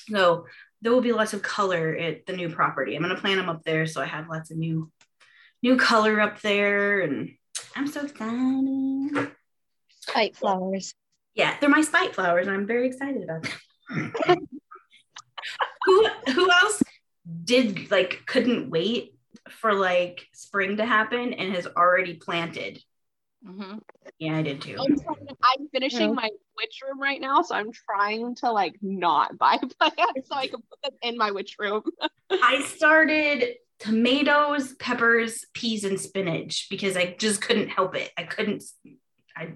[0.10, 0.46] So
[0.82, 2.96] there will be lots of color at the new property.
[2.96, 4.92] I'm gonna plant them up there, so I have lots of new,
[5.64, 7.32] new color up there, and
[7.76, 9.32] I'm so excited.
[10.02, 10.94] Spite flowers.
[11.34, 13.44] Yeah, they're my spite flowers, and I'm very excited about
[13.90, 14.14] them.
[15.86, 16.82] who who else
[17.44, 19.16] did like couldn't wait
[19.50, 22.82] for like spring to happen and has already planted?
[23.46, 23.82] Mhm.
[24.20, 24.78] Yeah, I did too.
[24.80, 26.14] I'm, trying I'm finishing Yeah.
[26.14, 30.48] my witch room right now, so I'm trying to like not buy plants so I
[30.48, 31.84] can put them in my witch room.
[32.30, 38.12] I started tomatoes, peppers, peas, and spinach because I just couldn't help it.
[38.18, 38.64] I couldn't.
[39.36, 39.54] I.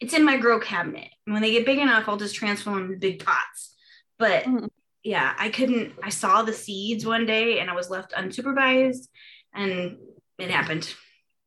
[0.00, 1.10] It's in my grow cabinet.
[1.26, 3.76] When they get big enough, I'll just transfer them to big pots.
[4.18, 4.68] But Mhm.
[5.04, 5.92] yeah, I couldn't.
[6.02, 9.06] I saw the seeds one day, and I was left unsupervised,
[9.54, 9.98] and
[10.38, 10.92] it happened.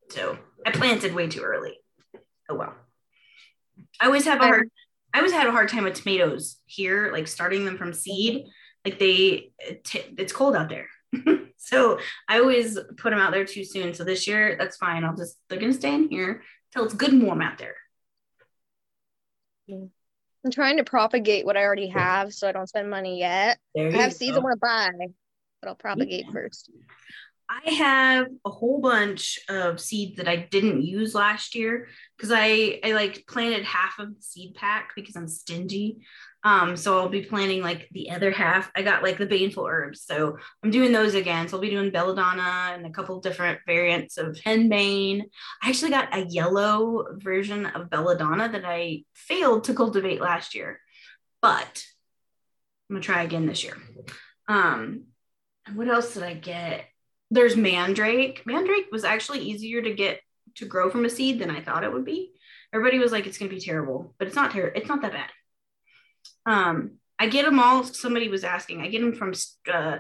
[0.09, 1.78] So I planted way too early.
[2.49, 2.74] Oh well.
[4.01, 4.70] I always have a hard.
[5.13, 8.45] I always had a hard time with tomatoes here, like starting them from seed.
[8.84, 9.88] Like they, it-
[10.18, 10.88] it's cold out there.
[11.57, 13.93] so I always put them out there too soon.
[13.93, 15.03] So this year, that's fine.
[15.05, 16.43] I'll just, they're to stay in here
[16.74, 17.76] till it's good and warm out there.
[19.70, 23.57] I'm trying to propagate what I already have so I don't spend money yet.
[23.78, 24.89] I have seeds I want to buy,
[25.61, 26.32] but I'll propagate Yeah.
[26.34, 26.70] first.
[27.49, 31.87] I have a whole bunch of seeds that I didn't use last year
[32.17, 35.99] because I, I like planted half of the seed pack because I'm stingy.
[36.43, 38.71] Um, so I'll be planting like the other half.
[38.75, 41.47] I got like the baneful herbs, so I'm doing those again.
[41.47, 45.23] So I'll be doing belladonna and a couple different variants of henbane.
[45.63, 50.79] I actually got a yellow version of belladonna that I failed to cultivate last year,
[51.41, 51.83] but
[52.89, 53.77] I'm gonna try again this year.
[54.47, 55.05] Um,
[55.65, 56.85] and what else did I get?
[57.32, 58.43] There's mandrake.
[58.45, 60.21] Mandrake was actually easier to get
[60.55, 62.32] to grow from a seed than I thought it would be.
[62.73, 64.80] Everybody was like, it's gonna be terrible, but it's not terrible.
[64.80, 65.30] It's not that bad.
[66.45, 67.84] Um, I get them all.
[67.84, 68.82] Somebody was asking.
[68.82, 69.34] I get them from
[69.71, 69.97] uh,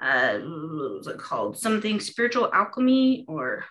[0.00, 1.58] uh, what was it called?
[1.58, 3.64] Something spiritual alchemy or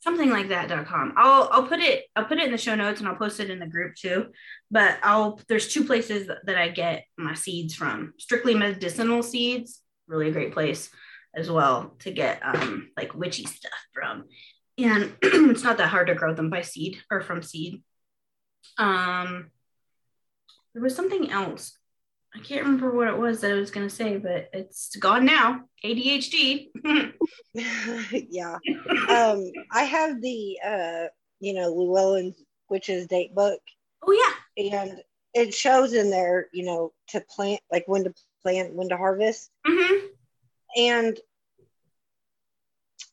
[0.00, 1.14] something like that.com.
[1.16, 3.50] I'll I'll put it I'll put it in the show notes and I'll post it
[3.50, 4.26] in the group too.
[4.70, 8.14] But I'll there's two places that I get my seeds from.
[8.18, 10.90] Strictly medicinal seeds, really a great place
[11.34, 14.24] as well to get um like witchy stuff from.
[14.76, 17.82] And it's not that hard to grow them by seed or from seed.
[18.76, 19.50] Um
[20.74, 21.76] there was something else.
[22.34, 25.62] I can't remember what it was that I was gonna say, but it's gone now.
[25.84, 26.68] ADHD.
[27.54, 28.58] yeah.
[29.08, 31.04] Um, I have the uh,
[31.40, 32.34] you know, Llewellyn
[32.68, 33.60] Witch's date book,
[34.06, 34.70] oh yeah.
[34.72, 35.00] and
[35.34, 39.50] it shows in there, you know, to plant, like when to plant, when to harvest,
[39.66, 40.07] hmm
[40.78, 41.18] and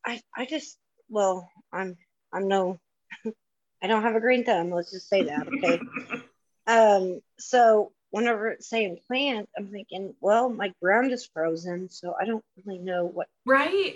[0.05, 0.77] I, I just,
[1.09, 1.97] well, I'm,
[2.31, 2.79] I'm no,
[3.83, 4.71] I don't have a green thumb.
[4.71, 5.81] Let's just say that, okay.
[6.67, 12.25] um, so whenever it's saying plant, I'm thinking, well, my ground is frozen, so I
[12.25, 13.27] don't really know what.
[13.45, 13.95] Right?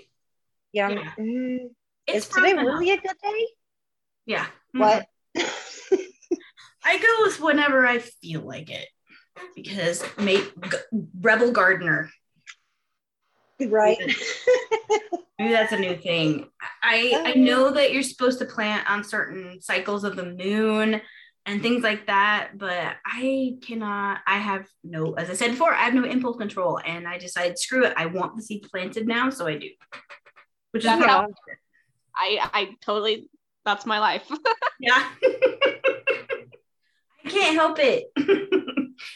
[0.72, 0.90] Yeah.
[0.90, 1.12] Yeah.
[1.20, 1.70] mm,
[2.08, 3.48] It's is today frozen really a good day?
[4.26, 4.48] Yeah.
[4.74, 5.08] What?
[6.84, 8.88] I go with whenever I feel like it
[9.56, 10.78] because mate, g-
[11.20, 12.10] rebel gardener.
[13.68, 13.98] Right.
[15.40, 16.50] Maybe that's a new thing.
[16.84, 21.02] I oh, I know that you're supposed to plant on certain cycles of the moon
[21.46, 24.20] and things like that, but I cannot.
[24.28, 27.58] I have no, as I said before, I have no impulse control, and I decided
[27.58, 27.94] screw it.
[27.96, 29.70] I want the seed planted now, so I do.
[30.72, 31.36] Which is That's what how- I'll-
[32.16, 33.30] I I totally
[33.66, 34.30] that's my life.
[34.82, 35.10] Yeah.
[37.26, 38.06] I can't help it.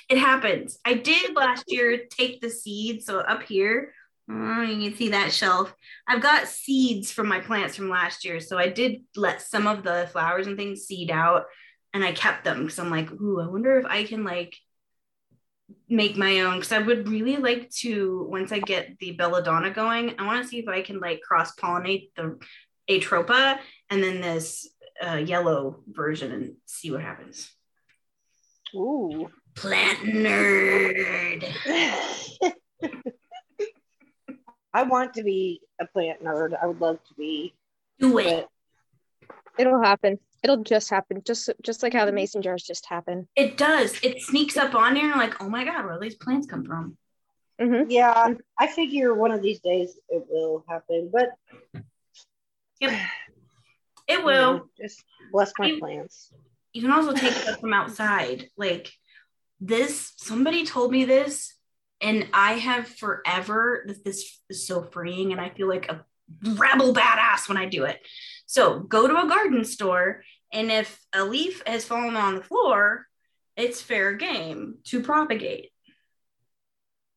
[0.10, 0.78] it happens.
[0.86, 5.32] I did last year take the seed, So up here, oh, you can see that
[5.32, 5.74] shelf.
[6.08, 8.40] I've got seeds from my plants from last year.
[8.40, 11.46] So I did let some of the flowers and things seed out
[11.94, 14.56] and I kept them because I'm like, ooh, I wonder if I can like
[15.90, 20.16] make my own because I would really like to once I get the belladonna going,
[20.20, 22.40] I want to see if I can like cross pollinate the
[22.90, 23.60] atropa
[23.90, 24.68] and then this
[25.06, 27.52] uh, yellow version and see what happens.
[28.76, 29.30] Ooh.
[29.56, 31.46] Plant nerd.
[34.74, 36.58] I want to be a plant nerd.
[36.62, 37.54] I would love to be.
[38.00, 38.48] Do it.
[39.58, 40.18] It'll happen.
[40.44, 41.22] It'll just happen.
[41.26, 43.28] Just just like how the mason jars just happen.
[43.36, 43.98] It does.
[44.04, 46.66] It sneaks up on you and like, oh my god, where do these plants come
[46.66, 46.98] from?
[47.60, 51.30] hmm Yeah, I figure one of these days it will happen, but
[52.82, 52.92] Yep.
[54.06, 54.54] It you will.
[54.54, 55.02] know, just
[55.32, 56.34] bless my You- plants.
[56.74, 58.50] You can also take stuff from outside.
[58.58, 58.92] Like
[59.62, 61.54] this, somebody told me this,
[62.04, 63.86] and I have forever.
[63.88, 66.06] This, this is so freeing, and I feel like a
[66.56, 68.00] rebel badass when I do it.
[68.46, 73.08] So go to a garden store, and if a leaf has fallen on the floor,
[73.56, 75.72] it's fair game to propagate.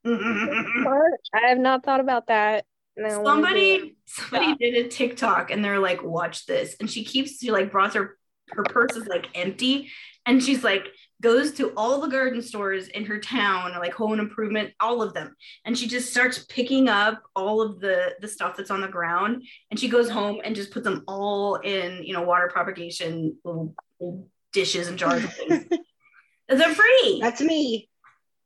[0.06, 2.64] I have not thought about that.
[2.96, 3.56] and I wanna do it.
[3.56, 6.76] somebody somebody did a TikTok and they're like, watch this.
[6.78, 8.16] And she keeps she like brought her
[8.50, 9.90] her purse is like empty
[10.24, 10.86] and she's like
[11.22, 15.34] goes to all the garden stores in her town, like home improvement, all of them.
[15.64, 19.44] And she just starts picking up all of the the stuff that's on the ground.
[19.70, 23.74] And she goes home and just puts them all in, you know, water propagation little,
[24.00, 25.64] little dishes and jars of things.
[26.48, 27.18] They're free.
[27.20, 27.88] That's me.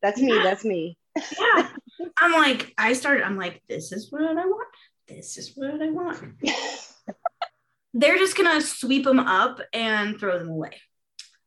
[0.03, 0.35] That's me.
[0.35, 0.43] Yeah.
[0.43, 0.97] That's me.
[1.17, 1.69] yeah.
[2.19, 4.69] I'm like, I started, I'm like, this is what I want.
[5.07, 6.19] This is what I want.
[7.95, 10.81] They're just gonna sweep them up and throw them away.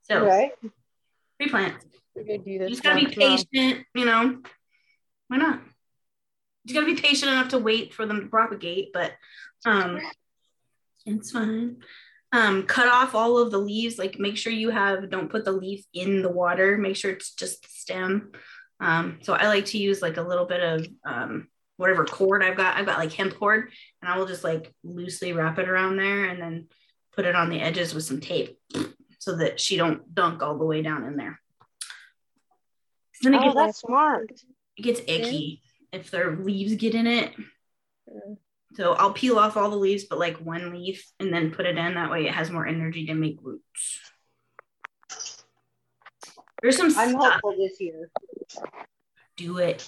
[0.04, 0.52] So right?
[1.44, 1.86] Free plants.
[2.16, 2.70] We're gonna do You this.
[2.70, 4.42] just gotta be patient, you know.
[5.28, 5.60] Why not?
[6.64, 9.14] You just gotta be patient enough to wait for them to propagate, but
[9.66, 10.00] um
[11.06, 11.78] it's fine.
[12.32, 15.52] Um, cut off all of the leaves, like make sure you have don't put the
[15.52, 18.32] leaf in the water, make sure it's just the stem.
[18.80, 21.48] Um, so I like to use like a little bit of um
[21.78, 22.78] whatever cord I've got.
[22.78, 23.70] I've got like hemp cord,
[24.02, 26.68] and I will just like loosely wrap it around there and then
[27.16, 28.58] put it on the edges with some tape
[29.24, 31.40] so that she don't dunk all the way down in there.
[33.22, 34.32] Then it Oh, gets, that's smart.
[34.76, 35.64] it gets icky
[35.94, 37.32] if their leaves get in it.
[38.08, 38.36] Yeah.
[38.76, 41.78] So I'll peel off all the leaves, but like one leaf, and then put it
[41.78, 41.94] in.
[41.94, 44.00] That way, it has more energy to make roots.
[46.62, 47.34] There's some I'm stuff.
[47.34, 48.10] hopeful this year.
[49.38, 49.88] Do it.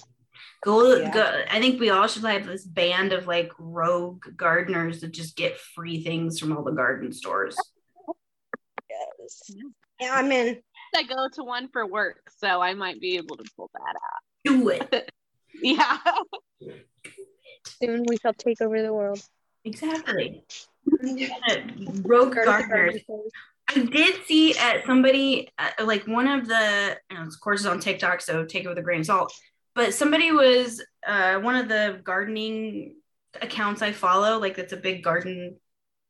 [0.62, 1.12] Go, Yeah.
[1.12, 1.44] go.
[1.50, 5.58] I think we all should have this band of like rogue gardeners that just get
[5.58, 7.56] free things from all the garden stores.
[9.26, 9.50] Yes.
[10.00, 10.58] Yeah, I'm in.
[10.94, 14.22] I go to one for work, so I might be able to pull that out.
[14.44, 15.10] Do it.
[15.62, 15.96] Yeah.
[17.80, 19.22] Soon we shall take over the world.
[19.64, 20.44] Exactly.
[22.04, 23.00] Rogue gardeners.
[23.66, 27.66] I did see at somebody uh, like one of the you know, of course it's
[27.66, 29.32] on TikTok, so take it with a grain of salt.
[29.74, 32.96] But somebody was uh, one of the gardening
[33.40, 35.56] accounts I follow, like that's a big garden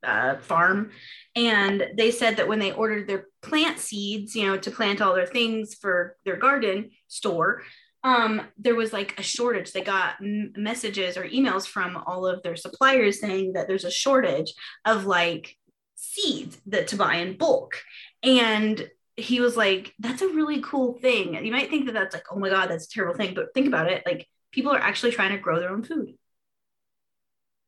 [0.02, 0.90] uh, farm,
[1.35, 5.14] and they said that when they ordered their plant seeds, you know, to plant all
[5.14, 7.62] their things for their garden store,
[8.05, 9.73] um, there was like a shortage.
[9.73, 13.90] They got m- messages or emails from all of their suppliers saying that there's a
[13.90, 14.55] shortage
[14.85, 15.56] of like
[15.97, 17.82] seeds that to buy in bulk.
[18.23, 21.35] And he was like, that's a really cool thing.
[21.44, 23.35] You might think that that's like, oh my God, that's a terrible thing.
[23.35, 24.05] But think about it.
[24.06, 26.14] Like people are actually trying to grow their own food.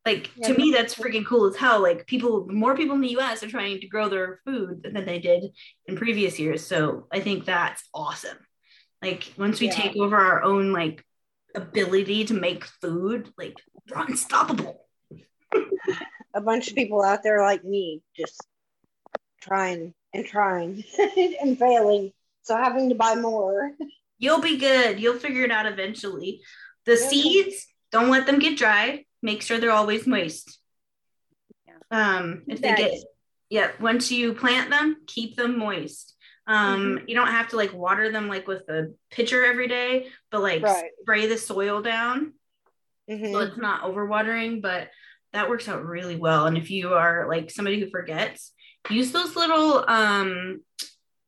[0.09, 0.49] Like Yeah.
[0.49, 1.83] to me, that's freaking cool as hell.
[1.83, 5.19] Like people, more people in the US are trying to grow their food than they
[5.19, 5.45] did
[5.87, 6.67] in previous years.
[6.67, 8.39] So I think that's awesome.
[9.03, 9.75] Like once we Yeah.
[9.75, 11.05] take over our own like
[11.55, 13.57] ability to make food, like
[13.91, 14.87] we're unstoppable.
[16.35, 18.41] A bunch of people out there like me, just
[19.43, 20.85] trying and trying
[21.43, 22.13] and failing.
[22.45, 23.73] So having to buy more.
[24.19, 24.99] You'll be good.
[25.01, 26.41] You'll figure it out eventually.
[26.87, 27.09] The Yeah.
[27.11, 29.05] seeds, don't let them get dry.
[29.23, 30.59] Make sure they're always moist.
[31.91, 32.93] Um, if they get
[33.51, 36.15] yeah, once you plant them, keep them moist.
[36.47, 37.09] Um, Mm-hmm.
[37.09, 40.63] you don't have to like water them like with a pitcher every day, but like
[40.63, 40.91] Right.
[41.03, 42.35] spray the soil down
[43.09, 43.33] Mhm.
[43.33, 44.91] so it's not overwatering, but
[45.33, 46.47] that works out really well.
[46.47, 48.53] And if you are like somebody who forgets,
[48.91, 50.61] use those little um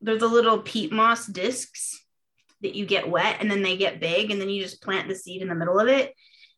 [0.03, 2.03] they're the little peat moss discs
[2.63, 5.15] that you get wet and then they get big and then you just plant the
[5.15, 6.15] seed in the middle of it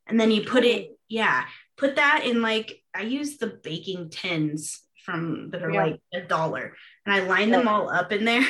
[0.07, 1.45] and then you put it yeah
[1.77, 5.85] put that in like i use the baking tins from that are Yeah.
[5.87, 6.75] like a dollar
[7.05, 8.43] and i line them all up in there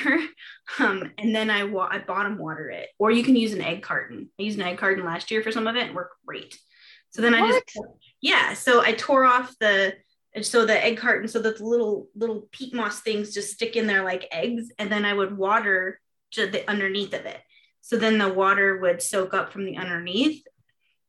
[0.78, 3.82] um and then i wa- i bottom water it or you can use an egg
[3.82, 4.30] carton.
[4.38, 6.56] I used an egg carton last year for some of it and worked great.
[7.10, 7.64] So then i just
[8.20, 9.94] yeah so i tore off the
[10.42, 13.86] so the egg carton so that the little little peat moss things just stick in
[13.86, 16.00] there like eggs and then i would water
[16.32, 17.40] to the underneath of it.
[17.80, 20.42] So then the water would soak up from the underneath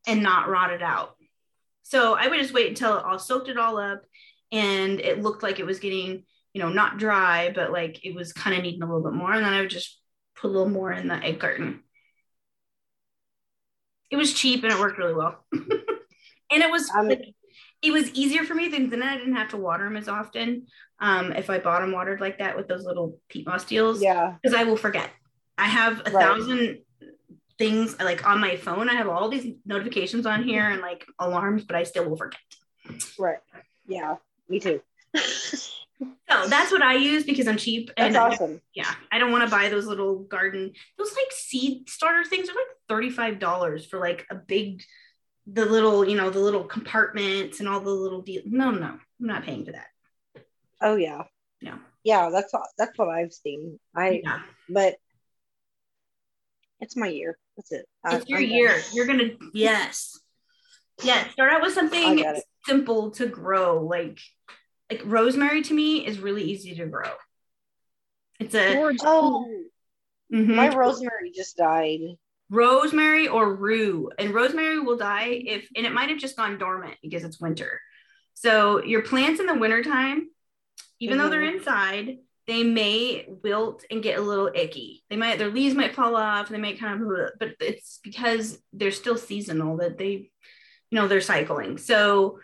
[0.08, 1.16] and not rot it out
[1.84, 4.02] so i would just wait until it all soaked it all up
[4.52, 6.24] and it looked like it was getting
[6.54, 9.32] you know not dry but like it was kind of needing a little bit more
[9.34, 10.00] and then i would just
[10.36, 11.82] put a little more in the egg carton
[14.10, 15.62] it was cheap and it worked really well and
[16.50, 17.24] it was I'm- like
[17.82, 20.68] it was easier for me because then I didn't have to water them as often.
[21.02, 24.36] Um, if I bottom watered like that with those little peat moss deals, Yeah.
[24.42, 25.10] because I will forget.
[25.58, 26.26] I have a Right.
[26.26, 26.80] thousand
[27.58, 28.90] things like on my phone.
[28.90, 32.40] I have all these notifications on here and like alarms, but I still will forget.
[33.20, 33.38] Right.
[33.88, 34.16] Yeah.
[34.50, 34.82] Me too.
[36.30, 38.60] So that's what I use because I'm cheap and That's awesome.
[38.74, 40.74] yeah, I don't want to buy those little garden.
[40.98, 44.84] Those like seed starter things are like thirty five dollars for like a big,
[45.48, 48.42] the little you know the little compartments and all the little deal.
[48.46, 49.88] No, no, I'm not paying for that.
[50.82, 51.24] Oh yeah.
[51.62, 51.78] No.
[52.04, 53.80] Yeah, that's all, that's what I've seen.
[53.96, 54.40] I Yeah.
[54.68, 54.96] but
[56.84, 57.38] it's my year.
[57.58, 57.86] That's it.
[58.06, 58.56] I- it's your I'm done.
[58.58, 58.82] year.
[58.94, 60.20] You're gonna yes,
[61.04, 61.30] yeah.
[61.32, 62.24] Start out with something
[62.66, 63.84] simple to grow.
[63.86, 64.20] Like
[64.92, 67.12] like rosemary to me is really easy to grow.
[68.40, 69.46] It's a George, Oh,
[70.32, 70.56] Mhm.
[70.56, 72.02] My rosemary just died.
[72.50, 76.96] rosemary or rue and rosemary will die if and it might have just gone dormant
[77.02, 77.80] because it's winter
[78.36, 80.30] so your plants in the wintertime
[81.00, 85.04] even though they're inside they may wilt and get a little icky.
[85.10, 88.92] They might their leaves might fall off they might kind of but it's because they're
[88.92, 90.32] still seasonal that they
[90.90, 91.78] you know they're cycling.
[91.78, 92.40] So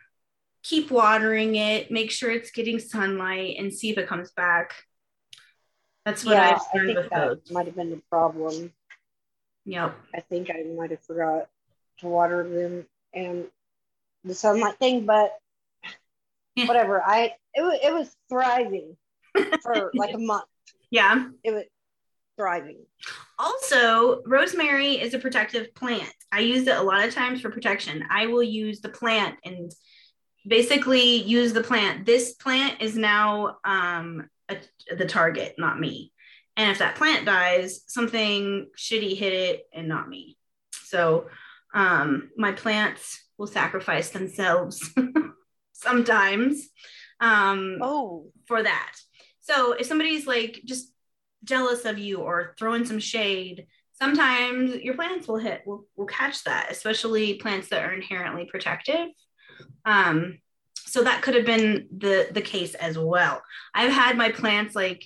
[0.64, 4.74] keep watering it make sure it's getting sunlight and see if it comes back.
[6.06, 8.74] That's what yeah, i've I think with that might have been the problem.
[9.66, 9.96] yep.
[10.16, 11.50] I think I might have forgot
[12.00, 13.46] to water them and
[14.24, 15.34] the sunlight thing, but
[16.56, 17.02] whatever.
[17.02, 18.96] I it it was thriving
[19.62, 20.46] for like a month.
[20.92, 21.64] yeah It was
[22.38, 22.86] thriving.
[23.38, 26.14] Also, rosemary is a protective plant.
[26.32, 28.06] I use it a lot of times for protection.
[28.10, 29.72] I will use the plant and
[30.48, 32.06] basically use the plant.
[32.06, 34.58] This plant is now um, a,
[34.96, 36.14] the target, not me.
[36.56, 40.38] And if that plant dies, something shitty hit it and not me.
[40.72, 41.28] So
[41.74, 44.94] um, my plants will sacrifice themselves
[45.74, 46.70] sometimes
[47.20, 48.96] um, Oh, for that.
[49.50, 50.92] So if somebody's like just
[51.44, 56.44] jealous of you or throwing some shade, sometimes your plants will hit will, will catch
[56.44, 59.08] that, especially plants that are inherently protective.
[59.86, 60.38] Um,
[60.76, 63.42] so that could have been the the case as well.
[63.74, 65.04] I've had my plants like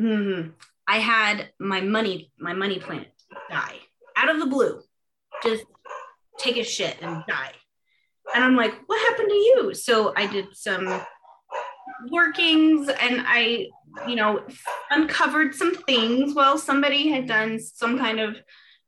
[0.00, 0.52] mm,
[0.86, 3.08] I had my money my money plant
[3.50, 3.76] die
[4.16, 4.80] out of the blue,
[5.42, 5.64] just
[6.38, 7.52] take a shit and die.
[8.34, 9.74] And I'm like, what happened to you?
[9.74, 11.02] So I did some
[12.10, 13.68] workings and I,
[14.06, 14.44] you know,
[14.90, 16.34] uncovered some things.
[16.34, 18.36] Well, somebody had done some kind of,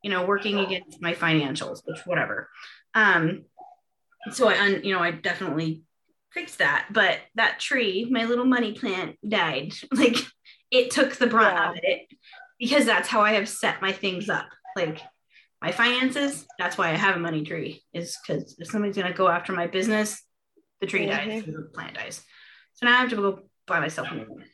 [0.03, 2.49] you know, working against my financials, which whatever.
[2.93, 3.43] Um,
[4.31, 5.83] so I, un, you know, I definitely
[6.31, 6.87] fixed that.
[6.91, 9.73] But that tree, my little money plant, died.
[9.93, 10.17] Like
[10.71, 11.69] it took the brunt Yeah.
[11.71, 12.07] of it
[12.59, 14.47] because that's how I have set my things up.
[14.75, 15.01] Like
[15.61, 19.27] my finances, that's why I have a money tree, is because if somebody's gonna go
[19.27, 20.23] after my business,
[20.79, 22.23] the tree dies, the plant dies.
[22.73, 24.45] So now I have to go buy myself a new one.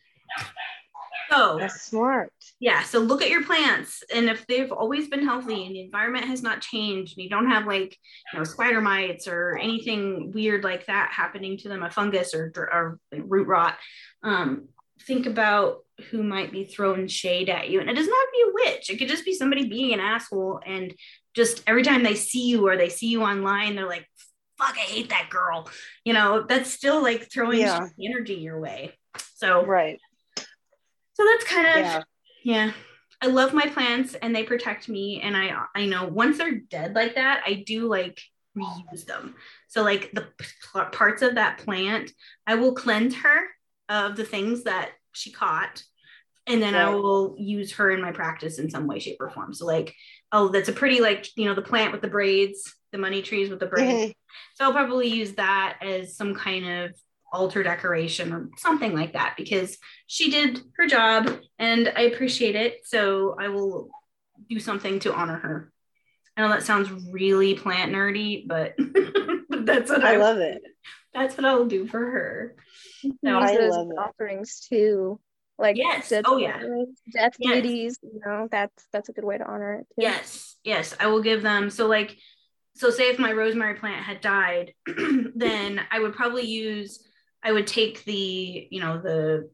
[1.30, 2.32] So that's smart.
[2.60, 6.26] yeah, so look at your plants, and if they've always been healthy and the environment
[6.26, 7.98] has not changed, and you don't have like
[8.32, 12.54] you know spider mites or anything weird like that happening to them, a fungus or
[12.56, 13.78] or root rot,
[14.24, 14.70] um,
[15.02, 15.80] think about
[16.12, 18.90] who might be throwing shade at you, and it doesn't have to be a witch.
[18.90, 20.94] It could just be somebody being an asshole, and
[21.36, 24.08] just every time they see you or they see you online, they're like,
[24.58, 25.70] "Fuck, I hate that girl,"
[26.04, 26.44] you know.
[26.48, 27.88] That's still like throwing Yeah.
[28.04, 28.98] energy your way.
[29.36, 30.00] So Right.
[31.14, 32.04] so that's kind of Yeah.
[32.44, 32.72] yeah
[33.22, 36.94] i love my plants and they protect me and i i know once they're dead
[36.94, 38.22] like that i do like
[38.56, 39.34] reuse them
[39.68, 42.12] so like the p- parts of that plant
[42.46, 43.48] i will cleanse her
[43.90, 45.82] of the things that she caught
[46.46, 49.52] and then i will use her in my practice in some way shape or form
[49.54, 49.96] so like
[50.32, 53.50] oh that's a pretty like you know the plant with the braids the money trees
[53.50, 54.14] with the braids Mhm.
[54.56, 56.96] so I'll probably use that as some kind of
[57.34, 59.78] altar decoration or something like that because
[60.08, 62.86] she did her job and I appreciate it.
[62.86, 63.90] So I will
[64.50, 65.72] do something to honor her.
[66.38, 68.76] I know that sounds really plant nerdy, but
[69.50, 70.62] that's what I, I love it.
[71.14, 72.56] that's what I'll do for her.
[73.22, 73.98] No, I those love it.
[74.00, 75.20] offerings too,
[75.58, 76.10] like Yes.
[76.10, 76.62] death, Oh, yeah.
[77.12, 77.56] death Yes.
[77.64, 78.00] deities.
[78.04, 79.88] You know, that's that's a good way to honor it.
[79.90, 80.02] Too.
[80.04, 81.70] Yes, yes, I will give them.
[81.70, 82.18] So like,
[82.78, 84.74] so say if my rosemary plant had died,
[85.36, 87.04] then I would probably use.
[87.44, 89.50] I would take the, you know, the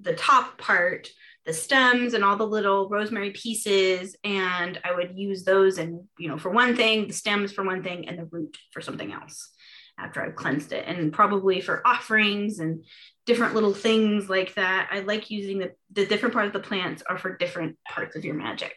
[0.00, 1.08] the top part,
[1.46, 6.28] the stems and all the little rosemary pieces, and I would use those and you
[6.28, 9.50] know for one thing, the stems for one thing, and the root for something else.
[9.96, 12.84] After I've cleansed it, and probably for offerings and
[13.26, 14.88] different little things like that.
[14.90, 18.24] I like using the the different parts of the plants are for different parts of
[18.24, 18.74] your magic.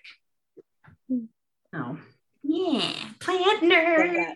[1.08, 1.26] Hmm.
[2.54, 2.92] Yeah,
[3.22, 4.34] plant Love nerd.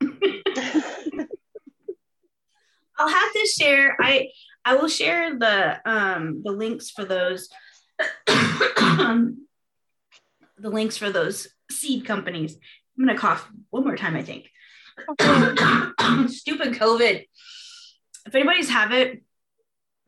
[2.98, 3.96] I'll have to share.
[4.00, 4.30] I
[4.64, 7.48] I will share the um the links for those
[8.76, 9.46] um,
[10.58, 12.58] the links for those seed companies.
[12.98, 14.16] I'm gonna cough one more time.
[14.16, 14.50] I think.
[16.32, 17.24] Stupid COVID.
[18.26, 19.22] If anybody's have it,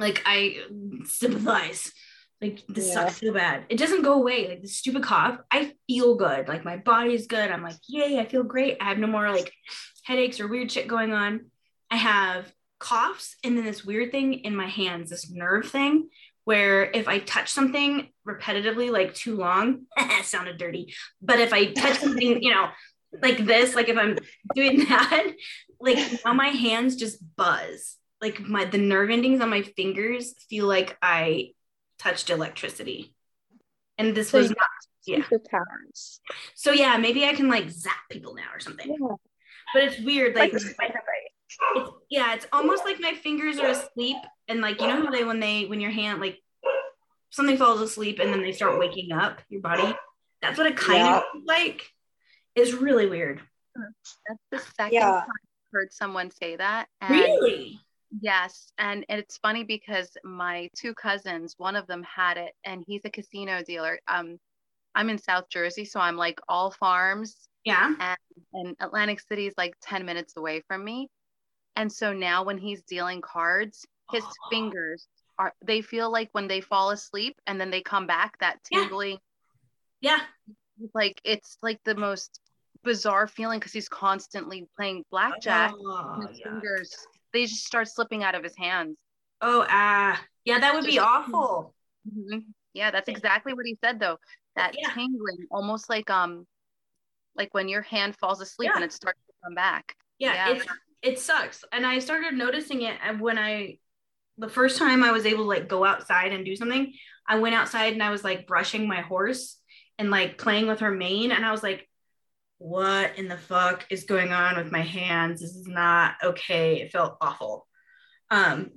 [0.01, 0.65] like I
[1.05, 1.93] sympathize.
[2.41, 2.95] Like this Yeah.
[2.95, 3.65] sucks so bad.
[3.69, 4.49] It doesn't go away.
[4.49, 5.39] Like the stupid cough.
[5.51, 6.49] I feel good.
[6.49, 7.51] Like my body's good.
[7.51, 8.77] I'm like, yay, I feel great.
[8.81, 9.53] I have no more like
[10.05, 11.47] headaches or weird shit going on.
[11.91, 16.09] I have coughs and then this weird thing in my hands, this nerve thing
[16.45, 19.87] where if I touch something repetitively, like too long,
[20.23, 20.95] sounded dirty.
[21.21, 22.69] But if I touch something, you know,
[23.23, 24.17] like this, like if I'm
[24.55, 25.33] doing that,
[25.81, 27.97] like now my hands just buzz.
[28.21, 31.51] Like my the nerve endings on my fingers feel like I
[31.99, 33.13] touched electricity.
[33.99, 34.59] and this So was not.
[35.07, 35.21] Yeah.
[35.21, 36.19] Superpowers.
[36.55, 38.89] So yeah, maybe I can like zap people now or something.
[38.91, 39.15] Yeah.
[39.73, 44.17] But it's weird, like, Like- it's, yeah, it's almost like my fingers are asleep,
[44.49, 46.43] and like you know how they when they when your hand like
[47.31, 49.95] something falls asleep and then they start waking up your body.
[50.43, 51.19] That's what it kind Yeah.
[51.19, 51.89] of like.
[52.55, 53.41] It's really weird.
[53.75, 55.11] That's the second Yeah.
[55.11, 56.89] time I've heard someone say that.
[57.01, 57.81] And Really?
[58.21, 62.85] Yes, and and it's funny because my two cousins, one of them had it, and
[62.87, 63.99] he's a casino dealer.
[64.09, 64.39] Um,
[64.95, 67.95] I'm in South Jersey, so I'm like all farms, Yeah.
[68.53, 71.09] and Atlantic City is like 10 minutes away from me.
[71.75, 75.07] And so now when he's dealing cards, his fingers
[75.39, 78.85] are they feel like when they fall asleep and then they come back, that Yeah.
[78.85, 79.19] tingling,
[80.01, 80.21] Yeah.
[80.95, 82.41] like it's like the most
[82.85, 85.73] bizarre feeling because he's constantly playing blackjack.
[85.77, 86.53] Oh, his yeah.
[86.53, 86.95] fingers
[87.37, 88.97] they just start slipping out of his hands.
[89.43, 91.75] Oh, ah, yeah, that would be awful.
[92.09, 92.45] Mhm.
[92.73, 94.19] Yeah, that's exactly what he said though.
[94.55, 94.93] That Yeah.
[94.95, 96.47] tingling, almost like um,
[97.35, 98.77] like when your hand falls asleep Yeah.
[98.77, 99.95] and it starts to come back.
[100.19, 100.53] Yeah, Yeah.
[100.55, 100.67] it's
[101.03, 101.65] it sucks.
[101.73, 103.79] And I started noticing it and when I
[104.39, 106.93] the first time I was able to like go outside and do something,
[107.27, 109.59] I went outside and I was like brushing my horse
[109.99, 111.89] and like playing with her mane and I was like
[112.59, 115.41] what in the fuck is going on with my hands?
[115.41, 116.81] This is not okay.
[116.81, 117.67] It felt awful.
[118.31, 118.71] Um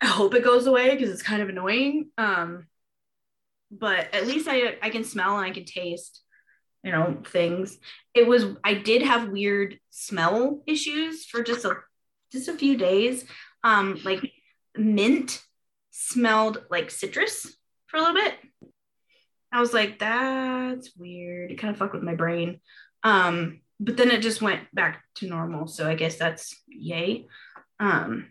[0.00, 2.10] I hope it goes away because it's kind of annoying.
[2.16, 2.66] Um
[3.70, 6.22] but at least I I can smell and I can taste
[6.82, 7.78] you know things
[8.14, 11.74] it was i did have weird smell issues for just a
[12.32, 13.24] just a few days
[13.64, 14.32] um like
[14.76, 15.42] mint
[15.90, 17.54] smelled like citrus
[17.86, 18.34] for a little bit
[19.52, 22.60] i was like that's weird it kind of fucked with my brain
[23.02, 27.26] um but then it just went back to normal so i guess that's yay
[27.78, 28.26] um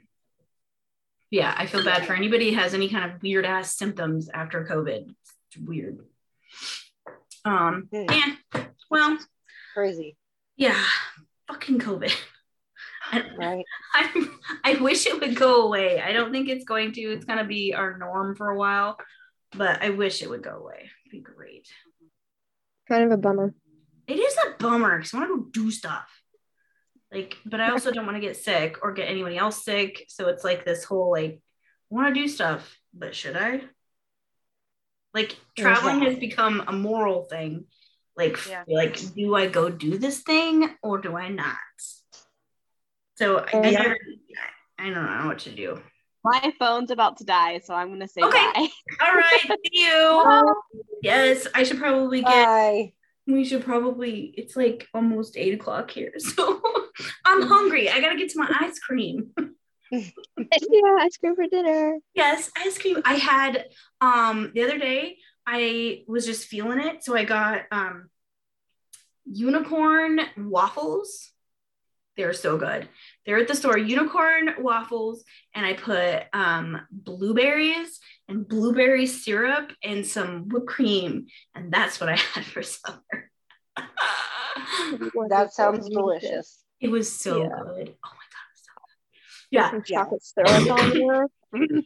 [1.32, 4.66] yeah i feel bad for anybody who has any kind of weird ass symptoms after
[4.66, 5.14] covid
[5.52, 6.00] it's weird
[7.46, 8.06] um Hmm.
[8.10, 9.18] yeah well
[9.74, 10.18] Crazy,
[10.58, 10.82] yeah,
[11.48, 12.14] fucking COVID.
[13.40, 13.66] Right?
[13.96, 14.28] I,
[14.64, 16.00] I wish it would go away.
[16.00, 17.02] I don't think it's going to.
[17.02, 18.98] It's going to be our norm for a while,
[19.56, 20.92] but I wish it would go away.
[21.10, 21.68] Be great.
[22.88, 23.54] Kind of a bummer.
[24.08, 26.08] It is a bummer because I want to go do stuff.
[27.12, 30.06] Like, but I also don't want to get sick or get anybody else sick.
[30.08, 31.42] So it's like this whole like,
[31.92, 33.62] I want to do stuff, but should I?
[35.14, 37.66] Like traveling has become a moral thing.
[38.16, 38.64] Like, Yeah.
[38.68, 41.58] like, do I go do this thing or do I not?
[43.16, 43.80] So I, I, Yeah.
[43.80, 43.98] never,
[44.78, 45.82] I don't know what to do.
[46.24, 48.52] My phone's about to die, so I'm gonna say Okay.
[48.54, 48.68] bye.
[49.02, 50.56] All right, see you.
[51.02, 52.46] Yes, I should probably get.
[52.46, 52.94] Bye.
[53.26, 54.34] We should probably.
[54.38, 56.62] It's like almost eight o'clock here, so
[57.26, 57.90] I'm hungry.
[57.90, 59.32] I gotta get to my ice cream.
[59.92, 62.00] yeah, ice cream for dinner.
[62.14, 63.02] Yes, ice cream.
[63.06, 63.66] I had
[64.02, 65.18] um the other day.
[65.48, 68.10] I was just feeling it, so I got um
[69.26, 71.32] unicorn waffles.
[72.20, 72.90] They're so good.
[73.26, 75.24] They're at the store, unicorn waffles,
[75.56, 77.98] and I put um blueberries
[78.28, 83.32] and blueberry syrup and some whipped cream, and that's what I had for supper.
[85.30, 86.62] That sounds delicious.
[86.82, 87.48] it was so Yeah.
[87.64, 87.96] good.
[88.04, 89.50] Oh my god, it was so good.
[89.52, 90.04] Yeah, Some Yeah.
[90.04, 90.90] chocolate syrup on
[91.72, 91.80] there.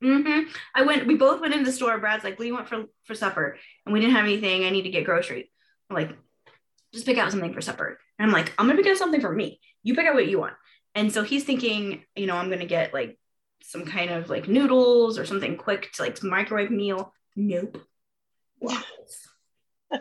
[0.00, 0.40] hmm
[0.74, 1.06] I went.
[1.06, 1.98] We both went in the store.
[1.98, 4.64] Brad's like, "What do you want for for supper?" And we didn't have anything.
[4.64, 5.48] I need to get groceries.
[5.90, 6.16] I'm like,
[6.94, 9.30] "Just pick out something for supper." And I'm like, "I'm gonna pick out something for
[9.30, 9.60] me.
[9.84, 10.54] You pick out what you want."
[10.96, 13.18] And so he's thinking, you know, I'm gonna get like
[13.62, 17.12] some kind of like noodles or something quick to like microwave meal.
[17.36, 17.78] Nope.
[18.60, 19.28] Waffles.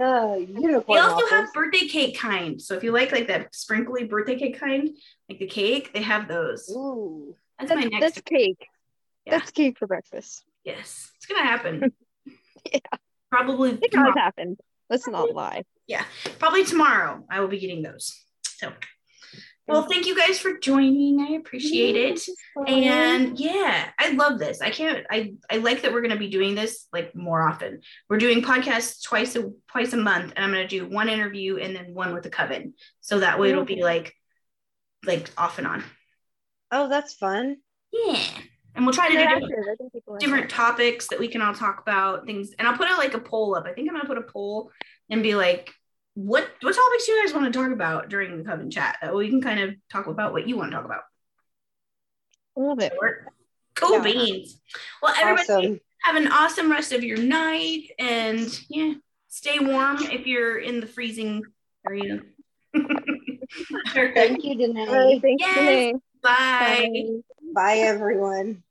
[0.00, 2.60] Uh, They also have birthday cake kind.
[2.60, 4.90] So if you like like that sprinkly birthday cake kind,
[5.28, 6.68] like the cake, they have those.
[6.70, 7.36] Ooh.
[7.58, 8.00] That's my next.
[8.00, 8.66] that's cake.
[9.24, 9.38] Yeah.
[9.38, 10.44] That's cake for breakfast.
[10.64, 11.92] Yes, it's gonna happen.
[12.72, 12.78] Yeah.
[13.30, 14.58] Probably It has happened.
[14.88, 15.64] Let's not lie.
[15.86, 16.04] Yeah,
[16.38, 17.24] probably tomorrow.
[17.30, 18.18] I will be getting those.
[18.42, 18.72] So,
[19.66, 21.20] well, thank you guys for joining.
[21.20, 22.20] I appreciate it.
[22.66, 24.60] And yeah, I love this.
[24.60, 25.06] I can't.
[25.10, 27.80] I I like that we're gonna be doing this like more often.
[28.08, 31.74] We're doing podcasts twice a twice a month, and I'm gonna do one interview and
[31.74, 32.74] then one with the coven.
[33.00, 34.14] So that way it'll be like
[35.04, 35.84] like off and on.
[36.70, 37.58] Oh, that's fun.
[37.92, 38.20] Yeah,
[38.74, 41.42] and we'll try to do different I think people like different topics that we can
[41.42, 43.94] all talk about things and i'll put a, like a poll up i think i'm
[43.94, 44.70] gonna put a poll
[45.10, 45.72] and be like
[46.14, 49.14] what what topics do you guys want to talk about during the coven chat that
[49.14, 51.02] way we can kind of talk about what you want to talk about
[52.56, 52.92] I love it.
[53.74, 54.02] cool Yeah.
[54.02, 54.60] beans
[55.02, 55.80] well everybody Awesome.
[56.02, 58.94] have an awesome rest of your night and yeah
[59.28, 61.42] stay warm if you're in the freezing
[61.86, 62.20] area
[63.94, 65.20] Thank you, All right, Danae.
[65.20, 65.56] thanks, Yes.
[65.56, 65.92] Danae.
[66.22, 67.20] bye Bye.
[67.54, 68.62] Bye, everyone.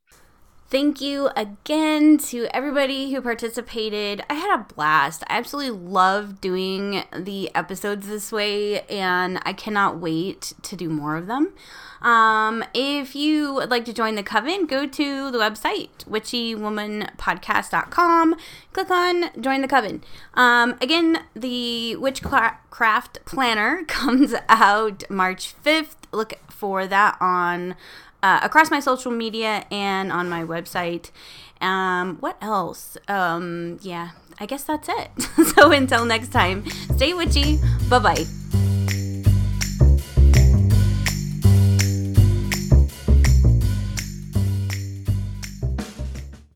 [0.74, 4.24] Thank you again to everybody who participated.
[4.28, 5.24] I had a blast.
[5.28, 11.16] I absolutely love doing the episodes this way, and I cannot wait to do more
[11.16, 11.54] of them.
[12.02, 18.36] Um, if you would like to join the coven, go to the website, witchywomanpodcast.com.
[18.72, 20.04] Click on join the coven.
[20.34, 25.98] Um, again, the witchcraft planner comes out March 5th.
[26.12, 27.76] Look for that on
[28.24, 31.12] uh, across my social media and on my website.
[31.62, 32.98] Um, what else?
[33.08, 35.12] Um, yeah, I guess that's it.
[35.56, 37.60] so until next time, stay witchy.
[37.90, 38.73] Bye bye.